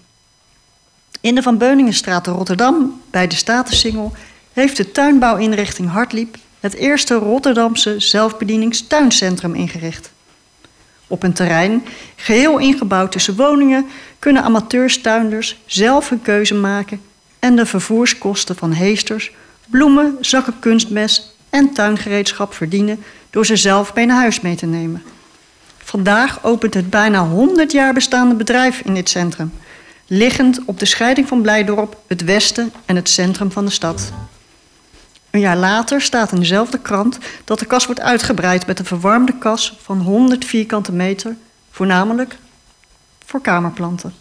In 1.22 1.36
de 1.36 1.42
Van 1.42 1.58
Beuningenstraat 1.58 2.24
te 2.24 2.32
Rotterdam, 2.32 3.02
bij 3.12 3.28
de 3.28 3.36
Statensingel, 3.36 4.14
heeft 4.54 4.78
de 4.78 4.92
tuinbouwinrichting 4.92 5.90
Hartliep 5.90 6.38
het 6.60 6.74
eerste 6.74 7.16
Rotterdamse 7.16 8.00
zelfbedieningstuincentrum 8.00 9.56
ingericht. 9.56 10.12
Op 11.08 11.24
een 11.24 11.34
terrein, 11.34 11.86
geheel 12.16 12.58
ingebouwd 12.58 13.12
tussen 13.12 13.36
woningen, 13.36 13.86
kunnen 14.20 14.44
amateurstuinders 14.44 15.58
zelf 15.66 16.10
hun 16.10 16.22
keuze 16.22 16.54
maken 16.54 17.02
en 17.40 17.56
de 17.56 17.66
vervoerskosten 17.66 18.56
van 18.56 18.74
heesters, 18.74 19.32
bloemen, 19.70 20.18
zakken 20.20 20.60
kunstmes 20.60 21.36
en 21.50 21.74
tuingereedschap 21.74 22.54
verdienen 22.54 23.04
door 23.30 23.46
ze 23.46 23.56
zelf 23.56 23.94
mee 23.94 24.06
naar 24.06 24.22
huis 24.22 24.42
mee 24.42 24.56
te 24.56 24.66
nemen. 24.66 25.04
Vandaag 25.88 26.44
opent 26.44 26.74
het 26.74 26.90
bijna 26.90 27.28
100 27.28 27.72
jaar 27.72 27.94
bestaande 27.94 28.36
bedrijf 28.36 28.82
in 28.82 28.94
dit 28.94 29.10
centrum, 29.10 29.54
liggend 30.08 30.60
op 30.66 30.80
de 30.80 30.86
scheiding 30.86 31.28
van 31.28 31.42
Blijdorp, 31.42 31.98
het 32.08 32.24
westen 32.24 32.74
en 32.86 32.96
het 32.96 33.10
centrum 33.10 33.52
van 33.52 33.66
de 33.66 33.72
stad. 33.72 34.12
Een 35.30 35.40
jaar 35.40 35.58
later 35.58 36.02
staat 36.02 36.32
in 36.32 36.40
dezelfde 36.40 36.80
krant 36.80 37.18
dat 37.44 37.60
de 37.60 37.66
kas 37.66 37.86
wordt 37.86 38.02
uitgebreid 38.02 38.68
met 38.68 38.80
een 38.80 38.86
verwarmde 38.86 39.38
kas 39.38 39.78
van 39.82 40.02
100 40.02 40.46
vierkante 40.46 40.92
meter, 40.92 41.36
voornamelijk 41.72 42.38
voor 43.26 43.42
kamerplanten. 43.42 44.14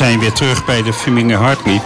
Zijn 0.00 0.18
weer 0.18 0.32
terug 0.32 0.64
bij 0.64 0.82
de 0.82 0.92
familie 0.92 1.34
Hartlieb. 1.34 1.82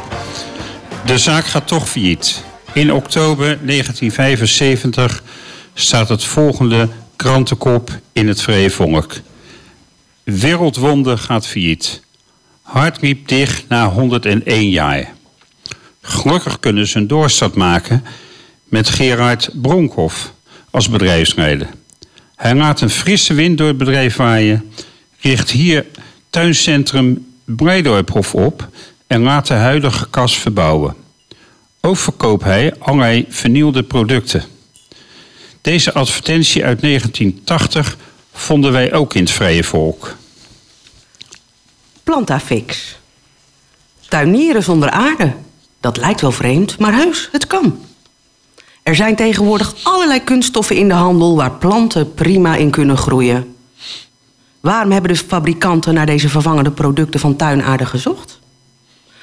De 1.04 1.18
zaak 1.18 1.46
gaat 1.46 1.66
toch 1.66 1.88
failliet. 1.88 2.44
In 2.72 2.92
oktober 2.92 3.44
1975 3.46 5.22
staat 5.74 6.08
het 6.08 6.24
volgende 6.24 6.88
krantenkop 7.16 7.90
in 8.12 8.28
het 8.28 8.42
Vrije 8.42 8.70
Volk. 8.70 9.12
Wereldwonder 10.22 11.18
gaat 11.18 11.46
failliet. 11.46 12.02
Hartlieb 12.62 13.28
dicht 13.28 13.64
na 13.68 13.88
101 13.88 14.70
jaar. 14.70 15.12
Gelukkig 16.00 16.60
kunnen 16.60 16.86
ze 16.86 16.98
een 16.98 17.06
doorstart 17.06 17.54
maken 17.54 18.04
met 18.64 18.88
Gerard 18.88 19.50
Bronkhoff 19.52 20.32
als 20.70 20.88
bedrijfsleider. 20.88 21.68
Hij 22.36 22.54
laat 22.54 22.80
een 22.80 22.90
frisse 22.90 23.34
wind 23.34 23.58
door 23.58 23.68
het 23.68 23.78
bedrijf 23.78 24.16
waaien, 24.16 24.72
richt 25.20 25.50
hier 25.50 25.86
tuincentrum 26.30 27.23
Blijdorphof 27.44 28.34
op 28.34 28.68
en 29.06 29.22
laat 29.22 29.46
de 29.46 29.54
huidige 29.54 30.10
kas 30.10 30.38
verbouwen. 30.38 30.94
Ook 31.80 31.96
verkoopt 31.96 32.44
hij 32.44 32.74
allerlei 32.78 33.26
vernieuwde 33.28 33.82
producten. 33.82 34.44
Deze 35.60 35.92
advertentie 35.92 36.64
uit 36.64 36.80
1980 36.80 37.96
vonden 38.32 38.72
wij 38.72 38.92
ook 38.92 39.14
in 39.14 39.22
het 39.22 39.30
Vrije 39.30 39.64
Volk. 39.64 40.16
Plantafix. 42.02 42.98
Tuinieren 44.08 44.62
zonder 44.62 44.90
aarde. 44.90 45.32
Dat 45.80 45.96
lijkt 45.96 46.20
wel 46.20 46.32
vreemd, 46.32 46.78
maar 46.78 46.94
heus, 46.94 47.28
het 47.32 47.46
kan. 47.46 47.78
Er 48.82 48.94
zijn 48.94 49.16
tegenwoordig 49.16 49.74
allerlei 49.82 50.24
kunststoffen 50.24 50.76
in 50.76 50.88
de 50.88 50.94
handel 50.94 51.36
waar 51.36 51.52
planten 51.52 52.14
prima 52.14 52.56
in 52.56 52.70
kunnen 52.70 52.96
groeien. 52.96 53.53
Waarom 54.64 54.90
hebben 54.90 55.12
de 55.12 55.18
fabrikanten 55.18 55.94
naar 55.94 56.06
deze 56.06 56.28
vervangende 56.28 56.70
producten 56.70 57.20
van 57.20 57.36
tuinaarde 57.36 57.86
gezocht? 57.86 58.40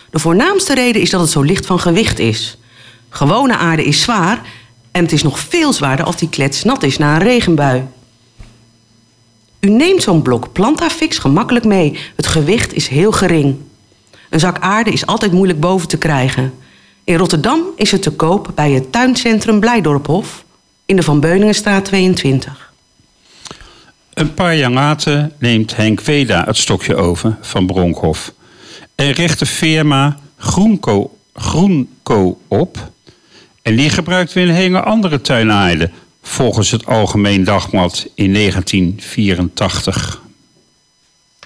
De 0.09 0.19
voornaamste 0.19 0.73
reden 0.73 1.01
is 1.01 1.09
dat 1.09 1.21
het 1.21 1.29
zo 1.29 1.41
licht 1.41 1.65
van 1.65 1.79
gewicht 1.79 2.19
is. 2.19 2.57
Gewone 3.09 3.57
aarde 3.57 3.83
is 3.83 4.01
zwaar 4.01 4.41
en 4.91 5.03
het 5.03 5.11
is 5.11 5.23
nog 5.23 5.39
veel 5.39 5.73
zwaarder 5.73 6.05
als 6.05 6.17
die 6.17 6.29
klets 6.29 6.63
nat 6.63 6.83
is 6.83 6.97
na 6.97 7.13
een 7.13 7.21
regenbui. 7.21 7.87
U 9.59 9.69
neemt 9.69 10.03
zo'n 10.03 10.21
blok 10.21 10.51
Plantafix 10.51 11.17
gemakkelijk 11.17 11.65
mee. 11.65 11.99
Het 12.15 12.27
gewicht 12.27 12.73
is 12.73 12.87
heel 12.87 13.11
gering. 13.11 13.55
Een 14.29 14.39
zak 14.39 14.59
aarde 14.59 14.91
is 14.91 15.05
altijd 15.05 15.31
moeilijk 15.31 15.59
boven 15.59 15.87
te 15.87 15.97
krijgen. 15.97 16.53
In 17.03 17.17
Rotterdam 17.17 17.61
is 17.75 17.91
het 17.91 18.01
te 18.01 18.11
koop 18.11 18.51
bij 18.55 18.71
het 18.71 18.91
tuincentrum 18.91 19.59
Blijdorphof 19.59 20.43
in 20.85 20.95
de 20.95 21.03
Van 21.03 21.19
Beuningenstraat 21.19 21.85
22. 21.85 22.70
Een 24.13 24.33
paar 24.33 24.55
jaar 24.55 24.71
later 24.71 25.31
neemt 25.37 25.75
Henk 25.75 26.01
Weda 26.01 26.43
het 26.45 26.57
stokje 26.57 26.95
over 26.95 27.37
van 27.41 27.65
Bronkhoff 27.65 28.33
en 28.95 29.11
richt 29.11 29.39
de 29.39 29.45
firma 29.45 30.17
Groenco 31.33 32.39
op. 32.47 32.91
En 33.61 33.75
die 33.75 33.89
gebruikt 33.89 34.33
weer 34.33 34.47
een 34.47 34.55
hele 34.55 34.81
andere 34.81 35.21
tuinaarde, 35.21 35.89
volgens 36.21 36.71
het 36.71 36.85
Algemeen 36.85 37.43
Dagblad 37.43 38.07
in 38.15 38.33
1984. 38.33 40.21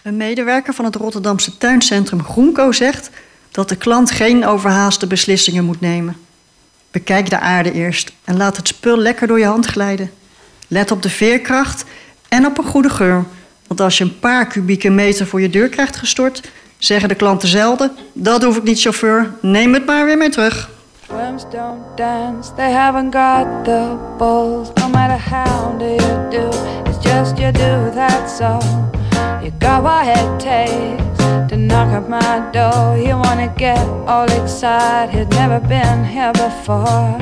Een 0.03 0.17
medewerker 0.17 0.73
van 0.73 0.85
het 0.85 0.95
Rotterdamse 0.95 1.57
tuincentrum 1.57 2.23
Groenco 2.23 2.71
zegt 2.71 3.09
dat 3.51 3.69
de 3.69 3.75
klant 3.75 4.11
geen 4.11 4.45
overhaaste 4.45 5.07
beslissingen 5.07 5.65
moet 5.65 5.81
nemen. 5.81 6.17
Bekijk 6.91 7.29
de 7.29 7.39
aarde 7.39 7.71
eerst 7.71 8.11
en 8.23 8.37
laat 8.37 8.57
het 8.57 8.67
spul 8.67 8.97
lekker 8.97 9.27
door 9.27 9.39
je 9.39 9.45
hand 9.45 9.65
glijden. 9.65 10.11
Let 10.67 10.91
op 10.91 11.01
de 11.01 11.09
veerkracht 11.09 11.85
en 12.29 12.45
op 12.45 12.57
een 12.57 12.63
goede 12.63 12.89
geur. 12.89 13.23
Want 13.67 13.81
als 13.81 13.97
je 13.97 14.03
een 14.03 14.19
paar 14.19 14.47
kubieke 14.47 14.89
meter 14.89 15.27
voor 15.27 15.41
je 15.41 15.49
deur 15.49 15.69
krijgt 15.69 15.95
gestort, 15.95 16.41
zeggen 16.77 17.09
de 17.09 17.15
klanten 17.15 17.47
zelden: 17.47 17.91
Dat 18.13 18.43
hoef 18.43 18.57
ik 18.57 18.63
niet, 18.63 18.81
chauffeur, 18.81 19.31
neem 19.41 19.73
het 19.73 19.85
maar 19.85 20.05
weer 20.05 20.17
mee 20.17 20.29
terug. 20.29 20.69
Worms 21.09 21.43
don't 21.51 21.97
dance, 21.97 22.53
they 22.55 22.71
haven't 22.71 23.13
got 23.13 23.63
the 23.63 23.95
balls. 24.17 24.69
No 24.73 24.89
matter 24.89 25.19
how 25.19 25.77
do 25.77 25.85
you 25.85 26.29
do, 26.29 26.47
it's 26.89 27.09
just 27.09 27.37
you 27.37 27.51
do, 27.51 27.91
that's 27.93 28.39
all. 28.39 28.63
You 29.41 29.51
got 29.59 29.83
what 29.83 30.07
it 30.07 30.39
takes 30.39 31.17
to 31.49 31.55
knock 31.55 31.91
at 31.93 32.09
my 32.09 32.41
door. 32.51 32.97
You 32.97 33.17
wanna 33.17 33.53
get 33.55 33.77
all 34.07 34.25
excited, 34.25 35.29
never 35.29 35.59
been 35.59 36.03
here 36.03 36.31
before. 36.31 37.19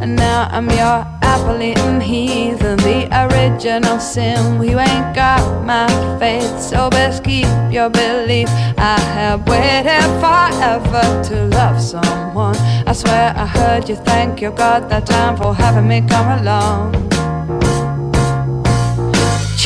And 0.00 0.14
now 0.14 0.48
I'm 0.50 0.68
your 0.68 1.17
apple 1.28 1.60
eating 1.60 2.00
heathen, 2.00 2.76
the 2.78 3.00
original 3.24 3.98
sin. 4.00 4.62
You 4.62 4.78
ain't 4.78 5.14
got 5.14 5.42
my 5.64 5.86
faith, 6.18 6.60
so 6.60 6.88
best 6.88 7.22
keep 7.22 7.50
your 7.70 7.90
belief. 7.90 8.48
I 8.78 8.98
have 9.16 9.46
waited 9.46 10.06
forever 10.22 11.04
to 11.28 11.36
love 11.58 11.78
someone. 11.80 12.56
I 12.90 12.92
swear 12.92 13.34
I 13.36 13.46
heard 13.46 13.88
you 13.88 13.96
thank 13.96 14.40
your 14.40 14.52
God 14.52 14.88
that 14.90 15.04
time 15.06 15.36
for 15.36 15.54
having 15.54 15.86
me 15.86 16.00
come 16.00 16.28
along. 16.40 16.94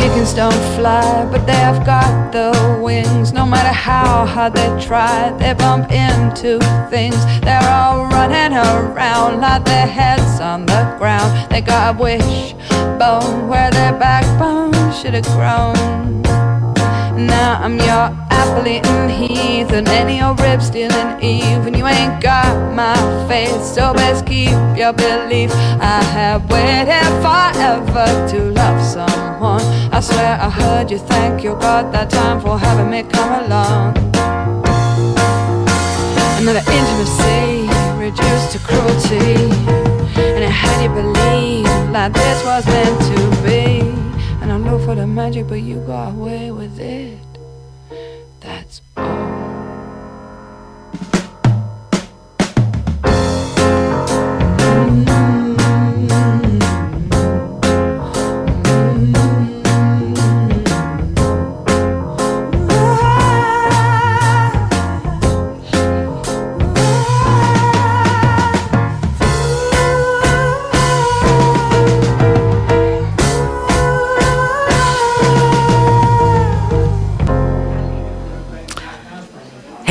Chickens 0.02 0.34
don't 0.34 0.64
fly, 0.74 1.28
but 1.30 1.46
they 1.46 1.54
have 1.54 1.86
got 1.86 2.32
the 2.32 2.50
wings. 2.82 3.32
No 3.32 3.46
matter 3.46 3.72
how 3.72 4.26
hard 4.26 4.52
they 4.52 4.66
try, 4.84 5.30
they 5.38 5.54
bump 5.54 5.92
into 5.92 6.58
things. 6.90 7.24
They're 7.42 7.62
all 7.62 8.06
running 8.06 8.58
around 8.58 9.40
like 9.40 9.64
their 9.64 9.86
heads 9.86 10.40
on 10.40 10.66
the 10.66 10.96
ground. 10.98 11.48
They 11.52 11.60
got 11.60 11.94
a 11.94 12.02
wishbone 12.02 13.46
where 13.46 13.70
their 13.70 13.92
backbone 13.92 14.92
should 14.92 15.14
have 15.14 15.24
grown. 15.36 16.41
Now 17.26 17.60
I'm 17.62 17.78
your 17.78 18.22
eating 18.66 19.08
heathen, 19.08 19.86
and 19.88 20.10
your 20.10 20.34
rib 20.34 20.62
stealing 20.62 21.20
Eve, 21.22 21.66
and 21.66 21.76
you 21.76 21.86
ain't 21.86 22.22
got 22.22 22.74
my 22.74 22.96
faith, 23.28 23.62
so 23.62 23.92
best 23.92 24.26
keep 24.26 24.50
your 24.76 24.92
belief. 24.92 25.50
I 25.80 26.02
have 26.16 26.48
waited 26.50 27.06
forever 27.24 28.06
to 28.30 28.38
love 28.50 28.80
someone. 28.82 29.62
I 29.92 30.00
swear 30.00 30.38
I 30.40 30.50
heard 30.50 30.90
you 30.90 30.98
thank 30.98 31.42
your 31.42 31.58
God 31.58 31.92
that 31.92 32.10
time 32.10 32.40
for 32.40 32.58
having 32.58 32.90
me 32.90 33.02
come 33.02 33.44
along. 33.44 33.96
Another 36.40 36.64
intimacy 36.78 37.68
reduced 37.98 38.52
to 38.52 38.58
cruelty, 38.58 39.50
and 40.16 40.44
it 40.44 40.50
had 40.50 40.82
you 40.82 40.90
believe 40.90 41.90
like 41.90 42.12
this 42.12 42.44
was 42.44 42.66
meant 42.66 43.00
to 43.10 43.42
be. 43.46 44.01
For 44.84 44.96
the 44.96 45.06
magic, 45.06 45.46
but 45.46 45.62
you 45.62 45.76
got 45.86 46.10
away 46.10 46.50
with 46.50 46.80
it. 46.80 47.18
That's 48.40 48.80
all. 48.96 49.41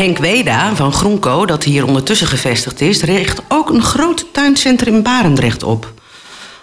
Henk 0.02 0.18
Weda 0.18 0.76
van 0.76 0.94
Groenco, 0.94 1.46
dat 1.46 1.64
hier 1.64 1.86
ondertussen 1.86 2.28
gevestigd 2.28 2.82
is, 2.82 3.02
richt 3.02 3.42
ook 3.48 3.70
een 3.70 3.82
groot 3.82 4.26
tuincentrum 4.34 4.96
in 4.96 5.04
Barendrecht 5.04 5.64
op. 5.64 5.94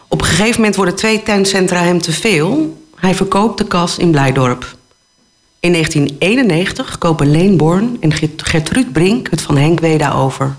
Op 0.09 0.21
een 0.21 0.27
gegeven 0.27 0.57
moment 0.57 0.77
worden 0.77 0.95
twee 0.97 1.23
tuincentra 1.23 1.83
hem 1.83 2.01
te 2.01 2.13
veel. 2.13 2.83
Hij 2.95 3.15
verkoopt 3.15 3.59
de 3.59 3.67
kas 3.67 3.99
in 3.99 4.11
Blijdorp. 4.11 4.77
In 5.61 5.73
1991 5.73 6.99
kopen 6.99 7.31
Leen 7.31 7.57
Born 7.57 7.97
en 8.01 8.13
Gert- 8.13 8.43
Gertrude 8.43 8.91
Brink 8.91 9.31
het 9.31 9.41
van 9.41 9.57
Henk 9.57 9.81
Weda 9.81 10.13
over. 10.13 10.57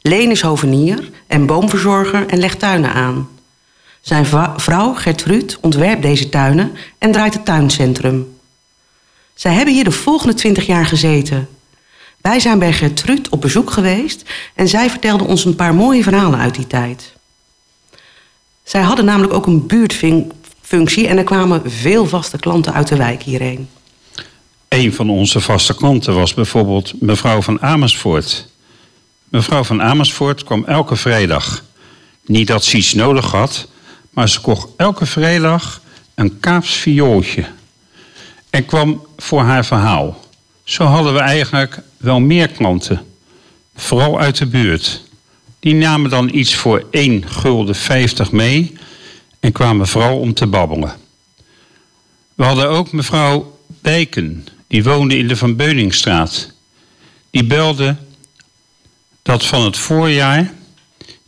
Leen 0.00 0.30
is 0.30 0.40
hovenier 0.40 1.10
en 1.26 1.46
boomverzorger 1.46 2.26
en 2.26 2.38
legt 2.38 2.58
tuinen 2.58 2.92
aan. 2.92 3.28
Zijn 4.00 4.26
vrouw 4.56 4.94
Gertrude 4.94 5.54
ontwerpt 5.60 6.02
deze 6.02 6.28
tuinen 6.28 6.72
en 6.98 7.12
draait 7.12 7.34
het 7.34 7.44
tuincentrum. 7.44 8.36
Zij 9.34 9.52
hebben 9.52 9.74
hier 9.74 9.84
de 9.84 9.90
volgende 9.90 10.34
20 10.34 10.66
jaar 10.66 10.86
gezeten. 10.86 11.48
Wij 12.28 12.40
zijn 12.40 12.58
bij 12.58 12.72
Gertrude 12.72 13.30
op 13.30 13.40
bezoek 13.40 13.70
geweest 13.70 14.30
en 14.54 14.68
zij 14.68 14.90
vertelde 14.90 15.24
ons 15.24 15.44
een 15.44 15.56
paar 15.56 15.74
mooie 15.74 16.02
verhalen 16.02 16.38
uit 16.38 16.54
die 16.54 16.66
tijd. 16.66 17.12
Zij 18.62 18.82
hadden 18.82 19.04
namelijk 19.04 19.32
ook 19.32 19.46
een 19.46 19.66
buurtfunctie 19.66 21.06
en 21.06 21.18
er 21.18 21.24
kwamen 21.24 21.70
veel 21.70 22.06
vaste 22.06 22.38
klanten 22.38 22.72
uit 22.72 22.88
de 22.88 22.96
wijk 22.96 23.22
hierheen. 23.22 23.68
Een 24.68 24.92
van 24.92 25.10
onze 25.10 25.40
vaste 25.40 25.74
klanten 25.74 26.14
was 26.14 26.34
bijvoorbeeld 26.34 27.00
mevrouw 27.00 27.42
van 27.42 27.62
Amersfoort. 27.62 28.48
Mevrouw 29.28 29.64
van 29.64 29.82
Amersfoort 29.82 30.44
kwam 30.44 30.64
elke 30.64 30.96
vrijdag. 30.96 31.64
Niet 32.26 32.46
dat 32.46 32.64
ze 32.64 32.76
iets 32.76 32.94
nodig 32.94 33.30
had, 33.30 33.68
maar 34.10 34.28
ze 34.28 34.40
kocht 34.40 34.68
elke 34.76 35.06
vrijdag 35.06 35.80
een 36.14 36.40
Kaaps 36.40 36.74
viooltje. 36.74 37.44
En 38.50 38.66
kwam 38.66 39.06
voor 39.16 39.42
haar 39.42 39.64
verhaal. 39.64 40.23
Zo 40.64 40.84
hadden 40.84 41.14
we 41.14 41.20
eigenlijk 41.20 41.78
wel 41.96 42.20
meer 42.20 42.48
klanten. 42.48 43.06
Vooral 43.74 44.20
uit 44.20 44.38
de 44.38 44.46
buurt. 44.46 45.02
Die 45.60 45.74
namen 45.74 46.10
dan 46.10 46.34
iets 46.34 46.54
voor 46.54 46.86
1 46.90 47.28
gulden 47.28 47.74
50 47.74 48.32
mee 48.32 48.76
en 49.40 49.52
kwamen 49.52 49.86
vooral 49.86 50.18
om 50.18 50.34
te 50.34 50.46
babbelen. 50.46 50.92
We 52.34 52.44
hadden 52.44 52.68
ook 52.68 52.92
mevrouw 52.92 53.58
Bijken, 53.66 54.46
die 54.66 54.84
woonde 54.84 55.18
in 55.18 55.28
de 55.28 55.36
Van 55.36 55.56
Beuningstraat. 55.56 56.52
Die 57.30 57.44
belde 57.44 57.96
dat 59.22 59.44
van 59.44 59.64
het 59.64 59.76
voorjaar. 59.76 60.54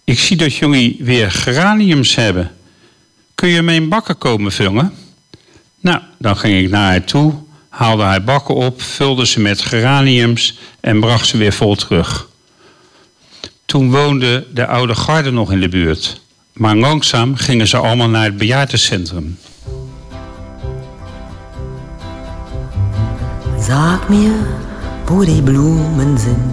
Ik 0.05 0.19
zie 0.19 0.37
dat 0.37 0.55
jullie 0.55 0.97
weer 1.01 1.31
geraniums 1.31 2.15
hebben. 2.15 2.57
Kun 3.35 3.49
je 3.49 3.63
mijn 3.63 3.89
bakken 3.89 4.19
komen 4.19 4.53
vullen? 4.53 4.93
Nou, 5.81 6.01
dan 6.19 6.37
ging 6.37 6.65
ik 6.65 6.71
naar 6.71 6.91
haar 6.91 7.05
toe, 7.05 7.35
haalde 7.77 8.03
haar 8.03 8.25
bakken 8.25 8.55
op, 8.55 8.83
vulde 8.83 9.27
ze 9.27 9.41
met 9.41 9.61
geraniums 9.61 10.59
en 10.81 11.01
bracht 11.01 11.27
ze 11.27 11.37
weer 11.37 11.53
vol 11.53 11.75
terug. 11.75 12.29
Toen 13.67 13.91
woonde 13.91 14.47
de 14.53 14.67
oude 14.67 14.95
garde 14.95 15.31
nog 15.31 15.53
in 15.53 15.61
de 15.61 15.69
buurt. 15.69 16.21
Maar 16.53 16.77
langzaam 16.77 17.35
gingen 17.35 17.67
ze 17.67 17.77
allemaal 17.77 18.09
naar 18.09 18.25
het 18.25 18.37
bejaardencentrum. 18.37 19.39
Sag 23.61 24.09
mir, 24.09 24.33
wo 25.05 25.25
die 25.25 25.43
Blumen 25.43 26.19
sind, 26.19 26.53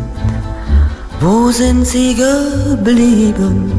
wo 1.19 1.51
sind 1.51 1.87
sie 1.87 2.15
geblieben? 2.15 3.71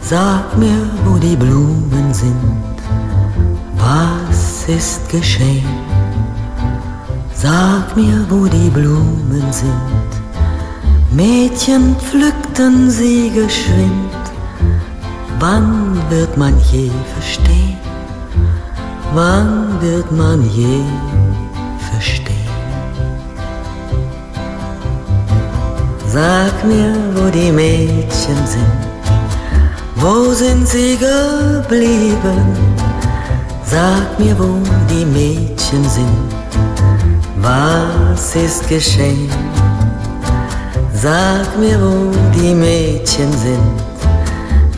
Sag 0.00 0.56
mir, 0.56 0.86
wo 1.04 1.18
die 1.18 1.36
Blumen 1.36 2.14
sind, 2.14 2.80
was 3.76 4.64
ist 4.68 5.00
geschehen? 5.10 5.89
Sag 7.42 7.96
mir, 7.96 8.26
wo 8.28 8.44
die 8.44 8.68
Blumen 8.68 9.50
sind, 9.50 10.10
Mädchen 11.10 11.96
pflückten 11.96 12.90
sie 12.90 13.30
geschwind. 13.30 14.24
Wann 15.38 15.96
wird 16.10 16.36
man 16.36 16.54
je 16.70 16.90
verstehen? 17.14 17.78
Wann 19.14 19.80
wird 19.80 20.12
man 20.12 20.42
je 20.50 20.82
verstehen? 21.90 22.36
Sag 26.08 26.62
mir, 26.66 26.94
wo 27.14 27.30
die 27.30 27.52
Mädchen 27.52 28.40
sind, 28.54 28.80
wo 29.96 30.34
sind 30.34 30.68
sie 30.68 30.98
geblieben? 30.98 32.54
Sag 33.64 34.18
mir, 34.18 34.38
wo 34.38 34.58
die 34.90 35.06
Mädchen 35.06 35.88
sind, 35.88 36.39
was 37.42 38.34
ist 38.34 38.68
geschehen? 38.68 39.30
Sag 40.92 41.58
mir, 41.58 41.78
wo 41.80 42.12
die 42.34 42.54
Mädchen 42.54 43.32
sind, 43.32 43.90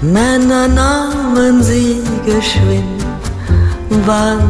Männer 0.02 0.68
nahmen 0.68 1.62
sie 1.62 2.02
geschwind. 2.24 3.02
Wann 4.06 4.40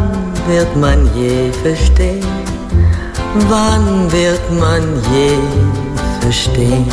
wird 0.46 0.76
man 0.76 1.08
je 1.14 1.50
verstehen? 1.62 2.26
Wann 3.48 4.10
wird 4.12 4.44
man 4.60 4.82
je 5.12 5.36
verstehen? 6.20 6.86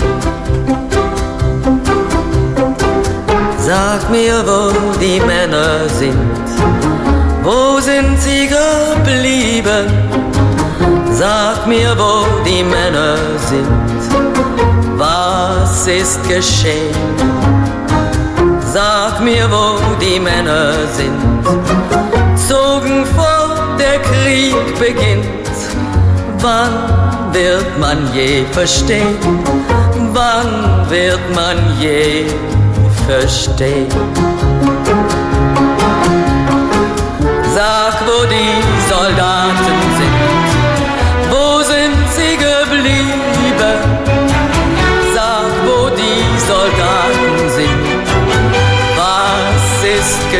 Sag 3.57 4.09
mir, 4.09 4.43
wo 4.45 4.71
die 4.99 5.19
Männer 5.19 5.87
sind, 5.99 6.17
wo 7.43 7.79
sind 7.79 8.19
sie 8.19 8.47
geblieben? 8.47 9.87
Sag 11.19 11.67
mir, 11.67 11.97
wo 11.97 12.25
die 12.45 12.63
Männer 12.63 13.17
sind, 13.49 13.67
was 14.97 15.85
ist 15.85 16.23
geschehen? 16.29 16.95
Sag 18.61 19.19
mir, 19.19 19.49
wo 19.51 19.77
die 19.99 20.17
Männer 20.17 20.71
sind, 20.93 21.19
zogen 22.47 23.05
fort, 23.17 23.77
der 23.77 23.99
Krieg 23.99 24.55
beginnt. 24.79 25.57
Wann 26.39 27.33
wird 27.33 27.77
man 27.77 27.97
je 28.13 28.45
verstehen? 28.53 29.17
Wann 30.13 30.89
wird 30.89 31.35
man 31.35 31.57
je 31.81 32.27
verstehen? 33.05 33.87
Sag, 37.53 38.07
wo 38.07 38.25
die 38.25 38.55
Soldaten 38.89 39.88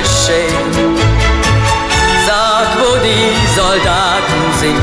geschehen? 0.02 0.96
Sag, 2.26 2.68
wo 2.82 2.92
die 3.08 3.32
Soldaten 3.56 4.42
sind, 4.60 4.80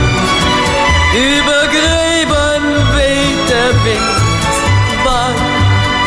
über 1.15 1.61
Gräben 1.77 2.63
weht 2.97 3.43
der 3.49 3.71
Wind. 3.85 4.17
Wann 5.05 5.37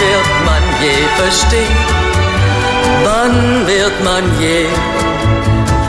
wird 0.02 0.32
man 0.46 0.64
je 0.84 0.98
verstehen? 1.22 1.80
Wann 3.04 3.68
wird 3.68 4.04
man 4.04 4.24
je 4.40 4.66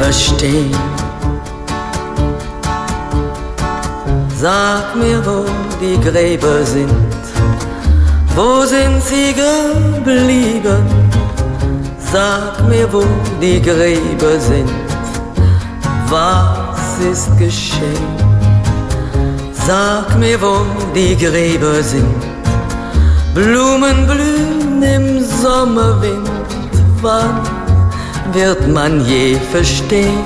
verstehen? 0.01 0.75
Sag 4.41 4.97
mir, 4.97 5.21
wo 5.27 5.45
die 5.81 6.01
Gräber 6.01 6.65
sind, 6.65 6.91
wo 8.35 8.65
sind 8.65 9.03
sie 9.03 9.35
geblieben? 9.35 11.00
Sag 12.13 12.69
mir, 12.69 12.93
wo 12.93 13.05
die 13.41 13.63
Gräber 13.63 14.41
sind, 14.41 14.69
was 16.09 16.99
ist 16.99 17.39
geschehen? 17.39 18.17
Sag 19.53 20.19
mir, 20.19 20.37
wo 20.43 20.67
die 20.93 21.15
Gräber 21.17 21.81
sind, 21.81 22.21
Blumen 23.33 24.09
blühen 24.09 24.83
im 24.83 25.25
Sommerwind, 25.25 26.29
wann 27.01 27.43
wird 28.33 28.67
man 28.67 29.07
je 29.07 29.37
verstehen? 29.53 30.25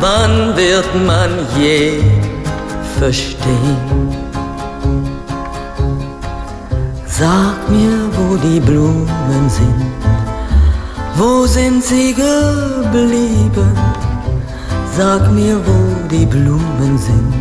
Wann 0.00 0.56
wird 0.56 0.90
man 1.04 1.30
je 1.58 2.00
verstehen? 3.00 4.12
Sag 7.04 7.68
mir, 7.68 7.98
wo 8.16 8.36
die 8.36 8.60
Blumen 8.60 9.48
sind, 9.48 9.97
wo 11.18 11.46
sind 11.46 11.82
sie 11.84 12.14
geblieben? 12.14 13.72
Sag 14.96 15.30
mir, 15.32 15.56
wo 15.66 16.08
die 16.08 16.26
Blumen 16.26 16.96
sind, 16.98 17.34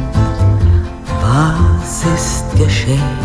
was 1.21 2.03
ist 2.15 2.45
geschehen? 2.57 3.17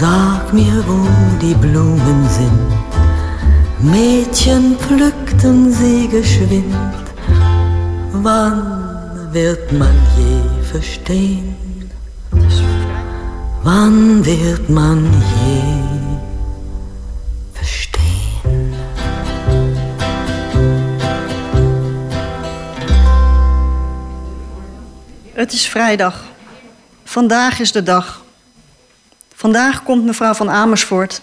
Sag 0.00 0.52
mir, 0.52 0.84
wo 0.88 1.00
die 1.40 1.54
Blumen 1.54 2.20
sind, 2.38 2.68
Mädchen 3.80 4.76
pflückten 4.76 5.72
sie 5.72 6.08
geschwind. 6.08 6.74
Wann 8.12 8.62
wird 9.32 9.72
man 9.72 9.96
je 10.16 10.64
verstehen? 10.72 11.54
Wann 13.62 14.24
wird 14.24 14.68
man 14.70 15.04
je 15.44 15.87
Het 25.48 25.56
is 25.56 25.66
vrijdag. 25.66 26.24
Vandaag 27.04 27.60
is 27.60 27.72
de 27.72 27.82
dag. 27.82 28.24
Vandaag 29.34 29.82
komt 29.82 30.04
mevrouw 30.04 30.34
van 30.34 30.50
Amersfoort. 30.50 31.20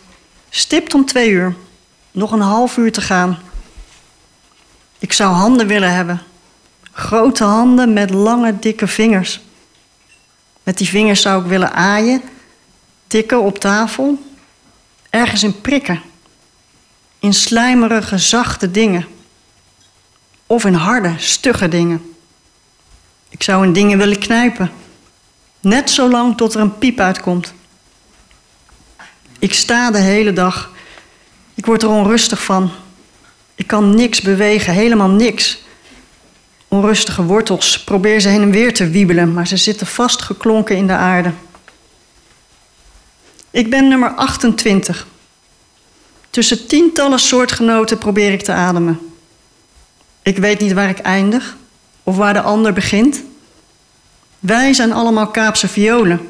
Stipt 0.49 0.93
om 0.93 1.05
twee 1.05 1.29
uur. 1.29 1.55
Nog 2.11 2.31
een 2.31 2.41
half 2.41 2.77
uur 2.77 2.91
te 2.91 3.01
gaan. 3.01 3.39
Ik 4.99 5.13
zou 5.13 5.33
handen 5.33 5.67
willen 5.67 5.93
hebben. 5.93 6.21
Grote 6.91 7.43
handen 7.43 7.93
met 7.93 8.09
lange, 8.09 8.59
dikke 8.59 8.87
vingers. 8.87 9.41
Met 10.63 10.77
die 10.77 10.87
vingers 10.87 11.21
zou 11.21 11.43
ik 11.43 11.49
willen 11.49 11.73
aaien, 11.73 12.21
tikken 13.07 13.41
op 13.41 13.59
tafel, 13.59 14.23
ergens 15.09 15.43
in 15.43 15.61
prikken. 15.61 16.01
In 17.19 17.33
slijmerige, 17.33 18.17
zachte 18.17 18.71
dingen. 18.71 19.07
Of 20.47 20.65
in 20.65 20.73
harde, 20.73 21.13
stugge 21.17 21.67
dingen. 21.67 22.14
Ik 23.35 23.43
zou 23.43 23.65
in 23.65 23.73
dingen 23.73 23.97
willen 23.97 24.19
knijpen. 24.19 24.71
Net 25.59 25.89
zo 25.89 26.09
lang 26.09 26.37
tot 26.37 26.53
er 26.53 26.59
een 26.59 26.77
piep 26.77 26.99
uitkomt. 26.99 27.53
Ik 29.39 29.53
sta 29.53 29.91
de 29.91 29.97
hele 29.97 30.33
dag. 30.33 30.71
Ik 31.53 31.65
word 31.65 31.83
er 31.83 31.89
onrustig 31.89 32.43
van. 32.43 32.71
Ik 33.55 33.67
kan 33.67 33.95
niks 33.95 34.21
bewegen, 34.21 34.73
helemaal 34.73 35.09
niks. 35.09 35.63
Onrustige 36.67 37.23
wortels. 37.23 37.83
Probeer 37.83 38.19
ze 38.19 38.27
heen 38.27 38.41
en 38.41 38.51
weer 38.51 38.73
te 38.73 38.89
wiebelen, 38.89 39.33
maar 39.33 39.47
ze 39.47 39.57
zitten 39.57 39.87
vastgeklonken 39.87 40.75
in 40.75 40.87
de 40.87 40.93
aarde. 40.93 41.31
Ik 43.51 43.69
ben 43.69 43.87
nummer 43.87 44.09
28. 44.09 45.07
Tussen 46.29 46.67
tientallen 46.67 47.19
soortgenoten 47.19 47.97
probeer 47.97 48.31
ik 48.31 48.41
te 48.41 48.51
ademen. 48.51 48.99
Ik 50.21 50.37
weet 50.37 50.59
niet 50.59 50.73
waar 50.73 50.89
ik 50.89 50.99
eindig 50.99 51.55
of 52.05 52.17
waar 52.17 52.33
de 52.33 52.41
ander 52.41 52.73
begint. 52.73 53.23
Wij 54.39 54.73
zijn 54.73 54.93
allemaal 54.93 55.27
Kaapse 55.27 55.67
violen. 55.67 56.29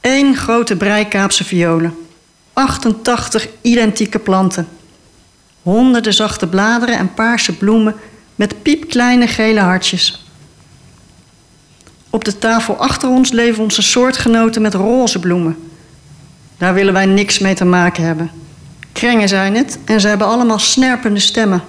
Eén 0.00 0.36
grote 0.36 0.76
brei 0.76 1.08
Kaapse 1.08 1.44
violen. 1.44 2.06
88 2.52 3.48
identieke 3.60 4.18
planten. 4.18 4.68
Honderden 5.62 6.14
zachte 6.14 6.46
bladeren 6.46 6.98
en 6.98 7.14
paarse 7.14 7.56
bloemen 7.56 7.94
met 8.34 8.62
piepkleine 8.62 9.26
gele 9.26 9.60
hartjes. 9.60 10.26
Op 12.10 12.24
de 12.24 12.38
tafel 12.38 12.76
achter 12.76 13.08
ons 13.08 13.30
leven 13.30 13.62
onze 13.62 13.82
soortgenoten 13.82 14.62
met 14.62 14.74
roze 14.74 15.18
bloemen. 15.18 15.70
Daar 16.56 16.74
willen 16.74 16.92
wij 16.92 17.06
niks 17.06 17.38
mee 17.38 17.54
te 17.54 17.64
maken 17.64 18.04
hebben. 18.04 18.30
Krengen 18.92 19.28
zijn 19.28 19.54
het 19.54 19.78
en 19.84 20.00
ze 20.00 20.08
hebben 20.08 20.26
allemaal 20.26 20.58
snerpende 20.58 21.20
stemmen. 21.20 21.62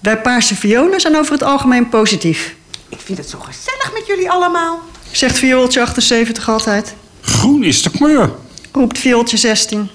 Wij 0.00 0.20
paarse 0.20 0.54
violen 0.56 1.00
zijn 1.00 1.16
over 1.16 1.32
het 1.32 1.42
algemeen 1.42 1.88
positief, 1.88 2.54
Ik 2.88 3.00
vind 3.00 3.18
het 3.18 3.28
zo 3.28 3.38
gezellig 3.38 3.90
met 3.92 4.06
jullie 4.06 4.30
allemaal. 4.30 4.80
zegt 5.12 5.38
viooltje 5.38 5.80
78 5.80 6.48
altijd. 6.48 6.94
Groen 7.20 7.64
is 7.64 7.82
de 7.82 7.90
kleur. 7.90 8.32
roept 8.72 8.98
viooltje 8.98 9.36
16. 9.36 9.88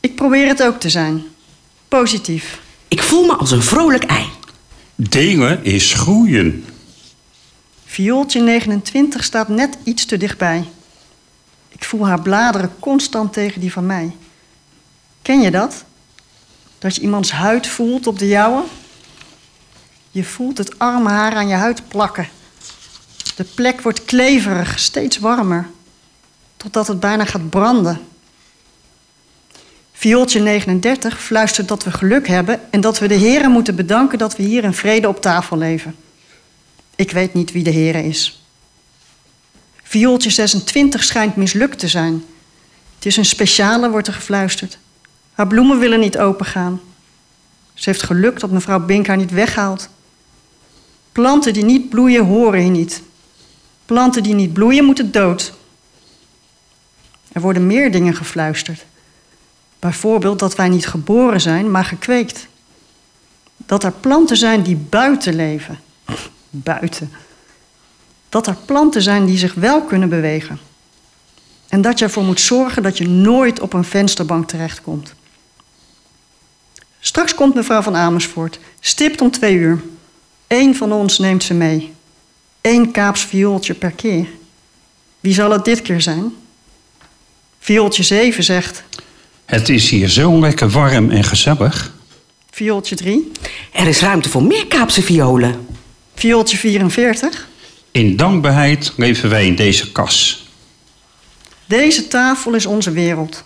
Ik 0.00 0.14
probeer 0.14 0.46
het 0.48 0.62
ook 0.62 0.80
te 0.80 0.88
zijn. 0.88 1.22
Positief. 1.88 2.60
Ik 2.88 3.02
voel 3.02 3.26
me 3.26 3.32
als 3.32 3.50
een 3.50 3.62
vrolijk 3.62 4.04
ei. 4.04 4.26
Delen 4.94 5.64
is 5.64 5.92
groeien. 5.92 6.64
Viooltje 7.86 8.40
29 8.40 9.24
staat 9.24 9.48
net 9.48 9.78
iets 9.84 10.04
te 10.04 10.16
dichtbij. 10.16 10.64
Ik 11.68 11.84
voel 11.84 12.06
haar 12.06 12.22
bladeren 12.22 12.72
constant 12.80 13.32
tegen 13.32 13.60
die 13.60 13.72
van 13.72 13.86
mij. 13.86 14.12
Ken 15.22 15.40
je 15.40 15.50
dat? 15.50 15.84
Dat 16.78 16.94
je 16.94 17.00
iemands 17.00 17.30
huid 17.30 17.66
voelt 17.66 18.06
op 18.06 18.18
de 18.18 18.28
jouwe? 18.28 18.64
Je 20.10 20.24
voelt 20.24 20.58
het 20.58 20.78
arme 20.78 21.08
haar 21.08 21.34
aan 21.34 21.48
je 21.48 21.54
huid 21.54 21.88
plakken. 21.88 22.28
De 23.36 23.44
plek 23.44 23.80
wordt 23.80 24.04
kleverig, 24.04 24.78
steeds 24.78 25.18
warmer. 25.18 25.68
Totdat 26.56 26.86
het 26.86 27.00
bijna 27.00 27.24
gaat 27.24 27.50
branden. 27.50 28.00
Viooltje 29.92 30.40
39 30.40 31.22
fluistert 31.22 31.68
dat 31.68 31.84
we 31.84 31.90
geluk 31.90 32.28
hebben 32.28 32.60
en 32.70 32.80
dat 32.80 32.98
we 32.98 33.08
de 33.08 33.14
heren 33.14 33.50
moeten 33.50 33.74
bedanken 33.74 34.18
dat 34.18 34.36
we 34.36 34.42
hier 34.42 34.64
in 34.64 34.74
vrede 34.74 35.08
op 35.08 35.20
tafel 35.20 35.58
leven. 35.58 35.96
Ik 36.96 37.10
weet 37.10 37.34
niet 37.34 37.52
wie 37.52 37.62
de 37.62 37.70
heren 37.70 38.04
is. 38.04 38.42
Viooltje 39.82 40.30
26 40.30 41.04
schijnt 41.04 41.36
mislukt 41.36 41.78
te 41.78 41.88
zijn. 41.88 42.24
Het 42.94 43.06
is 43.06 43.16
een 43.16 43.24
speciale, 43.24 43.90
wordt 43.90 44.06
er 44.06 44.12
gefluisterd. 44.12 44.78
Haar 45.38 45.46
bloemen 45.46 45.78
willen 45.78 46.00
niet 46.00 46.18
opengaan. 46.18 46.80
Ze 47.74 47.90
heeft 47.90 48.02
geluk 48.02 48.40
dat 48.40 48.50
mevrouw 48.50 48.80
Bink 48.80 49.06
haar 49.06 49.16
niet 49.16 49.30
weghaalt. 49.30 49.88
Planten 51.12 51.52
die 51.52 51.64
niet 51.64 51.88
bloeien 51.88 52.24
horen 52.24 52.60
hier 52.60 52.70
niet. 52.70 53.02
Planten 53.86 54.22
die 54.22 54.34
niet 54.34 54.52
bloeien 54.52 54.84
moeten 54.84 55.12
dood. 55.12 55.52
Er 57.32 57.40
worden 57.40 57.66
meer 57.66 57.92
dingen 57.92 58.14
gefluisterd. 58.14 58.84
Bijvoorbeeld 59.78 60.38
dat 60.38 60.56
wij 60.56 60.68
niet 60.68 60.86
geboren 60.86 61.40
zijn, 61.40 61.70
maar 61.70 61.84
gekweekt. 61.84 62.46
Dat 63.56 63.84
er 63.84 63.92
planten 63.92 64.36
zijn 64.36 64.62
die 64.62 64.76
buiten 64.76 65.34
leven. 65.34 65.78
Buiten. 66.50 67.12
Dat 68.28 68.46
er 68.46 68.56
planten 68.66 69.02
zijn 69.02 69.26
die 69.26 69.38
zich 69.38 69.54
wel 69.54 69.82
kunnen 69.82 70.08
bewegen. 70.08 70.58
En 71.68 71.80
dat 71.82 71.98
je 71.98 72.04
ervoor 72.04 72.24
moet 72.24 72.40
zorgen 72.40 72.82
dat 72.82 72.98
je 72.98 73.08
nooit 73.08 73.60
op 73.60 73.72
een 73.72 73.84
vensterbank 73.84 74.48
terechtkomt. 74.48 75.16
Straks 77.08 77.34
komt 77.34 77.54
mevrouw 77.54 77.82
van 77.82 77.96
Amersfoort, 77.96 78.58
stipt 78.80 79.20
om 79.20 79.30
twee 79.30 79.54
uur. 79.54 79.82
Eén 80.46 80.76
van 80.76 80.92
ons 80.92 81.18
neemt 81.18 81.42
ze 81.42 81.54
mee. 81.54 81.92
Eén 82.60 82.90
Kaaps 82.90 83.24
viooltje 83.24 83.74
per 83.74 83.90
keer. 83.90 84.26
Wie 85.20 85.34
zal 85.34 85.50
het 85.50 85.64
dit 85.64 85.82
keer 85.82 86.00
zijn? 86.00 86.34
Viooltje 87.58 88.02
7 88.02 88.44
zegt. 88.44 88.82
Het 89.44 89.68
is 89.68 89.90
hier 89.90 90.08
zo 90.08 90.40
lekker 90.40 90.68
warm 90.68 91.10
en 91.10 91.24
gezellig. 91.24 91.92
Viooltje 92.50 92.96
3. 92.96 93.32
Er 93.72 93.86
is 93.86 94.00
ruimte 94.00 94.28
voor 94.28 94.42
meer 94.42 94.66
Kaapse 94.66 95.02
violen. 95.02 95.66
Viooltje 96.14 96.56
44. 96.56 97.48
In 97.90 98.16
dankbaarheid 98.16 98.92
leven 98.96 99.30
wij 99.30 99.46
in 99.46 99.56
deze 99.56 99.92
kas. 99.92 100.46
Deze 101.66 102.08
tafel 102.08 102.54
is 102.54 102.66
onze 102.66 102.90
wereld. 102.90 103.44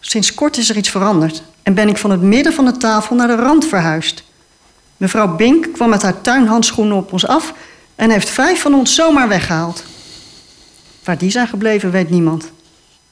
Sinds 0.00 0.34
kort 0.34 0.56
is 0.56 0.68
er 0.68 0.76
iets 0.76 0.90
veranderd 0.90 1.42
en 1.66 1.74
ben 1.74 1.88
ik 1.88 1.96
van 1.96 2.10
het 2.10 2.22
midden 2.22 2.52
van 2.52 2.64
de 2.64 2.76
tafel 2.76 3.16
naar 3.16 3.26
de 3.26 3.34
rand 3.34 3.66
verhuisd. 3.66 4.22
Mevrouw 4.96 5.36
Bink 5.36 5.72
kwam 5.72 5.88
met 5.88 6.02
haar 6.02 6.20
tuinhandschoenen 6.20 6.96
op 6.96 7.12
ons 7.12 7.26
af 7.26 7.52
en 7.94 8.10
heeft 8.10 8.28
vijf 8.28 8.60
van 8.60 8.74
ons 8.74 8.94
zomaar 8.94 9.28
weggehaald. 9.28 9.84
Waar 11.04 11.18
die 11.18 11.30
zijn 11.30 11.48
gebleven, 11.48 11.90
weet 11.90 12.10
niemand. 12.10 12.50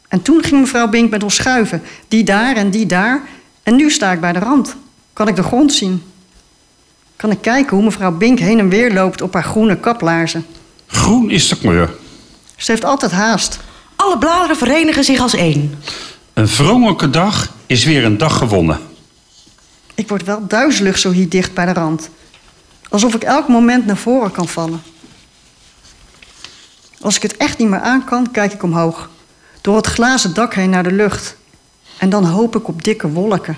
En 0.09 0.23
toen 0.23 0.43
ging 0.43 0.61
mevrouw 0.61 0.89
Bink 0.89 1.11
met 1.11 1.23
ons 1.23 1.35
schuiven, 1.35 1.83
die 2.09 2.25
daar 2.25 2.57
en 2.57 2.71
die 2.71 2.87
daar. 2.87 3.23
En 3.63 3.77
nu 3.77 3.91
sta 3.91 4.13
ik 4.13 4.21
bij 4.21 4.33
de 4.33 4.39
rand. 4.39 4.77
Kan 5.13 5.29
ik 5.29 5.37
de 5.37 5.43
grond 5.43 5.73
zien? 5.73 6.03
Kan 7.17 7.31
ik 7.31 7.41
kijken 7.41 7.77
hoe 7.77 7.85
mevrouw 7.85 8.13
Bink 8.13 8.39
heen 8.39 8.59
en 8.59 8.69
weer 8.69 8.93
loopt 8.93 9.23
op 9.23 9.33
haar 9.33 9.45
groene 9.45 9.81
kaplaarzen? 9.81 10.47
Groen 10.87 11.31
is 11.31 11.49
de 11.49 11.59
kleur. 11.59 11.95
Ze 12.57 12.71
heeft 12.71 12.85
altijd 12.85 13.13
haast. 13.13 13.59
Alle 13.97 14.19
bladeren 14.19 14.57
verenigen 14.57 15.05
zich 15.05 15.21
als 15.21 15.35
één. 15.35 15.79
Een 16.33 16.49
vrolijke 16.49 17.11
dag 17.11 17.54
is 17.67 17.85
weer 17.85 18.05
een 18.05 18.19
dag 18.19 18.39
gewonnen. 18.39 18.79
Ik 19.95 20.09
word 20.09 20.25
wel 20.25 20.47
duizelig 20.47 20.99
zo 20.99 21.11
hier 21.11 21.29
dicht 21.29 21.55
bij 21.55 21.67
de 21.67 21.73
rand. 21.73 22.11
Alsof 22.89 23.15
ik 23.15 23.23
elk 23.23 23.49
moment 23.49 23.87
naar 23.87 23.97
voren 23.97 24.31
kan 24.31 24.49
vallen. 24.49 24.83
Als 27.01 27.17
ik 27.17 27.23
het 27.23 27.37
echt 27.37 27.59
niet 27.59 27.69
meer 27.69 27.81
aan 27.81 28.05
kan, 28.05 28.31
kijk 28.31 28.53
ik 28.53 28.63
omhoog. 28.63 29.11
Door 29.61 29.77
het 29.77 29.87
glazen 29.87 30.35
dak 30.35 30.55
heen 30.55 30.71
naar 30.71 30.83
de 30.83 30.93
lucht. 30.93 31.37
En 31.99 32.11
dan 32.11 32.25
hoop 32.25 32.57
ik 32.57 32.69
op 32.69 32.85
dikke 32.85 33.09
wolken. 33.09 33.57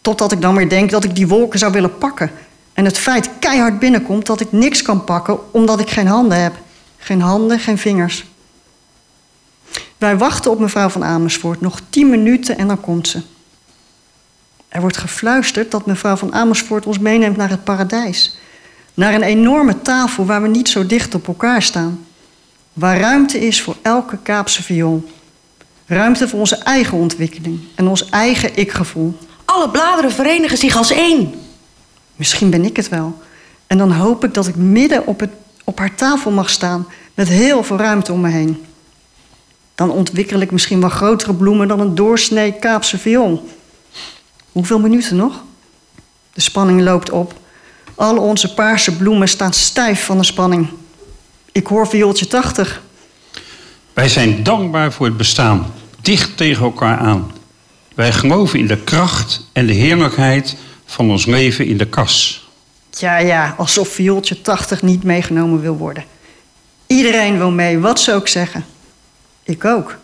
Totdat 0.00 0.32
ik 0.32 0.40
dan 0.40 0.56
weer 0.56 0.68
denk 0.68 0.90
dat 0.90 1.04
ik 1.04 1.14
die 1.14 1.28
wolken 1.28 1.58
zou 1.58 1.72
willen 1.72 1.98
pakken. 1.98 2.30
En 2.72 2.84
het 2.84 2.98
feit 2.98 3.30
keihard 3.38 3.78
binnenkomt 3.78 4.26
dat 4.26 4.40
ik 4.40 4.52
niks 4.52 4.82
kan 4.82 5.04
pakken 5.04 5.52
omdat 5.52 5.80
ik 5.80 5.90
geen 5.90 6.06
handen 6.06 6.42
heb. 6.42 6.54
Geen 6.98 7.20
handen, 7.20 7.58
geen 7.58 7.78
vingers. 7.78 8.24
Wij 10.04 10.16
wachten 10.16 10.50
op 10.50 10.58
mevrouw 10.58 10.88
van 10.88 11.04
Amersfoort 11.04 11.60
nog 11.60 11.80
tien 11.88 12.10
minuten 12.10 12.58
en 12.58 12.68
dan 12.68 12.80
komt 12.80 13.08
ze. 13.08 13.20
Er 14.68 14.80
wordt 14.80 14.96
gefluisterd 14.96 15.70
dat 15.70 15.86
mevrouw 15.86 16.16
van 16.16 16.34
Amersfoort 16.34 16.86
ons 16.86 16.98
meeneemt 16.98 17.36
naar 17.36 17.50
het 17.50 17.64
paradijs. 17.64 18.36
Naar 18.94 19.14
een 19.14 19.22
enorme 19.22 19.82
tafel 19.82 20.26
waar 20.26 20.42
we 20.42 20.48
niet 20.48 20.68
zo 20.68 20.86
dicht 20.86 21.14
op 21.14 21.26
elkaar 21.26 21.62
staan. 21.62 22.06
Waar 22.72 23.00
ruimte 23.00 23.46
is 23.46 23.62
voor 23.62 23.76
elke 23.82 24.18
Kaapse 24.22 24.62
viool. 24.62 25.08
Ruimte 25.86 26.28
voor 26.28 26.38
onze 26.38 26.56
eigen 26.56 26.98
ontwikkeling 26.98 27.60
en 27.74 27.88
ons 27.88 28.08
eigen 28.08 28.56
ikgevoel. 28.56 29.18
Alle 29.44 29.70
bladeren 29.70 30.12
verenigen 30.12 30.58
zich 30.58 30.76
als 30.76 30.90
één. 30.90 31.34
Misschien 32.16 32.50
ben 32.50 32.64
ik 32.64 32.76
het 32.76 32.88
wel. 32.88 33.18
En 33.66 33.78
dan 33.78 33.92
hoop 33.92 34.24
ik 34.24 34.34
dat 34.34 34.46
ik 34.46 34.56
midden 34.56 35.06
op, 35.06 35.20
het, 35.20 35.30
op 35.64 35.78
haar 35.78 35.94
tafel 35.94 36.30
mag 36.30 36.50
staan 36.50 36.86
met 37.14 37.28
heel 37.28 37.64
veel 37.64 37.76
ruimte 37.76 38.12
om 38.12 38.20
me 38.20 38.28
heen. 38.28 38.64
Dan 39.74 39.90
ontwikkel 39.90 40.40
ik 40.40 40.50
misschien 40.50 40.80
wel 40.80 40.88
grotere 40.88 41.34
bloemen 41.34 41.68
dan 41.68 41.80
een 41.80 41.94
doorsnee 41.94 42.52
Kaapse 42.52 42.98
viool. 42.98 43.48
Hoeveel 44.52 44.80
minuten 44.80 45.16
nog? 45.16 45.42
De 46.32 46.40
spanning 46.40 46.82
loopt 46.82 47.10
op. 47.10 47.34
Al 47.94 48.16
onze 48.18 48.54
paarse 48.54 48.96
bloemen 48.96 49.28
staan 49.28 49.52
stijf 49.52 50.04
van 50.04 50.18
de 50.18 50.24
spanning. 50.24 50.68
Ik 51.52 51.66
hoor 51.66 51.88
viooltje 51.88 52.26
80. 52.26 52.82
Wij 53.92 54.08
zijn 54.08 54.42
dankbaar 54.42 54.92
voor 54.92 55.06
het 55.06 55.16
bestaan, 55.16 55.72
dicht 56.00 56.36
tegen 56.36 56.64
elkaar 56.64 56.98
aan. 56.98 57.32
Wij 57.94 58.12
geloven 58.12 58.58
in 58.58 58.66
de 58.66 58.76
kracht 58.76 59.46
en 59.52 59.66
de 59.66 59.72
heerlijkheid 59.72 60.56
van 60.84 61.10
ons 61.10 61.26
leven 61.26 61.66
in 61.66 61.76
de 61.76 61.86
kas. 61.86 62.48
Ja, 62.90 63.18
ja, 63.18 63.54
alsof 63.58 63.88
viooltje 63.88 64.40
80 64.40 64.82
niet 64.82 65.02
meegenomen 65.02 65.60
wil 65.60 65.76
worden. 65.76 66.04
Iedereen 66.86 67.38
wil 67.38 67.50
mee, 67.50 67.78
wat 67.78 68.00
ze 68.00 68.12
ook 68.12 68.28
zeggen. 68.28 68.64
Ik 69.44 69.64
ook. 69.64 69.96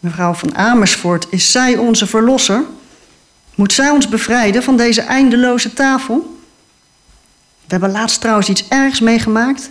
Mevrouw 0.00 0.34
van 0.34 0.56
Amersfoort, 0.56 1.26
is 1.30 1.52
zij 1.52 1.76
onze 1.76 2.06
verlosser? 2.06 2.64
Moet 3.54 3.72
zij 3.72 3.90
ons 3.90 4.08
bevrijden 4.08 4.62
van 4.62 4.76
deze 4.76 5.00
eindeloze 5.00 5.72
tafel? 5.72 6.36
We 7.60 7.74
hebben 7.74 7.90
laatst 7.90 8.20
trouwens 8.20 8.48
iets 8.48 8.68
ergs 8.68 9.00
meegemaakt. 9.00 9.70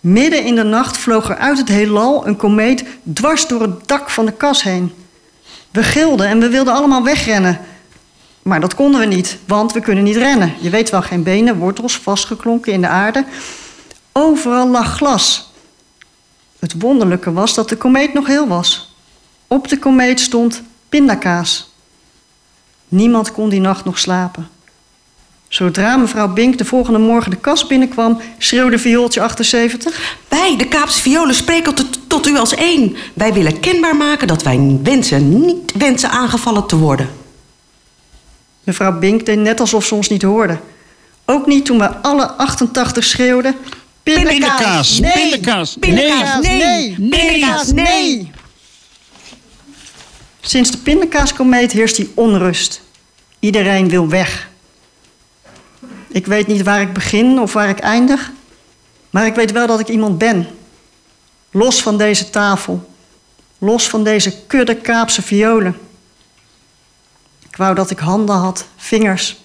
Midden 0.00 0.44
in 0.44 0.54
de 0.54 0.62
nacht 0.62 0.96
vloog 0.96 1.28
er 1.28 1.36
uit 1.36 1.58
het 1.58 1.68
heelal 1.68 2.26
een 2.26 2.36
komeet 2.36 2.84
dwars 3.12 3.46
door 3.46 3.60
het 3.60 3.88
dak 3.88 4.10
van 4.10 4.26
de 4.26 4.32
kas 4.32 4.62
heen. 4.62 4.92
We 5.70 5.82
gilden 5.82 6.26
en 6.26 6.40
we 6.40 6.48
wilden 6.48 6.74
allemaal 6.74 7.04
wegrennen. 7.04 7.60
Maar 8.42 8.60
dat 8.60 8.74
konden 8.74 9.00
we 9.00 9.06
niet, 9.06 9.38
want 9.46 9.72
we 9.72 9.80
kunnen 9.80 10.04
niet 10.04 10.16
rennen. 10.16 10.54
Je 10.60 10.70
weet 10.70 10.90
wel, 10.90 11.02
geen 11.02 11.22
benen, 11.22 11.58
wortels 11.58 11.98
vastgeklonken 11.98 12.72
in 12.72 12.80
de 12.80 12.86
aarde. 12.86 13.24
Overal 14.12 14.68
lag 14.68 14.96
glas. 14.96 15.52
Het 16.58 16.74
wonderlijke 16.78 17.32
was 17.32 17.54
dat 17.54 17.68
de 17.68 17.76
komeet 17.76 18.14
nog 18.14 18.26
heel 18.26 18.48
was. 18.48 18.94
Op 19.46 19.68
de 19.68 19.78
komeet 19.78 20.20
stond 20.20 20.62
pindakaas. 20.88 21.70
Niemand 22.88 23.32
kon 23.32 23.48
die 23.48 23.60
nacht 23.60 23.84
nog 23.84 23.98
slapen. 23.98 24.48
Zodra 25.48 25.96
mevrouw 25.96 26.28
Bink 26.28 26.58
de 26.58 26.64
volgende 26.64 26.98
morgen 26.98 27.30
de 27.30 27.36
kast 27.36 27.68
binnenkwam, 27.68 28.20
schreeuwde 28.38 28.78
viooltje 28.78 29.20
78. 29.20 30.16
Wij, 30.28 30.56
de 30.56 30.68
Kaapse 30.68 31.00
Violen, 31.00 31.34
spreken 31.34 31.74
tot, 31.74 31.98
tot 32.08 32.26
u 32.26 32.36
als 32.36 32.54
één. 32.54 32.96
Wij 33.14 33.32
willen 33.32 33.60
kenbaar 33.60 33.96
maken 33.96 34.26
dat 34.26 34.42
wij 34.42 34.78
wensen 34.82 35.40
niet 35.46 35.72
wensen 35.76 36.10
aangevallen 36.10 36.66
te 36.66 36.76
worden. 36.76 37.08
Mevrouw 38.64 38.98
Bink 38.98 39.26
deed 39.26 39.38
net 39.38 39.60
alsof 39.60 39.84
ze 39.84 39.94
ons 39.94 40.08
niet 40.08 40.22
hoorde. 40.22 40.58
Ook 41.24 41.46
niet 41.46 41.64
toen 41.64 41.78
we 41.78 41.96
alle 41.96 42.30
88 42.30 43.04
schreeuwden. 43.04 43.54
Pindakaas, 44.14 44.98
Nee! 44.98 45.12
pindakaas, 45.12 45.76
Pindakaas, 45.80 46.40
nee, 46.46 46.58
nee! 46.58 46.94
nee, 46.98 47.32
Pindakaas, 47.32 47.72
nee! 47.72 48.30
Sinds 50.40 50.70
de 50.70 50.78
pindakaaskomeet 50.78 51.72
heerst 51.72 51.96
die 51.96 52.12
onrust. 52.14 52.82
Iedereen 53.38 53.88
wil 53.88 54.08
weg. 54.08 54.48
Ik 56.08 56.26
weet 56.26 56.46
niet 56.46 56.62
waar 56.62 56.80
ik 56.80 56.92
begin 56.92 57.40
of 57.40 57.52
waar 57.52 57.68
ik 57.68 57.78
eindig. 57.78 58.30
Maar 59.10 59.26
ik 59.26 59.34
weet 59.34 59.52
wel 59.52 59.66
dat 59.66 59.80
ik 59.80 59.88
iemand 59.88 60.18
ben. 60.18 60.48
Los 61.50 61.82
van 61.82 61.98
deze 61.98 62.30
tafel. 62.30 62.92
Los 63.58 63.88
van 63.88 64.04
deze 64.04 64.36
kudde 64.46 64.76
Kaapse 64.76 65.22
violen. 65.22 65.78
Ik 67.48 67.56
wou 67.56 67.74
dat 67.74 67.90
ik 67.90 67.98
handen 67.98 68.36
had, 68.36 68.66
vingers. 68.76 69.36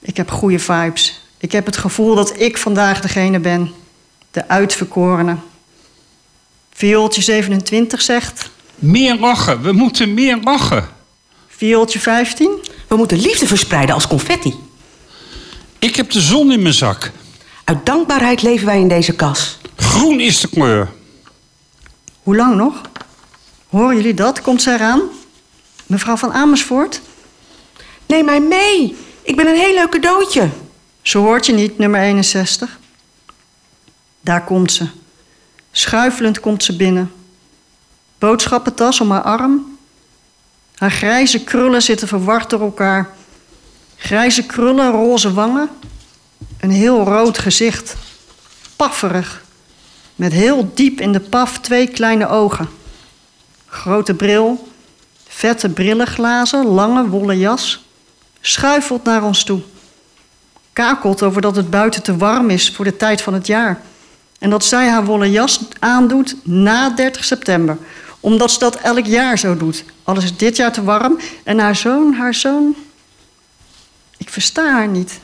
Ik 0.00 0.16
heb 0.16 0.30
goede 0.30 0.58
vibes. 0.58 1.20
Ik 1.46 1.52
heb 1.52 1.66
het 1.66 1.76
gevoel 1.76 2.14
dat 2.14 2.40
ik 2.40 2.58
vandaag 2.58 3.00
degene 3.00 3.38
ben. 3.38 3.72
De 4.30 4.48
uitverkorene. 4.48 5.36
Viooltje 6.72 7.22
27 7.22 8.02
zegt. 8.02 8.50
Meer 8.74 9.16
lachen, 9.18 9.62
we 9.62 9.72
moeten 9.72 10.14
meer 10.14 10.38
lachen. 10.42 10.88
Viooltje 11.48 11.98
15. 11.98 12.50
We 12.88 12.96
moeten 12.96 13.18
liefde 13.18 13.46
verspreiden 13.46 13.94
als 13.94 14.06
confetti. 14.06 14.54
Ik 15.78 15.96
heb 15.96 16.10
de 16.10 16.20
zon 16.20 16.52
in 16.52 16.62
mijn 16.62 16.74
zak. 16.74 17.10
Uit 17.64 17.86
dankbaarheid 17.86 18.42
leven 18.42 18.66
wij 18.66 18.80
in 18.80 18.88
deze 18.88 19.12
kas. 19.12 19.58
Groen 19.76 20.20
is 20.20 20.40
de 20.40 20.48
kleur. 20.48 20.92
Hoe 22.22 22.36
lang 22.36 22.56
nog? 22.56 22.80
Horen 23.68 23.96
jullie 23.96 24.14
dat? 24.14 24.40
Komt 24.40 24.62
ze 24.62 24.72
eraan? 24.72 25.00
Mevrouw 25.86 26.16
van 26.16 26.32
Amersfoort? 26.32 27.00
Neem 28.06 28.24
mij 28.24 28.40
mee. 28.40 28.96
Ik 29.22 29.36
ben 29.36 29.46
een 29.46 29.56
heel 29.56 29.74
leuk 29.74 29.90
cadeautje. 29.90 30.50
Zo 31.06 31.22
hoort 31.22 31.46
je 31.46 31.52
niet, 31.52 31.78
nummer 31.78 32.00
61. 32.00 32.78
Daar 34.20 34.44
komt 34.44 34.72
ze. 34.72 34.86
Schuifelend 35.70 36.40
komt 36.40 36.64
ze 36.64 36.76
binnen. 36.76 37.12
Boodschappentas 38.18 39.00
om 39.00 39.10
haar 39.10 39.22
arm. 39.22 39.78
Haar 40.74 40.90
grijze 40.90 41.44
krullen 41.44 41.82
zitten 41.82 42.08
verward 42.08 42.50
door 42.50 42.60
elkaar. 42.60 43.14
Grijze 43.96 44.46
krullen, 44.46 44.90
roze 44.90 45.32
wangen. 45.32 45.68
Een 46.60 46.70
heel 46.70 47.04
rood 47.04 47.38
gezicht. 47.38 47.96
Pafferig. 48.76 49.44
Met 50.14 50.32
heel 50.32 50.70
diep 50.74 51.00
in 51.00 51.12
de 51.12 51.20
paf 51.20 51.58
twee 51.58 51.86
kleine 51.88 52.28
ogen. 52.28 52.68
Grote 53.66 54.14
bril. 54.14 54.68
Vette 55.28 55.68
brillenglazen, 55.68 56.64
lange 56.64 57.08
wollen 57.08 57.38
jas. 57.38 57.84
Schuifelt 58.40 59.04
naar 59.04 59.24
ons 59.24 59.44
toe 59.44 59.62
kakelt 60.76 61.22
over 61.22 61.40
dat 61.40 61.56
het 61.56 61.70
buiten 61.70 62.02
te 62.02 62.16
warm 62.16 62.50
is 62.50 62.70
voor 62.70 62.84
de 62.84 62.96
tijd 62.96 63.22
van 63.22 63.34
het 63.34 63.46
jaar. 63.46 63.80
En 64.38 64.50
dat 64.50 64.64
zij 64.64 64.88
haar 64.88 65.04
wollen 65.04 65.30
jas 65.30 65.60
aandoet 65.78 66.36
na 66.42 66.90
30 66.90 67.24
september. 67.24 67.78
Omdat 68.20 68.50
ze 68.50 68.58
dat 68.58 68.76
elk 68.76 69.06
jaar 69.06 69.38
zo 69.38 69.56
doet. 69.56 69.84
Al 70.02 70.16
is 70.16 70.36
dit 70.36 70.56
jaar 70.56 70.72
te 70.72 70.84
warm. 70.84 71.18
En 71.44 71.58
haar 71.58 71.76
zoon, 71.76 72.14
haar 72.14 72.34
zoon... 72.34 72.76
Ik 74.16 74.30
versta 74.30 74.72
haar 74.72 74.88
niet. 74.88 75.20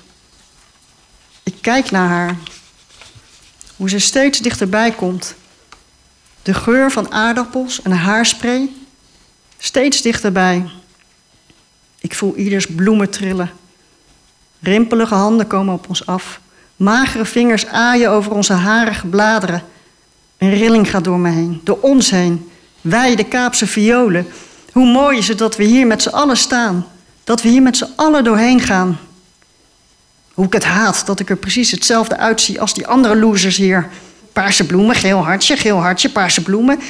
Ik 1.42 1.54
kijk 1.60 1.90
naar 1.90 2.08
haar. 2.08 2.36
Hoe 3.76 3.88
ze 3.88 3.98
steeds 3.98 4.38
dichterbij 4.38 4.90
komt. 4.90 5.34
De 6.42 6.54
geur 6.54 6.90
van 6.90 7.12
aardappels 7.12 7.82
en 7.82 7.90
haarspray. 7.90 8.70
Steeds 9.58 10.02
dichterbij. 10.02 10.70
Ik 12.00 12.14
voel 12.14 12.36
ieders 12.36 12.66
bloemen 12.66 13.10
trillen. 13.10 13.61
Rimpelige 14.62 15.14
handen 15.14 15.46
komen 15.46 15.74
op 15.74 15.88
ons 15.88 16.06
af. 16.06 16.40
Magere 16.76 17.24
vingers 17.24 17.66
aaien 17.66 18.10
over 18.10 18.32
onze 18.32 18.52
harige 18.52 19.06
bladeren. 19.06 19.62
Een 20.38 20.54
rilling 20.54 20.90
gaat 20.90 21.04
door 21.04 21.18
me 21.18 21.30
heen, 21.30 21.60
door 21.64 21.78
ons 21.80 22.10
heen. 22.10 22.50
Wij, 22.80 23.16
de 23.16 23.24
Kaapse 23.24 23.66
violen. 23.66 24.26
Hoe 24.72 24.86
mooi 24.86 25.18
is 25.18 25.28
het 25.28 25.38
dat 25.38 25.56
we 25.56 25.64
hier 25.64 25.86
met 25.86 26.02
z'n 26.02 26.08
allen 26.08 26.36
staan. 26.36 26.86
Dat 27.24 27.42
we 27.42 27.48
hier 27.48 27.62
met 27.62 27.76
z'n 27.76 27.92
allen 27.96 28.24
doorheen 28.24 28.60
gaan. 28.60 28.98
Hoe 30.34 30.46
ik 30.46 30.52
het 30.52 30.64
haat 30.64 31.06
dat 31.06 31.20
ik 31.20 31.30
er 31.30 31.36
precies 31.36 31.70
hetzelfde 31.70 32.16
uitzie 32.16 32.60
als 32.60 32.74
die 32.74 32.86
andere 32.86 33.16
losers 33.16 33.56
hier. 33.56 33.88
Paarse 34.32 34.66
bloemen, 34.66 34.94
geel 34.94 35.24
hartje, 35.24 35.56
geel 35.56 35.80
hartje, 35.80 36.10
paarse 36.10 36.42
bloemen. 36.42 36.80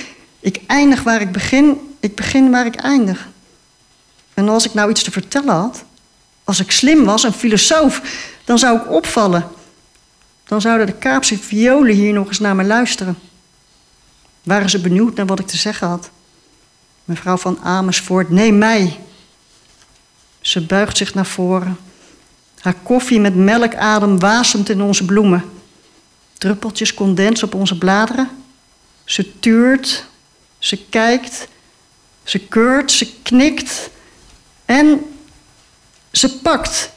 Ik 0.41 0.61
eindig 0.67 1.03
waar 1.03 1.21
ik 1.21 1.33
begin, 1.33 1.79
ik 2.01 2.15
begin 2.17 2.51
waar 2.51 2.67
ik 2.67 2.75
eindig. 2.75 3.29
En 4.35 4.49
als 4.49 4.65
ik 4.65 4.75
nou 4.75 4.91
iets 4.91 5.03
te 5.03 5.11
vertellen 5.11 5.55
had, 5.55 5.85
als 6.45 6.61
ik 6.61 6.71
slim 6.71 7.05
was, 7.05 7.23
een 7.23 7.33
filosoof, 7.33 8.03
dan 8.45 8.59
zou 8.59 8.81
ik 8.81 8.91
opvallen. 8.91 9.49
Dan 10.45 10.61
zouden 10.61 10.87
de 10.87 10.93
Kaapse 10.93 11.39
violen 11.39 11.95
hier 11.95 12.13
nog 12.13 12.29
eens 12.29 12.39
naar 12.39 12.57
me 12.57 12.65
luisteren. 12.65 13.19
Waren 14.43 14.71
ze 14.71 14.81
benieuwd 14.81 15.15
naar 15.15 15.27
wat 15.27 15.39
ik 15.39 15.47
te 15.47 15.57
zeggen 15.57 15.89
had? 15.89 16.11
Mevrouw 17.05 17.37
van 17.37 17.59
Amersfoort, 17.63 18.31
neem 18.31 18.59
mij. 18.59 19.01
Ze 20.41 20.61
buigt 20.61 20.97
zich 20.97 21.15
naar 21.15 21.27
voren. 21.27 21.79
Haar 22.61 22.75
koffie 22.83 23.21
met 23.21 23.35
melkadem 23.35 24.19
wasemt 24.19 24.69
in 24.69 24.83
onze 24.83 25.05
bloemen. 25.05 25.45
Druppeltjes 26.39 26.95
condens 26.95 27.43
op 27.43 27.55
onze 27.55 27.79
bladeren. 27.79 28.29
Ze 29.05 29.39
tuurt, 29.39 30.07
ze 30.59 30.85
kijkt, 30.85 31.49
ze 32.25 32.39
keurt, 32.39 32.93
ze 32.93 33.13
knikt 33.23 33.91
en 34.65 35.12
ze 36.13 36.39
pakt. 36.39 36.91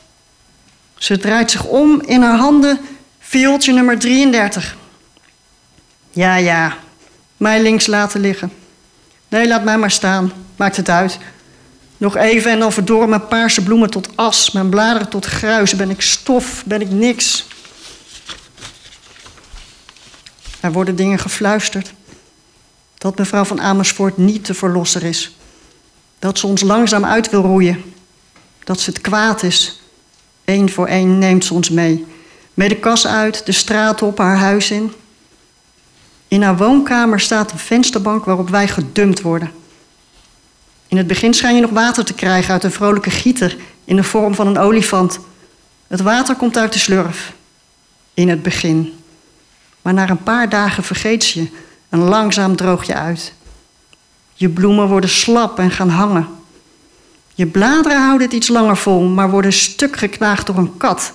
Ze 0.98 1.18
draait 1.18 1.52
zich 1.52 1.64
om 1.64 2.02
in 2.02 2.22
haar 2.22 2.38
handen 2.38 2.80
viooltje 3.20 3.74
nummer 3.74 4.00
33. 4.00 4.78
Ja, 6.12 6.36
ja, 6.36 6.78
mij 7.38 7.62
links 7.62 7.88
laten 7.88 8.22
liggen. 8.22 8.52
Nee, 9.28 9.48
laat 9.48 9.64
mij 9.64 9.78
maar 9.78 9.92
staan. 9.92 10.32
Maakt 10.56 10.78
het 10.78 10.90
uit. 10.90 11.18
Nog 11.98 12.16
even 12.16 12.52
en 12.52 12.60
dan 12.60 12.72
verdorren 12.72 13.10
mijn 13.10 13.28
paarse 13.28 13.64
bloemen 13.64 13.90
tot 13.90 14.10
as, 14.16 14.52
mijn 14.52 14.70
bladeren 14.70 15.10
tot 15.10 15.26
gruis. 15.26 15.76
Ben 15.76 15.90
ik 15.90 16.02
stof, 16.02 16.64
ben 16.66 16.82
ik 16.82 16.90
niks. 16.90 17.46
Er 20.60 20.72
worden 20.72 20.96
dingen 20.96 21.20
gefluisterd. 21.20 21.94
Dat 22.98 23.18
mevrouw 23.18 23.44
van 23.44 23.62
Amersfoort 23.62 24.18
niet 24.18 24.46
de 24.46 24.54
verlosser 24.54 25.04
is. 25.04 25.36
Dat 26.20 26.40
ze 26.40 26.48
ons 26.48 26.62
langzaam 26.62 27.06
uit 27.06 27.30
wil 27.30 27.42
roeien. 27.42 27.95
Dat 28.66 28.80
ze 28.80 28.90
het 28.90 29.02
kwaad 29.02 29.44
is. 29.44 29.82
Eén 30.46 30.70
voor 30.70 30.88
één 30.88 31.18
neemt 31.18 31.46
ze 31.46 31.54
ons 31.54 31.70
mee. 31.70 32.06
Mee 32.54 32.70
de 32.70 32.80
kas 32.80 33.08
uit, 33.08 33.46
de 33.46 33.52
straat 33.52 34.02
op, 34.02 34.18
haar 34.18 34.38
huis 34.38 34.72
in. 34.72 34.94
In 36.28 36.42
haar 36.42 36.58
woonkamer 36.58 37.20
staat 37.20 37.52
een 37.52 37.60
vensterbank 37.60 38.26
waarop 38.26 38.50
wij 38.50 38.68
gedumpt 38.68 39.22
worden. 39.22 39.52
In 40.88 40.98
het 40.98 41.08
begin 41.08 41.34
schijn 41.34 41.56
je 41.56 41.62
nog 41.62 41.72
water 41.72 42.06
te 42.06 42.14
krijgen 42.14 42.54
uit 42.54 42.64
een 42.64 42.72
vrolijke 42.72 43.10
gieter 43.10 43.58
in 43.86 43.96
de 43.96 44.04
vorm 44.04 44.36
van 44.36 44.48
een 44.48 44.58
olifant. 44.58 45.20
Het 45.88 46.02
water 46.02 46.36
komt 46.36 46.58
uit 46.58 46.74
de 46.74 46.80
slurf. 46.80 47.34
In 48.14 48.30
het 48.30 48.44
begin. 48.44 48.94
Maar 49.82 49.94
na 49.94 50.10
een 50.10 50.24
paar 50.24 50.50
dagen 50.50 50.84
vergeet 50.84 51.28
je 51.28 51.48
en 51.90 52.00
langzaam 52.00 52.56
droog 52.56 52.86
je 52.86 52.94
uit. 52.94 53.34
Je 54.34 54.50
bloemen 54.50 54.88
worden 54.88 55.10
slap 55.10 55.60
en 55.60 55.72
gaan 55.72 55.90
hangen. 55.90 56.28
Je 57.36 57.45
bladeren 57.45 58.02
houden 58.02 58.28
het 58.28 58.36
iets 58.36 58.48
langer 58.48 58.78
vol, 58.78 59.02
maar 59.02 59.30
worden 59.30 59.53
stuk 59.53 59.98
geknaagd 59.98 60.45
door 60.45 60.57
een 60.57 60.78
kat. 60.78 61.14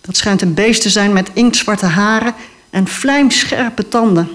Dat 0.00 0.16
schijnt 0.16 0.42
een 0.42 0.54
beest 0.54 0.82
te 0.82 0.90
zijn 0.90 1.12
met 1.12 1.30
inktzwarte 1.32 1.86
haren 1.86 2.34
en 2.70 2.86
vlijmscherpe 2.86 3.88
tanden. 3.88 4.28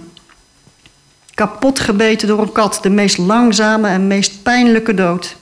Kapot 1.34 1.80
gebeten 1.80 2.28
door 2.28 2.42
een 2.42 2.52
kat, 2.52 2.80
de 2.82 2.90
meest 2.90 3.18
langzame 3.18 3.88
en 3.88 4.08
meest 4.08 4.44
pijnlijke 4.44 4.94
dood. 4.94 5.36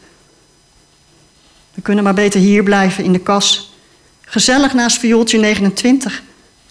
We 1.73 1.81
kunnen 1.81 2.03
maar 2.03 2.13
beter 2.13 2.39
hier 2.39 2.63
blijven 2.63 3.03
in 3.03 3.13
de 3.13 3.19
kas. 3.19 3.73
Gezellig 4.21 4.73
naast 4.73 4.97
viooltje 4.97 5.37
29. 5.37 6.21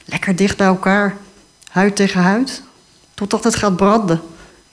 Lekker 0.05 0.37
dicht 0.37 0.57
bij 0.57 0.67
elkaar, 0.67 1.17
huid 1.71 1.97
tegen 1.97 2.21
huid, 2.21 2.63
totdat 3.15 3.45
het 3.45 3.55
gaat 3.55 3.77
branden. 3.77 4.21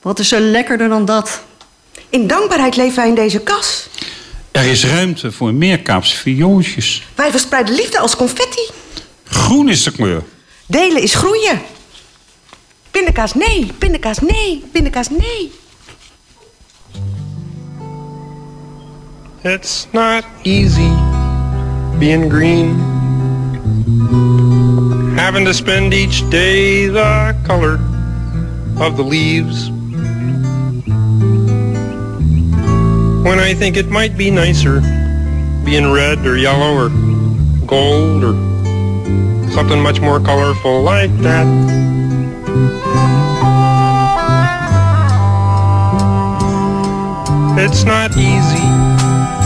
Wat 0.02 0.18
is 0.18 0.32
er 0.32 0.40
lekkerder 0.40 0.88
dan 0.88 1.04
dat? 1.04 1.42
In 2.08 2.26
dankbaarheid 2.26 2.76
leven 2.76 2.96
wij 2.96 3.08
in 3.08 3.14
deze 3.14 3.40
kas. 3.40 3.88
Er 4.56 4.64
is 4.64 4.84
ruimte 4.84 5.32
voor 5.32 5.54
meerkaapse 5.54 6.16
viooltjes. 6.16 7.02
Wij 7.14 7.30
verspreiden 7.30 7.74
liefde 7.74 7.98
als 7.98 8.16
confetti. 8.16 8.70
Groen 9.24 9.68
is 9.68 9.82
de 9.82 9.90
kleur. 9.90 10.22
Delen 10.66 11.02
is 11.02 11.14
groeien. 11.14 11.60
Pindakaas 12.90 13.34
nee, 13.34 13.72
pindakaas 13.78 14.18
nee, 14.18 14.64
pindakaas 14.72 15.08
nee. 15.08 15.52
It's 19.42 19.86
not 19.90 20.24
easy 20.42 20.90
being 21.98 22.32
green. 22.32 22.78
Having 25.16 25.44
to 25.44 25.52
spend 25.52 25.92
each 25.92 26.28
day 26.28 26.86
the 26.86 27.34
color 27.46 27.80
of 28.78 28.94
the 28.94 29.04
leaves. 29.04 29.75
When 33.26 33.40
I 33.40 33.54
think 33.54 33.76
it 33.76 33.88
might 33.88 34.16
be 34.16 34.30
nicer 34.30 34.80
being 35.64 35.90
red 35.90 36.24
or 36.24 36.36
yellow 36.36 36.74
or 36.76 36.90
gold 37.66 38.22
or 38.22 38.34
something 39.50 39.80
much 39.80 40.00
more 40.00 40.20
colorful 40.20 40.82
like 40.82 41.10
that. 41.18 41.44
It's 47.58 47.82
not 47.82 48.12
easy 48.12 48.68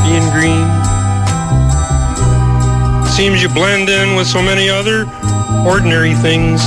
being 0.04 0.28
green. 0.36 0.68
Seems 3.08 3.40
you 3.40 3.48
blend 3.48 3.88
in 3.88 4.14
with 4.14 4.26
so 4.26 4.42
many 4.42 4.68
other 4.68 5.06
ordinary 5.66 6.12
things. 6.16 6.60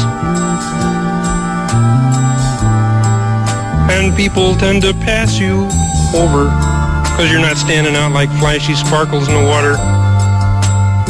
And 3.94 4.16
people 4.18 4.56
tend 4.56 4.82
to 4.82 4.94
pass 4.94 5.38
you 5.38 5.70
over 6.20 6.73
because 7.14 7.32
you're 7.32 7.40
not 7.40 7.58
standing 7.58 7.96
out 7.96 8.12
like 8.12 8.28
flashy 8.40 8.74
sparkles 8.74 9.28
in 9.28 9.36
the 9.36 9.44
water 9.48 9.74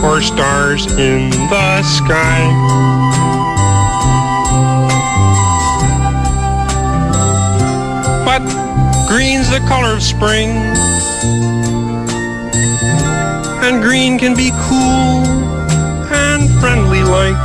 or 0.03 0.21
stars 0.21 0.85
in 0.99 1.29
the 1.29 1.81
sky. 1.81 2.43
But 8.25 8.43
green's 9.07 9.49
the 9.49 9.59
color 9.59 9.93
of 9.93 10.03
spring. 10.03 10.49
And 13.63 13.81
green 13.81 14.19
can 14.19 14.35
be 14.35 14.51
cool 14.67 15.23
and 16.11 16.49
friendly 16.59 17.03
like. 17.03 17.39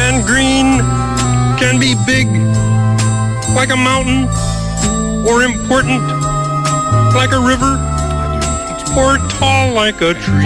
And 0.00 0.24
green 0.24 0.78
can 1.58 1.78
be 1.78 1.94
big 2.06 2.73
like 3.54 3.70
a 3.70 3.76
mountain 3.76 4.24
or 5.26 5.44
important 5.44 6.02
like 7.14 7.30
a 7.30 7.38
river 7.38 7.78
or 8.98 9.16
tall 9.28 9.72
like 9.72 10.00
a 10.00 10.12
tree. 10.14 10.44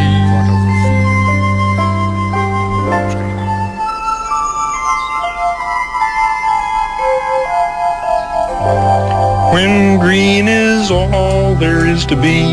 When 9.55 9.99
green 9.99 10.47
is 10.47 10.91
all 10.91 11.55
there 11.55 11.87
is 11.87 12.05
to 12.07 12.17
be, 12.17 12.45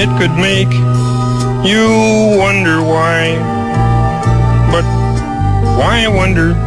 it 0.00 0.10
could 0.18 0.34
make 0.36 0.72
you 1.64 2.36
wonder 2.38 2.82
why. 2.82 3.38
But 4.70 4.84
why 5.78 6.06
wonder? 6.08 6.63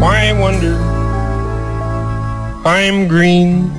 Why 0.00 0.32
wonder? 0.32 0.76
I'm 2.64 3.08
green, 3.08 3.70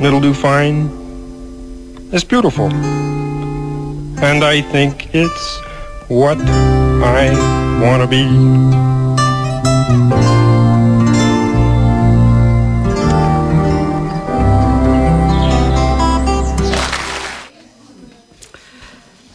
it'll 0.00 0.20
do 0.20 0.32
fine. 0.32 0.88
It's 2.12 2.24
beautiful. 2.24 2.70
And 4.22 4.42
I 4.42 4.62
think 4.62 5.14
it's 5.14 5.60
what 6.08 6.38
I 6.40 7.34
want 7.82 8.02
to 8.02 8.08
be. 8.08 8.24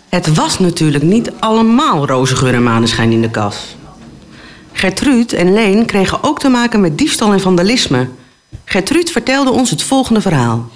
Het 0.10 0.36
was 0.36 0.60
natuurlijk 0.60 1.04
niet 1.04 1.32
allemaal 1.40 2.08
roze 2.08 2.36
geur 2.36 2.54
en 2.54 2.64
maneschijn 2.64 3.12
in 3.12 3.22
de 3.22 3.30
kas. 3.30 3.76
Gertrude 4.84 5.38
en 5.38 5.54
Leen 5.54 5.86
kregen 5.86 6.24
ook 6.24 6.40
te 6.40 6.50
maken 6.50 6.82
met 6.82 6.98
diefstal 6.98 7.34
en 7.34 7.40
vandalisme. 7.40 8.10
Gertrude 8.66 9.12
vertelde 9.12 9.52
ons 9.52 9.70
het 9.70 9.84
volgende 9.84 10.22
verhaal. 10.22 10.70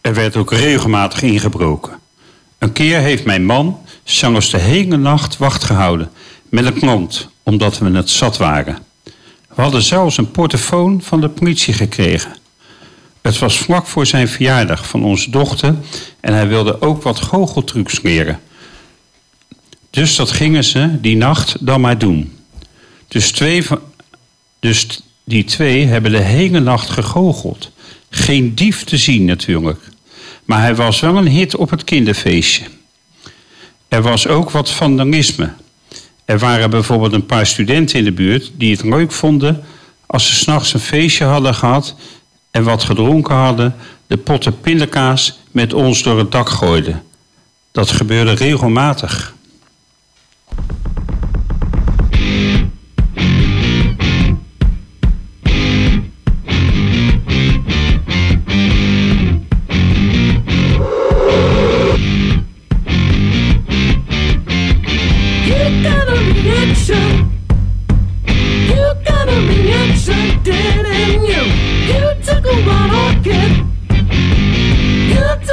Er 0.00 0.14
werd 0.14 0.36
ook 0.36 0.52
regelmatig 0.52 1.22
ingebroken. 1.22 1.98
Een 2.58 2.72
keer 2.72 2.98
heeft 2.98 3.24
mijn 3.24 3.44
man 3.44 3.78
s'avonds 4.04 4.50
de 4.50 4.58
hele 4.58 4.96
nacht 4.96 5.36
wacht 5.36 5.64
gehouden 5.64 6.10
met 6.48 6.64
een 6.64 6.78
klant, 6.78 7.28
omdat 7.42 7.78
we 7.78 7.90
het 7.90 8.10
zat 8.10 8.36
waren. 8.36 8.78
We 9.54 9.62
hadden 9.62 9.82
zelfs 9.82 10.16
een 10.16 10.30
portofoon 10.30 11.02
van 11.02 11.20
de 11.20 11.28
politie 11.28 11.74
gekregen. 11.74 12.36
Het 13.22 13.38
was 13.38 13.58
vlak 13.58 13.86
voor 13.86 14.06
zijn 14.06 14.28
verjaardag 14.28 14.86
van 14.86 15.04
onze 15.04 15.30
dochter 15.30 15.74
en 16.20 16.34
hij 16.34 16.48
wilde 16.48 16.80
ook 16.80 17.02
wat 17.02 17.20
goocheltrucs 17.20 18.02
leren. 18.02 18.40
Dus 19.90 20.16
dat 20.16 20.30
gingen 20.30 20.64
ze 20.64 21.00
die 21.00 21.16
nacht 21.16 21.56
dan 21.60 21.80
maar 21.80 21.98
doen. 21.98 22.38
Dus, 23.10 23.32
twee 23.32 23.64
van, 23.64 23.80
dus 24.60 25.00
die 25.24 25.44
twee 25.44 25.86
hebben 25.86 26.10
de 26.10 26.18
hele 26.18 26.60
nacht 26.60 26.90
gegoocheld. 26.90 27.70
Geen 28.10 28.54
dief 28.54 28.84
te 28.84 28.96
zien 28.96 29.24
natuurlijk. 29.24 29.80
Maar 30.44 30.60
hij 30.60 30.74
was 30.74 31.00
wel 31.00 31.16
een 31.16 31.28
hit 31.28 31.56
op 31.56 31.70
het 31.70 31.84
kinderfeestje. 31.84 32.64
Er 33.88 34.02
was 34.02 34.26
ook 34.26 34.50
wat 34.50 34.70
vandalisme. 34.70 35.52
Er 36.24 36.38
waren 36.38 36.70
bijvoorbeeld 36.70 37.12
een 37.12 37.26
paar 37.26 37.46
studenten 37.46 37.98
in 37.98 38.04
de 38.04 38.12
buurt 38.12 38.52
die 38.54 38.70
het 38.70 38.82
leuk 38.82 39.12
vonden 39.12 39.64
als 40.06 40.26
ze 40.26 40.34
s'nachts 40.34 40.74
een 40.74 40.80
feestje 40.80 41.24
hadden 41.24 41.54
gehad 41.54 41.94
en 42.50 42.62
wat 42.62 42.82
gedronken 42.82 43.34
hadden, 43.34 43.74
de 44.06 44.16
potten 44.16 44.60
pindakaas 44.60 45.38
met 45.50 45.72
ons 45.72 46.02
door 46.02 46.18
het 46.18 46.32
dak 46.32 46.48
gooiden. 46.48 47.02
Dat 47.72 47.90
gebeurde 47.90 48.32
regelmatig. 48.32 49.34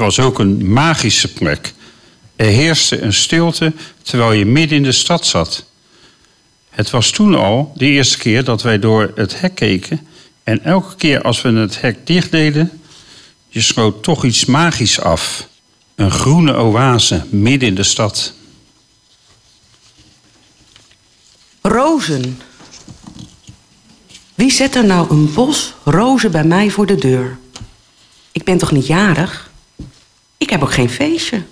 was 0.00 0.20
ook 0.20 0.38
een 0.38 0.72
magische 0.72 1.32
plek. 1.32 1.72
Er 2.36 2.46
heerste 2.46 3.00
een 3.00 3.12
stilte 3.12 3.72
terwijl 4.02 4.32
je 4.32 4.46
midden 4.46 4.76
in 4.76 4.82
de 4.82 4.92
stad 4.92 5.26
zat. 5.26 5.64
Het 6.70 6.90
was 6.90 7.10
toen 7.10 7.34
al 7.34 7.72
de 7.76 7.86
eerste 7.86 8.18
keer 8.18 8.44
dat 8.44 8.62
wij 8.62 8.78
door 8.78 9.12
het 9.14 9.40
hek 9.40 9.54
keken. 9.54 10.06
En 10.42 10.64
elke 10.64 10.96
keer 10.96 11.22
als 11.22 11.42
we 11.42 11.48
het 11.48 11.80
hek 11.80 12.06
dicht 12.06 12.30
deden, 12.30 12.80
je 13.48 13.60
sloot 13.60 14.02
toch 14.02 14.24
iets 14.24 14.44
magisch 14.44 15.00
af. 15.00 15.48
Een 15.94 16.10
groene 16.10 16.56
oase 16.56 17.24
midden 17.30 17.68
in 17.68 17.74
de 17.74 17.82
stad. 17.82 18.32
Rozen. 21.60 22.40
Wie 24.34 24.50
zet 24.50 24.74
er 24.74 24.86
nou 24.86 25.10
een 25.10 25.32
bos 25.32 25.74
rozen 25.84 26.30
bij 26.30 26.44
mij 26.44 26.70
voor 26.70 26.86
de 26.86 26.94
deur? 26.94 27.38
Ik 28.32 28.44
ben 28.44 28.58
toch 28.58 28.72
niet 28.72 28.86
jarig? 28.86 29.49
Ik 30.40 30.50
heb 30.50 30.62
ook 30.62 30.72
geen 30.72 30.90
feestje. 30.90 31.42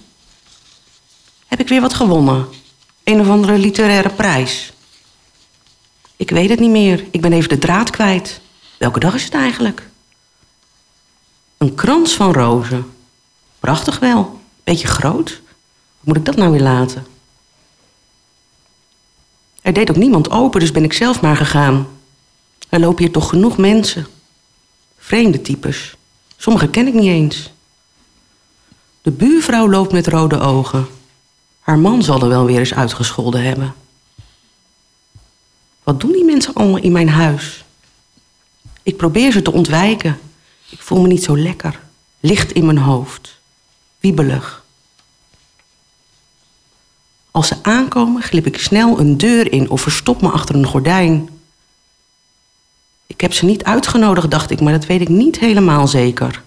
Heb 1.47 1.61
ik 1.61 1.69
weer 1.69 1.81
wat 1.81 1.95
gewonnen? 1.95 2.49
Een 3.05 3.21
of 3.21 3.29
andere 3.29 3.59
literaire 3.59 4.09
prijs? 4.09 4.73
Ik 6.17 6.31
weet 6.31 6.49
het 6.49 6.61
niet 6.61 6.71
meer. 6.71 7.05
Ik 7.11 7.21
ben 7.21 7.33
even 7.33 7.49
de 7.49 7.59
draad 7.59 7.91
kwijt. 7.91 8.41
Welke 8.79 9.01
dag 9.01 9.15
is 9.15 9.25
het 9.25 9.35
eigenlijk? 9.35 9.89
Een 11.57 11.75
krans 11.75 12.15
van 12.15 12.33
rozen. 12.33 12.93
Prachtig 13.61 13.99
wel. 13.99 14.41
Beetje 14.65 14.87
groot. 14.87 15.41
Moet 16.01 16.17
ik 16.17 16.25
dat 16.25 16.37
nou 16.37 16.51
weer 16.51 16.61
laten? 16.61 17.07
Er 19.63 19.73
deed 19.73 19.91
ook 19.91 19.97
niemand 19.97 20.31
open, 20.31 20.61
dus 20.61 20.73
ben 20.73 20.85
ik 20.85 20.93
zelf 20.93 21.21
maar 21.21 21.37
gegaan. 21.37 21.89
Er 22.69 22.81
lopen 22.81 23.05
hier 23.05 23.13
toch 23.13 23.29
genoeg 23.29 23.57
mensen. 23.57 24.07
Vreemde 24.99 25.43
types. 25.43 25.97
Sommige 26.37 26.69
ken 26.69 26.87
ik 26.87 26.95
niet 26.95 27.11
eens. 27.11 27.51
De 29.09 29.15
buurvrouw 29.15 29.71
loopt 29.71 29.93
met 29.93 30.07
rode 30.07 30.41
ogen. 30.41 30.87
Haar 31.61 31.79
man 31.79 32.03
zal 32.03 32.23
er 32.23 32.29
wel 32.29 32.45
weer 32.45 32.59
eens 32.59 32.75
uitgescholden 32.75 33.43
hebben. 33.43 33.75
Wat 35.83 36.01
doen 36.01 36.13
die 36.13 36.25
mensen 36.25 36.55
allemaal 36.55 36.79
in 36.79 36.93
mijn 36.93 37.09
huis? 37.09 37.65
Ik 38.83 38.97
probeer 38.97 39.33
ze 39.33 39.43
te 39.43 39.53
ontwijken. 39.53 40.21
Ik 40.69 40.83
voel 40.83 41.01
me 41.01 41.07
niet 41.07 41.23
zo 41.23 41.39
lekker. 41.39 41.81
Licht 42.21 42.53
in 42.53 42.67
mijn 42.67 42.79
hoofd. 42.79 43.39
Wiebelig. 44.01 44.65
Als 47.31 47.49
ze 47.49 47.57
aankomen, 47.63 48.23
glip 48.23 48.47
ik 48.47 48.59
snel 48.59 48.99
een 48.99 49.17
deur 49.19 49.53
in 49.53 49.71
of 49.71 49.81
verstop 49.81 50.23
me 50.23 50.31
achter 50.31 50.55
een 50.55 50.67
gordijn. 50.67 51.29
Ik 53.07 53.21
heb 53.21 53.33
ze 53.33 53.45
niet 53.45 53.65
uitgenodigd, 53.65 54.31
dacht 54.31 54.51
ik, 54.51 54.61
maar 54.61 54.73
dat 54.73 54.87
weet 54.87 55.01
ik 55.01 55.09
niet 55.09 55.39
helemaal 55.39 55.87
zeker. 55.87 56.43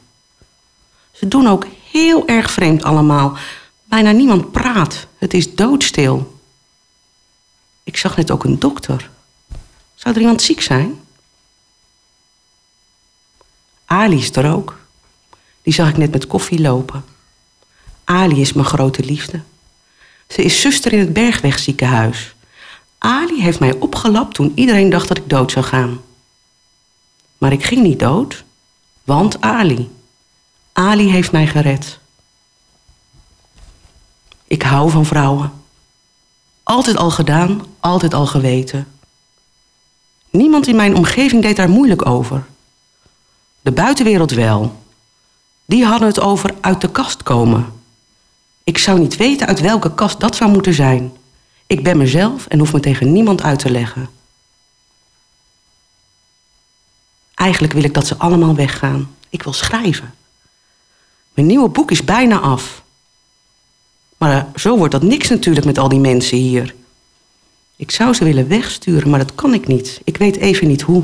Ze 1.12 1.28
doen 1.28 1.48
ook 1.48 1.66
heel 1.92 2.28
erg 2.28 2.52
vreemd 2.52 2.84
allemaal. 2.84 3.38
Bijna 3.84 4.12
niemand 4.12 4.52
praat. 4.52 5.08
Het 5.18 5.34
is 5.34 5.56
doodstil. 5.56 6.40
Ik 7.84 7.98
zag 7.98 8.18
net 8.18 8.32
ook 8.32 8.44
een 8.44 8.60
dokter. 8.60 9.10
Zou 9.96 10.16
er 10.16 10.22
iemand 10.22 10.42
ziek 10.42 10.62
zijn? 10.62 11.00
Ali 13.86 14.18
is 14.18 14.36
er 14.36 14.54
ook. 14.54 14.80
Die 15.62 15.74
zag 15.74 15.90
ik 15.90 15.98
net 15.98 16.12
met 16.12 16.28
koffie 16.28 16.62
lopen. 16.62 17.06
Ali 18.04 18.42
is 18.42 18.54
mijn 18.54 18.68
grote 18.68 19.04
liefde. 19.04 19.42
Ze 20.28 20.44
is 20.44 20.62
zuster 20.62 20.94
in 20.94 21.00
het 21.00 21.14
Bergwegziekenhuis. 21.14 22.36
Ali 22.98 23.42
heeft 23.42 23.60
mij 23.60 23.74
opgelapt 23.74 24.36
toen 24.36 24.52
iedereen 24.56 24.90
dacht 24.90 25.08
dat 25.08 25.18
ik 25.18 25.30
dood 25.30 25.52
zou 25.52 25.66
gaan. 25.66 26.02
Maar 27.38 27.52
ik 27.52 27.64
ging 27.64 27.84
niet 27.84 28.00
dood, 28.00 28.44
want 29.04 29.42
Ali. 29.42 29.90
Ali 30.74 31.10
heeft 31.10 31.32
mij 31.32 31.48
gered. 31.48 32.00
Ik 34.48 34.62
hou 34.62 34.90
van 34.90 35.06
vrouwen. 35.06 35.52
Altijd 36.64 36.98
al 36.98 37.12
gedaan, 37.12 37.62
altijd 37.80 38.14
al 38.14 38.26
geweten. 38.26 38.88
Niemand 40.30 40.68
in 40.68 40.76
mijn 40.76 40.96
omgeving 40.96 41.42
deed 41.42 41.56
daar 41.56 41.70
moeilijk 41.70 42.06
over. 42.06 42.46
De 43.62 43.72
buitenwereld 43.72 44.32
wel. 44.32 44.84
Die 45.66 45.86
hadden 45.86 46.08
het 46.08 46.20
over 46.20 46.56
uit 46.62 46.82
de 46.82 46.92
kast 46.92 47.24
komen. 47.24 47.74
Ik 48.64 48.78
zou 48.78 49.00
niet 49.00 49.18
weten 49.18 49.48
uit 49.48 49.60
welke 49.60 49.94
kast 49.94 50.20
dat 50.20 50.36
zou 50.36 50.52
moeten 50.52 50.74
zijn. 50.74 51.12
Ik 51.68 51.84
ben 51.84 51.98
mezelf 51.98 52.48
en 52.48 52.60
hoef 52.60 52.74
me 52.74 52.80
tegen 52.80 53.12
niemand 53.12 53.42
uit 53.42 53.60
te 53.60 53.72
leggen. 53.72 54.10
Eigenlijk 57.34 57.74
wil 57.74 57.84
ik 57.84 57.94
dat 57.94 58.08
ze 58.08 58.18
allemaal 58.18 58.56
weggaan. 58.56 59.16
Ik 59.30 59.44
wil 59.44 59.54
schrijven. 59.54 60.14
Mijn 61.34 61.48
nieuwe 61.48 61.70
boek 61.70 61.92
is 61.92 62.04
bijna 62.04 62.40
af. 62.40 62.84
Maar 64.18 64.38
eh, 64.38 64.44
zo 64.56 64.78
wordt 64.78 64.92
dat 64.92 65.04
niks 65.04 65.30
natuurlijk 65.30 65.66
met 65.66 65.78
al 65.78 65.90
die 65.90 66.00
mensen 66.00 66.38
hier. 66.38 66.76
Ik 67.76 67.92
zou 67.92 68.14
ze 68.14 68.24
willen 68.24 68.48
wegsturen, 68.48 69.10
maar 69.10 69.20
dat 69.20 69.36
kan 69.36 69.54
ik 69.54 69.68
niet. 69.68 70.02
Ik 70.04 70.18
weet 70.18 70.38
even 70.38 70.68
niet 70.68 70.82
hoe. 70.82 71.04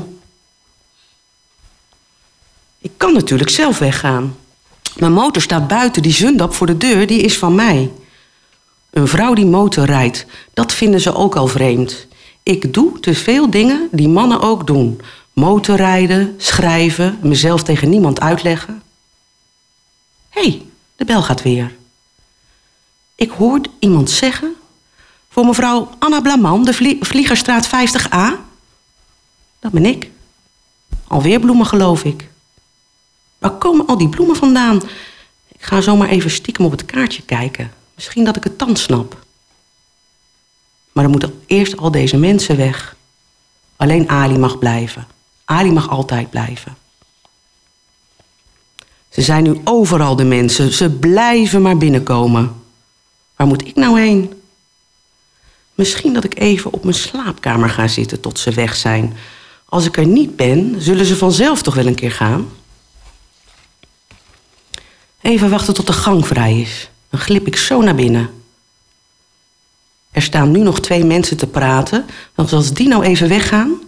Ik 2.78 2.90
kan 2.96 3.12
natuurlijk 3.12 3.50
zelf 3.50 3.78
weggaan. 3.78 4.36
Mijn 4.96 5.12
motor 5.12 5.42
staat 5.42 5.68
buiten, 5.68 6.02
die 6.02 6.12
zundap 6.12 6.54
voor 6.54 6.66
de 6.66 6.76
deur, 6.76 7.06
die 7.06 7.20
is 7.20 7.38
van 7.38 7.54
mij. 7.54 7.90
Een 8.90 9.08
vrouw 9.08 9.34
die 9.34 9.46
motor 9.46 9.84
rijdt, 9.84 10.26
dat 10.54 10.72
vinden 10.72 11.00
ze 11.00 11.14
ook 11.14 11.36
al 11.36 11.46
vreemd. 11.46 12.06
Ik 12.42 12.74
doe 12.74 13.00
te 13.00 13.14
veel 13.14 13.50
dingen 13.50 13.88
die 13.90 14.08
mannen 14.08 14.40
ook 14.40 14.66
doen. 14.66 15.00
Motorrijden, 15.32 16.34
schrijven, 16.36 17.18
mezelf 17.22 17.62
tegen 17.62 17.88
niemand 17.88 18.20
uitleggen. 18.20 18.82
Hey, 20.40 20.66
de 20.96 21.04
bel 21.04 21.22
gaat 21.22 21.42
weer. 21.42 21.76
Ik 23.14 23.30
hoor 23.30 23.60
iemand 23.78 24.10
zeggen... 24.10 24.54
voor 25.28 25.46
mevrouw 25.46 25.90
Anna 25.98 26.20
Blaman, 26.20 26.64
de 26.64 26.72
Vlie- 26.72 26.98
Vliegerstraat 27.00 27.66
50A. 27.66 28.40
Dat 29.58 29.72
ben 29.72 29.84
ik. 29.84 30.10
Alweer 31.06 31.40
bloemen, 31.40 31.66
geloof 31.66 32.04
ik. 32.04 32.28
Waar 33.38 33.50
komen 33.50 33.86
al 33.86 33.98
die 33.98 34.08
bloemen 34.08 34.36
vandaan? 34.36 34.76
Ik 35.48 35.62
ga 35.62 35.80
zomaar 35.80 36.08
even 36.08 36.30
stiekem 36.30 36.64
op 36.64 36.70
het 36.70 36.84
kaartje 36.84 37.22
kijken. 37.22 37.72
Misschien 37.94 38.24
dat 38.24 38.36
ik 38.36 38.44
het 38.44 38.58
dan 38.58 38.76
snap. 38.76 39.24
Maar 40.92 41.02
dan 41.02 41.12
moeten 41.12 41.42
eerst 41.46 41.76
al 41.76 41.90
deze 41.90 42.16
mensen 42.16 42.56
weg. 42.56 42.96
Alleen 43.76 44.08
Ali 44.08 44.38
mag 44.38 44.58
blijven. 44.58 45.06
Ali 45.44 45.70
mag 45.72 45.88
altijd 45.90 46.30
blijven. 46.30 46.76
Ze 49.18 49.24
zijn 49.24 49.42
nu 49.42 49.60
overal 49.64 50.16
de 50.16 50.24
mensen. 50.24 50.72
Ze 50.72 50.90
blijven 50.90 51.62
maar 51.62 51.76
binnenkomen. 51.76 52.54
Waar 53.36 53.46
moet 53.46 53.66
ik 53.66 53.74
nou 53.74 54.00
heen? 54.00 54.42
Misschien 55.74 56.12
dat 56.12 56.24
ik 56.24 56.38
even 56.38 56.72
op 56.72 56.82
mijn 56.84 56.96
slaapkamer 56.96 57.70
ga 57.70 57.88
zitten 57.88 58.20
tot 58.20 58.38
ze 58.38 58.50
weg 58.50 58.76
zijn. 58.76 59.16
Als 59.64 59.84
ik 59.84 59.96
er 59.96 60.06
niet 60.06 60.36
ben, 60.36 60.76
zullen 60.78 61.06
ze 61.06 61.16
vanzelf 61.16 61.62
toch 61.62 61.74
wel 61.74 61.86
een 61.86 61.94
keer 61.94 62.12
gaan? 62.12 62.48
Even 65.20 65.50
wachten 65.50 65.74
tot 65.74 65.86
de 65.86 65.92
gang 65.92 66.26
vrij 66.26 66.60
is. 66.60 66.90
Dan 67.10 67.20
glip 67.20 67.46
ik 67.46 67.56
zo 67.56 67.80
naar 67.80 67.94
binnen. 67.94 68.30
Er 70.10 70.22
staan 70.22 70.50
nu 70.50 70.60
nog 70.60 70.80
twee 70.80 71.04
mensen 71.04 71.36
te 71.36 71.46
praten. 71.46 72.04
Want 72.34 72.52
als 72.52 72.72
die 72.72 72.88
nou 72.88 73.04
even 73.04 73.28
weggaan, 73.28 73.80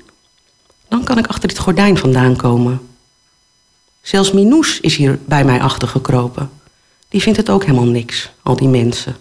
dan 0.89 1.05
kan 1.05 1.19
ik 1.19 1.27
achter 1.27 1.49
dit 1.49 1.59
gordijn 1.59 1.99
vandaan 1.99 2.37
komen. 2.37 2.90
Zelfs 4.11 4.33
Minoes 4.33 4.81
is 4.81 4.97
hier 4.97 5.19
bij 5.27 5.45
mij 5.45 5.61
achtergekropen. 5.61 6.51
Die 7.09 7.23
vindt 7.23 7.39
het 7.39 7.51
ook 7.51 7.65
helemaal 7.65 7.89
niks, 7.89 8.31
al 8.43 8.57
die 8.57 8.69
mensen. 8.69 9.17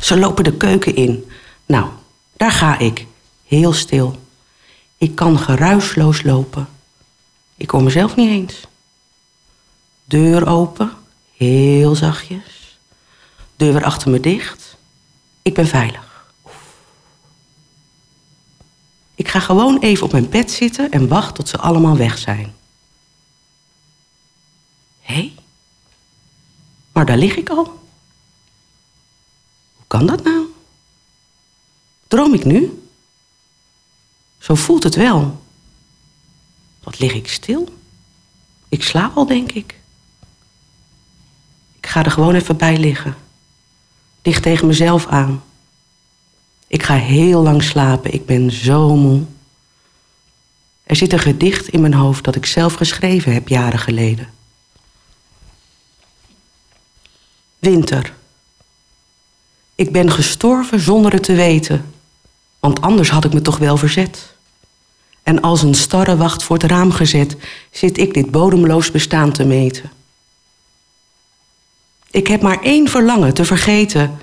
Ze 0.00 0.18
lopen 0.18 0.44
de 0.44 0.56
keuken 0.56 0.96
in. 0.96 1.30
Nou, 1.66 1.88
daar 2.36 2.50
ga 2.52 2.78
ik. 2.78 3.06
Heel 3.44 3.72
stil. 3.72 4.20
Ik 4.96 5.14
kan 5.14 5.38
geruisloos 5.38 6.22
lopen. 6.22 6.68
Ik 7.56 7.70
hoor 7.70 7.82
mezelf 7.82 8.16
niet 8.16 8.28
eens. 8.28 8.60
Deur 10.04 10.48
open, 10.48 10.92
heel 11.36 11.94
zachtjes. 11.94 12.78
Deur 13.56 13.72
weer 13.72 13.84
achter 13.84 14.10
me 14.10 14.20
dicht. 14.20 14.76
Ik 15.42 15.54
ben 15.54 15.66
veilig. 15.66 16.05
Ik 19.26 19.32
ga 19.32 19.40
gewoon 19.40 19.78
even 19.78 20.04
op 20.04 20.12
mijn 20.12 20.28
bed 20.28 20.50
zitten 20.50 20.90
en 20.90 21.08
wacht 21.08 21.34
tot 21.34 21.48
ze 21.48 21.58
allemaal 21.58 21.96
weg 21.96 22.18
zijn. 22.18 22.54
Hé? 25.00 25.34
Maar 26.92 27.06
daar 27.06 27.16
lig 27.16 27.36
ik 27.36 27.48
al. 27.48 27.64
Hoe 29.76 29.86
kan 29.86 30.06
dat 30.06 30.24
nou? 30.24 30.44
Droom 32.08 32.34
ik 32.34 32.44
nu? 32.44 32.88
Zo 34.38 34.54
voelt 34.54 34.82
het 34.82 34.94
wel. 34.94 35.42
Wat 36.82 36.98
lig 36.98 37.14
ik 37.14 37.28
stil? 37.28 37.68
Ik 38.68 38.82
slaap 38.82 39.16
al, 39.16 39.26
denk 39.26 39.52
ik. 39.52 39.80
Ik 41.76 41.86
ga 41.86 42.04
er 42.04 42.10
gewoon 42.10 42.34
even 42.34 42.56
bij 42.56 42.78
liggen. 42.78 43.16
Dicht 44.22 44.42
tegen 44.42 44.66
mezelf 44.66 45.06
aan. 45.06 45.42
Ik 46.66 46.82
ga 46.82 46.94
heel 46.94 47.42
lang 47.42 47.62
slapen. 47.62 48.12
Ik 48.12 48.26
ben 48.26 48.50
zo 48.50 48.96
moe. 48.96 49.22
Er 50.82 50.96
zit 50.96 51.12
een 51.12 51.18
gedicht 51.18 51.68
in 51.68 51.80
mijn 51.80 51.94
hoofd 51.94 52.24
dat 52.24 52.36
ik 52.36 52.46
zelf 52.46 52.74
geschreven 52.74 53.32
heb 53.32 53.48
jaren 53.48 53.78
geleden. 53.78 54.28
Winter. 57.58 58.14
Ik 59.74 59.92
ben 59.92 60.10
gestorven 60.10 60.80
zonder 60.80 61.12
het 61.12 61.22
te 61.22 61.34
weten, 61.34 61.94
want 62.58 62.80
anders 62.80 63.10
had 63.10 63.24
ik 63.24 63.32
me 63.32 63.42
toch 63.42 63.58
wel 63.58 63.76
verzet. 63.76 64.34
En 65.22 65.40
als 65.40 65.62
een 65.62 65.74
starrewacht 65.74 66.42
voor 66.42 66.56
het 66.56 66.70
raam 66.70 66.92
gezet, 66.92 67.36
zit 67.70 67.98
ik 67.98 68.14
dit 68.14 68.30
bodemloos 68.30 68.90
bestaan 68.90 69.32
te 69.32 69.44
meten. 69.44 69.92
Ik 72.10 72.26
heb 72.26 72.42
maar 72.42 72.62
één 72.62 72.88
verlangen 72.88 73.34
te 73.34 73.44
vergeten, 73.44 74.18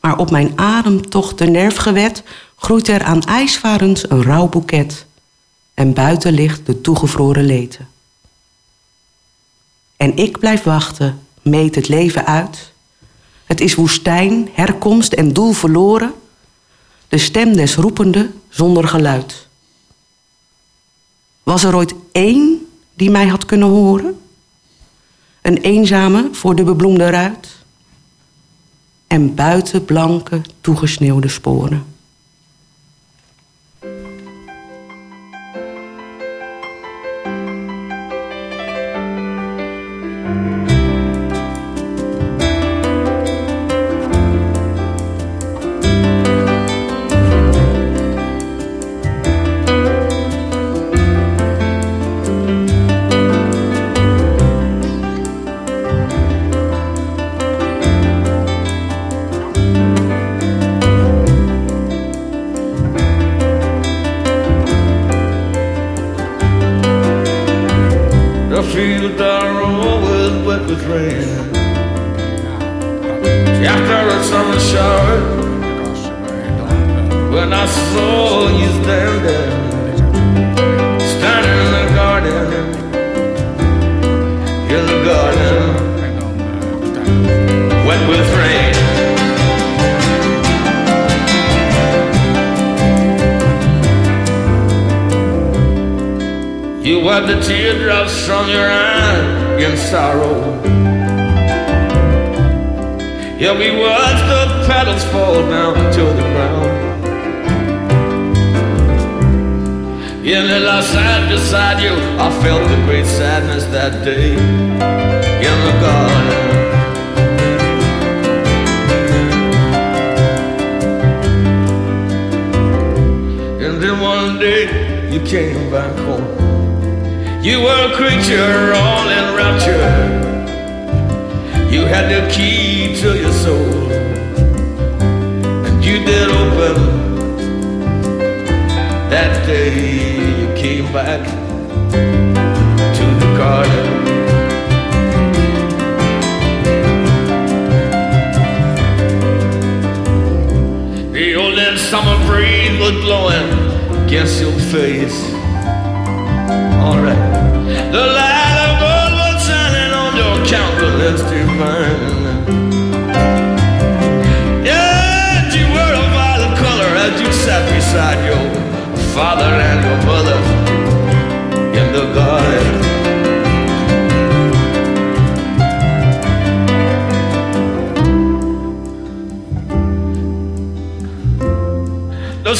maar 0.00 0.18
op 0.18 0.30
mijn 0.30 0.58
ademtocht 0.58 1.38
de 1.38 1.46
nerf 1.46 1.76
gewet, 1.76 2.22
groeit 2.56 2.88
er 2.88 3.02
aan 3.02 3.22
ijsvarens 3.22 4.10
een 4.10 4.22
rauw 4.22 4.48
boeket. 4.48 5.06
En 5.74 5.92
buiten 5.92 6.32
ligt 6.32 6.66
de 6.66 6.80
toegevroren 6.80 7.44
leten. 7.44 7.88
En 9.96 10.16
ik 10.16 10.38
blijf 10.38 10.62
wachten, 10.62 11.20
meet 11.42 11.74
het 11.74 11.88
leven 11.88 12.26
uit. 12.26 12.72
Het 13.44 13.60
is 13.60 13.74
woestijn, 13.74 14.48
herkomst 14.52 15.12
en 15.12 15.32
doel 15.32 15.52
verloren. 15.52 16.14
De 17.08 17.18
stem 17.18 17.56
des 17.56 17.74
roepende 17.74 18.30
zonder 18.48 18.88
geluid. 18.88 19.46
Was 21.42 21.64
er 21.64 21.76
ooit 21.76 21.94
één 22.12 22.66
die 22.94 23.10
mij 23.10 23.26
had 23.26 23.46
kunnen 23.46 23.68
horen? 23.68 24.20
Een 25.42 25.58
eenzame 25.58 26.28
voor 26.32 26.54
de 26.54 26.62
bebloemde 26.62 27.10
ruit? 27.10 27.57
En 29.08 29.34
buiten 29.34 29.84
blanke, 29.84 30.40
toegesneeuwde 30.60 31.28
sporen. 31.28 31.87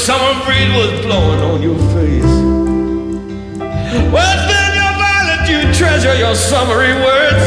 Summer 0.08 0.42
breeze 0.46 0.72
was 0.74 1.04
blowing 1.04 1.40
on 1.40 1.60
your 1.60 1.76
face. 1.92 2.34
Well, 4.10 4.38
then 4.48 4.70
your 4.80 4.92
violet, 5.04 5.42
you 5.52 5.60
treasure 5.74 6.16
your 6.16 6.34
summery 6.34 6.94
words. 6.94 7.44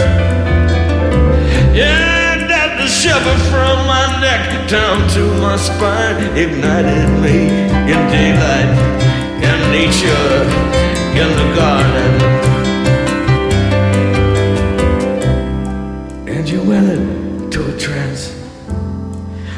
Yeah, 1.73 2.33
and 2.33 2.41
that 2.51 2.77
the 2.77 2.85
shiver 2.85 3.37
from 3.49 3.75
my 3.93 4.05
neck 4.21 4.69
down 4.69 5.09
to 5.15 5.23
my 5.41 5.57
spine 5.57 6.21
ignited 6.37 7.09
me 7.25 7.49
in 7.93 8.01
daylight, 8.13 8.71
in 9.47 9.59
nature, 9.73 10.29
in 11.17 11.29
the 11.39 11.47
garden. 11.57 12.11
And 16.27 16.47
you 16.47 16.61
went 16.61 16.91
into 16.91 17.73
a 17.73 17.75
trance. 17.79 18.37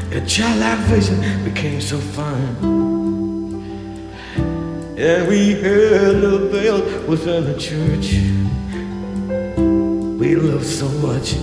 Your 0.10 0.26
childlike 0.26 0.80
vision 0.88 1.44
became 1.44 1.82
so 1.82 1.98
fine. 2.00 2.73
And 5.04 5.28
we 5.28 5.52
heard 5.52 6.22
the 6.22 6.50
bell 6.50 6.80
within 7.10 7.44
the 7.44 7.60
church. 7.60 8.14
We 10.18 10.38
loved 10.38 10.66
so 10.66 10.88
much 11.06 11.34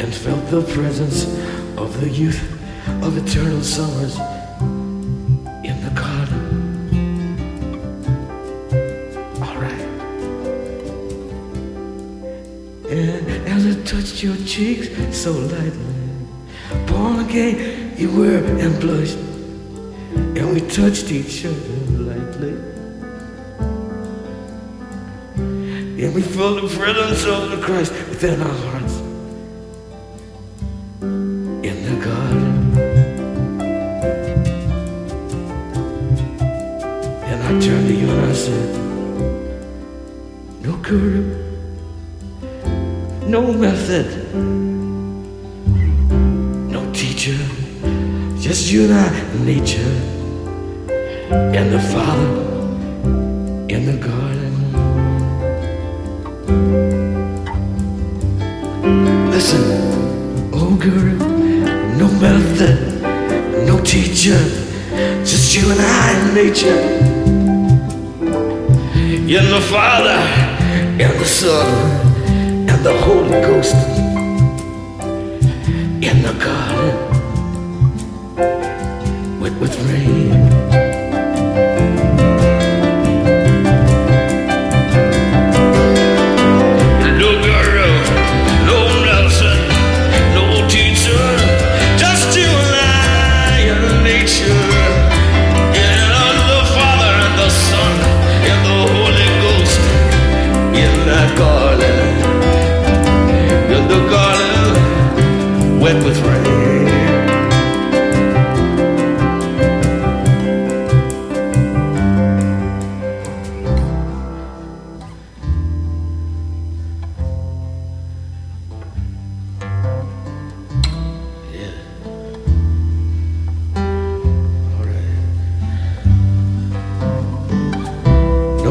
and 0.00 0.12
felt 0.12 0.44
the 0.50 0.62
presence 0.74 1.24
of 1.78 2.00
the 2.00 2.08
youth 2.08 2.42
of 3.04 3.16
eternal 3.16 3.62
summers 3.62 4.16
in 5.62 5.80
the 5.84 5.92
garden. 5.94 6.42
All 9.40 9.58
right. 9.62 9.86
And 12.90 13.30
as 13.46 13.64
it 13.64 13.86
touched 13.86 14.24
your 14.24 14.36
cheeks 14.38 14.88
so 15.16 15.30
lightly, 15.30 15.94
born 16.88 17.20
again 17.20 17.96
you 17.96 18.10
were 18.10 18.44
and 18.58 18.80
blushed, 18.80 19.18
and 20.36 20.52
we 20.52 20.62
touched 20.62 21.12
each 21.12 21.44
other 21.46 21.54
lightly. 22.10 22.73
We 26.14 26.22
feel 26.22 26.54
the 26.54 26.68
presence 26.68 27.24
of 27.24 27.50
the 27.50 27.56
Christ 27.60 27.90
within 27.90 28.40
our 28.40 28.46
hearts. 28.46 29.00
In 31.68 31.76
the 31.88 32.04
garden. 32.04 32.78
And 37.24 37.42
I 37.42 37.48
turned 37.60 37.88
to 37.88 37.94
you 37.94 38.08
and 38.08 38.26
I 38.26 38.32
said, 38.32 38.76
No 40.62 40.76
guru, 40.76 41.34
no 43.26 43.52
method, 43.52 44.32
no 46.70 46.92
teacher, 46.92 47.36
just 48.40 48.70
you 48.70 48.84
and 48.84 48.94
I, 48.94 49.44
nature, 49.44 49.80
and 51.58 51.72
the 51.72 51.80
Father 51.80 52.43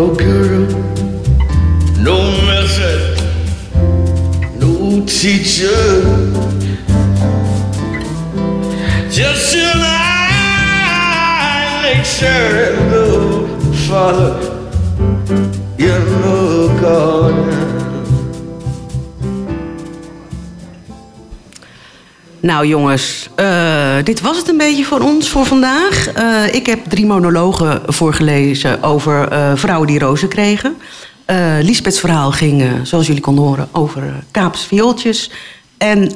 No 0.04 0.14
guru, 0.16 0.68
no 2.04 2.18
method, 2.46 3.18
no 4.60 5.06
teacher. 5.06 5.80
Just 9.10 9.56
you 9.56 9.62
and 9.62 9.82
I, 9.82 9.96
nature 11.84 12.28
and 12.68 12.92
the 12.92 13.08
Father 13.88 14.34
in 15.80 16.02
the 16.22 16.78
garden. 16.82 17.63
Nou 22.44 22.68
jongens, 22.68 23.30
eh, 23.36 23.96
dit 24.04 24.22
was 24.22 24.38
het 24.38 24.48
een 24.48 24.58
beetje 24.58 24.84
voor 24.84 25.00
ons 25.00 25.30
voor 25.30 25.46
vandaag. 25.46 26.08
Eh, 26.08 26.54
ik 26.54 26.66
heb 26.66 26.86
drie 26.86 27.06
monologen 27.06 27.82
voorgelezen 27.86 28.84
over 28.84 29.28
eh, 29.28 29.52
vrouwen 29.56 29.88
die 29.88 30.00
rozen 30.00 30.28
kregen. 30.28 30.78
Liesbeths 31.62 32.00
verhaal 32.00 32.32
ging, 32.32 32.64
zoals 32.84 33.08
jullie 33.08 33.22
konden 33.22 33.44
horen, 33.44 33.68
over 33.72 34.24
Kaapse 34.32 34.68
viooltjes. 34.68 35.30
En 35.78 36.12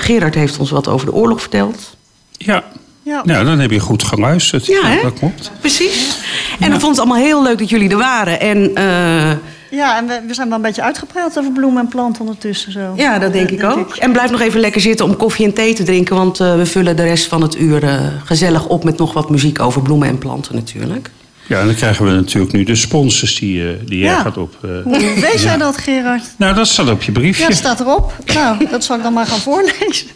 Gerard 0.00 0.34
heeft 0.34 0.58
ons 0.58 0.70
wat 0.70 0.88
over 0.88 1.06
de 1.06 1.12
oorlog 1.12 1.40
verteld. 1.40 1.96
Ja. 2.30 2.64
Ja. 3.08 3.22
Nou, 3.24 3.44
dan 3.44 3.58
heb 3.58 3.70
je 3.70 3.78
goed 3.80 4.02
geluisterd. 4.02 4.66
Ja, 4.66 5.02
dat 5.02 5.12
klopt. 5.18 5.50
Precies. 5.60 6.18
En 6.60 6.72
ik 6.72 6.80
vond 6.80 6.96
het 6.96 6.98
allemaal 6.98 7.24
heel 7.24 7.42
leuk 7.42 7.58
dat 7.58 7.68
jullie 7.68 7.90
er 7.90 7.96
waren. 7.96 8.40
En 8.40 8.74
eh, 8.74 9.30
Ja, 9.70 9.96
en 9.98 10.06
we, 10.06 10.20
we 10.26 10.34
zijn 10.34 10.48
wel 10.48 10.56
een 10.56 10.62
beetje 10.62 10.82
uitgepraat 10.82 11.38
over 11.38 11.52
bloemen 11.52 11.82
en 11.82 11.88
planten 11.88 12.20
ondertussen. 12.20 12.72
Zo. 12.72 12.92
ja, 12.96 13.18
dat 13.18 13.32
denk 13.32 13.50
ik 13.50 13.64
ook. 13.64 13.96
En 13.96 14.12
blijf 14.12 14.30
nog 14.30 14.40
even 14.40 14.60
lekker 14.60 14.80
zitten 14.80 15.04
om 15.06 15.16
koffie 15.16 15.46
en 15.46 15.54
thee 15.54 15.74
te 15.74 15.82
drinken. 15.82 16.16
Want 16.16 16.40
eh, 16.40 16.56
we 16.56 16.66
vullen 16.66 16.96
de 16.96 17.02
rest 17.02 17.26
van 17.26 17.42
het 17.42 17.56
uur 17.58 17.84
eh, 17.84 18.00
gezellig 18.24 18.66
op 18.66 18.84
met 18.84 18.98
nog 18.98 19.12
wat 19.12 19.30
muziek 19.30 19.60
over 19.60 19.82
bloemen 19.82 20.08
en 20.08 20.18
planten 20.18 20.54
natuurlijk. 20.54 21.10
Ja, 21.46 21.60
en 21.60 21.66
dan 21.66 21.74
krijgen 21.74 22.04
we 22.04 22.10
natuurlijk 22.10 22.52
nu 22.52 22.64
de 22.64 22.74
sponsors 22.74 23.34
die, 23.38 23.68
eh, 23.68 23.74
die 23.86 23.98
jij 23.98 24.10
Ja. 24.10 24.20
gaat 24.20 24.36
op. 24.36 24.54
eh, 24.62 24.70
Hoe 24.84 24.98
weet 25.20 25.42
jij 25.42 25.52
ja. 25.52 25.56
dat, 25.56 25.76
Gerard? 25.78 26.22
Nou, 26.36 26.54
dat 26.54 26.66
staat 26.68 26.90
op 26.90 27.02
je 27.02 27.12
briefje. 27.12 27.42
Ja, 27.42 27.48
het 27.48 27.56
staat 27.58 27.80
erop. 27.80 28.12
Nou, 28.34 28.66
dat 28.70 28.84
zal 28.84 28.96
ik 28.96 29.02
dan 29.02 29.12
maar 29.12 29.26
gaan 29.26 29.38
voorlezen. 29.38 30.06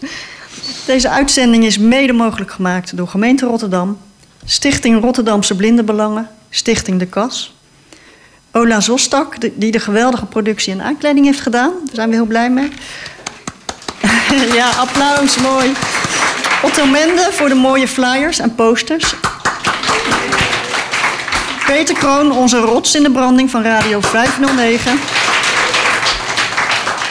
Deze 0.86 1.08
uitzending 1.08 1.64
is 1.64 1.78
mede 1.78 2.12
mogelijk 2.12 2.50
gemaakt 2.50 2.96
door 2.96 3.08
gemeente 3.08 3.46
Rotterdam, 3.46 3.98
Stichting 4.44 5.00
Rotterdamse 5.00 5.56
Blindenbelangen, 5.56 6.28
Stichting 6.50 6.98
De 6.98 7.06
Kas, 7.06 7.54
Ola 8.52 8.80
Zostak, 8.80 9.36
die 9.54 9.72
de 9.72 9.80
geweldige 9.80 10.26
productie 10.26 10.72
en 10.72 10.82
aankleding 10.82 11.26
heeft 11.26 11.40
gedaan. 11.40 11.70
Daar 11.70 11.94
zijn 11.94 12.08
we 12.08 12.14
heel 12.14 12.26
blij 12.26 12.50
mee. 12.50 12.70
ja, 14.58 14.70
applaus, 14.70 15.36
mooi. 15.36 15.72
Otto 16.62 16.86
Mende 16.86 17.28
voor 17.30 17.48
de 17.48 17.54
mooie 17.54 17.88
flyers 17.88 18.38
en 18.38 18.54
posters. 18.54 19.14
Peter 21.66 21.94
Kroon, 21.94 22.32
onze 22.32 22.58
rots 22.58 22.94
in 22.94 23.02
de 23.02 23.10
branding 23.10 23.50
van 23.50 23.62
Radio 23.62 24.00
509. 24.00 24.98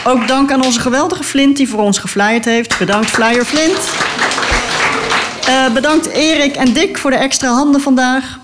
Ook 0.04 0.28
dank 0.28 0.52
aan 0.52 0.64
onze 0.64 0.80
geweldige 0.80 1.24
Flint 1.24 1.56
die 1.56 1.68
voor 1.68 1.80
ons 1.80 1.98
geflyerd 1.98 2.44
heeft. 2.44 2.78
Bedankt 2.78 3.10
Flyer 3.10 3.44
Flint. 3.44 3.78
Eh, 5.46 5.72
bedankt 5.74 6.06
Erik 6.06 6.56
en 6.56 6.72
Dick 6.72 6.98
voor 6.98 7.10
de 7.10 7.16
extra 7.16 7.48
handen 7.48 7.80
vandaag. 7.80 8.38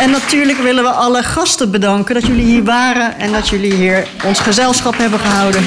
En 0.00 0.10
natuurlijk 0.10 0.58
willen 0.58 0.82
we 0.82 0.90
alle 0.90 1.22
gasten 1.22 1.70
bedanken 1.70 2.14
dat 2.14 2.26
jullie 2.26 2.44
hier 2.44 2.64
waren 2.64 3.18
en 3.18 3.32
dat 3.32 3.48
jullie 3.48 3.74
hier 3.74 4.06
ons 4.24 4.38
gezelschap 4.38 4.98
hebben 4.98 5.18
gehouden. 5.18 5.64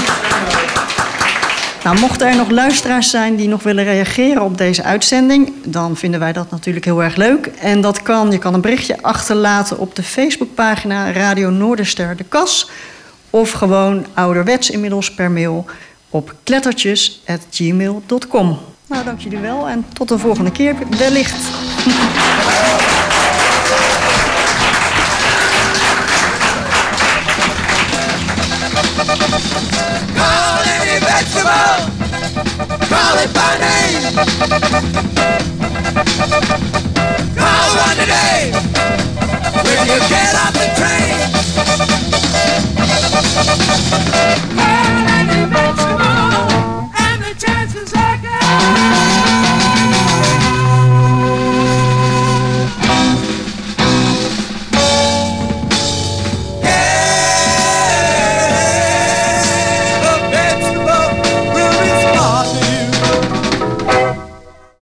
Nou, 1.84 2.00
mochten 2.00 2.28
er 2.28 2.36
nog 2.36 2.50
luisteraars 2.50 3.10
zijn 3.10 3.36
die 3.36 3.48
nog 3.48 3.64
willen 3.64 3.84
reageren 3.84 4.42
op 4.42 4.58
deze 4.58 4.84
uitzending, 4.84 5.54
dan 5.64 5.98
vinden 5.98 6.20
wij 6.20 6.34
dat 6.34 6.52
natuurlijk 6.52 6.86
heel 6.86 7.04
erg 7.04 7.16
leuk. 7.16 7.46
En 7.46 7.82
dat 7.82 8.02
kan, 8.02 8.32
je 8.32 8.38
kan 8.38 8.54
een 8.54 8.62
berichtje 8.62 8.98
achterlaten 9.02 9.80
op 9.80 9.96
de 9.96 10.04
Facebookpagina 10.04 11.12
Radio 11.12 11.50
Noorderster 11.50 12.16
de 12.16 12.26
Kas. 12.30 12.70
Of 13.34 13.52
gewoon 13.52 14.06
ouderwets 14.14 14.70
inmiddels 14.70 15.14
per 15.14 15.32
mail 15.32 15.66
op 16.10 16.36
klettertjes.gmail.com. 16.44 18.60
Nou, 18.88 19.06
dank 19.06 19.20
jullie 19.20 19.40
wel 19.40 19.70
en 19.70 19.86
tot 19.94 20.08
de 20.08 20.18
volgende 20.18 20.52
keer 20.52 20.76
wellicht. 20.98 21.38
All 43.16 43.22
you 45.78 45.83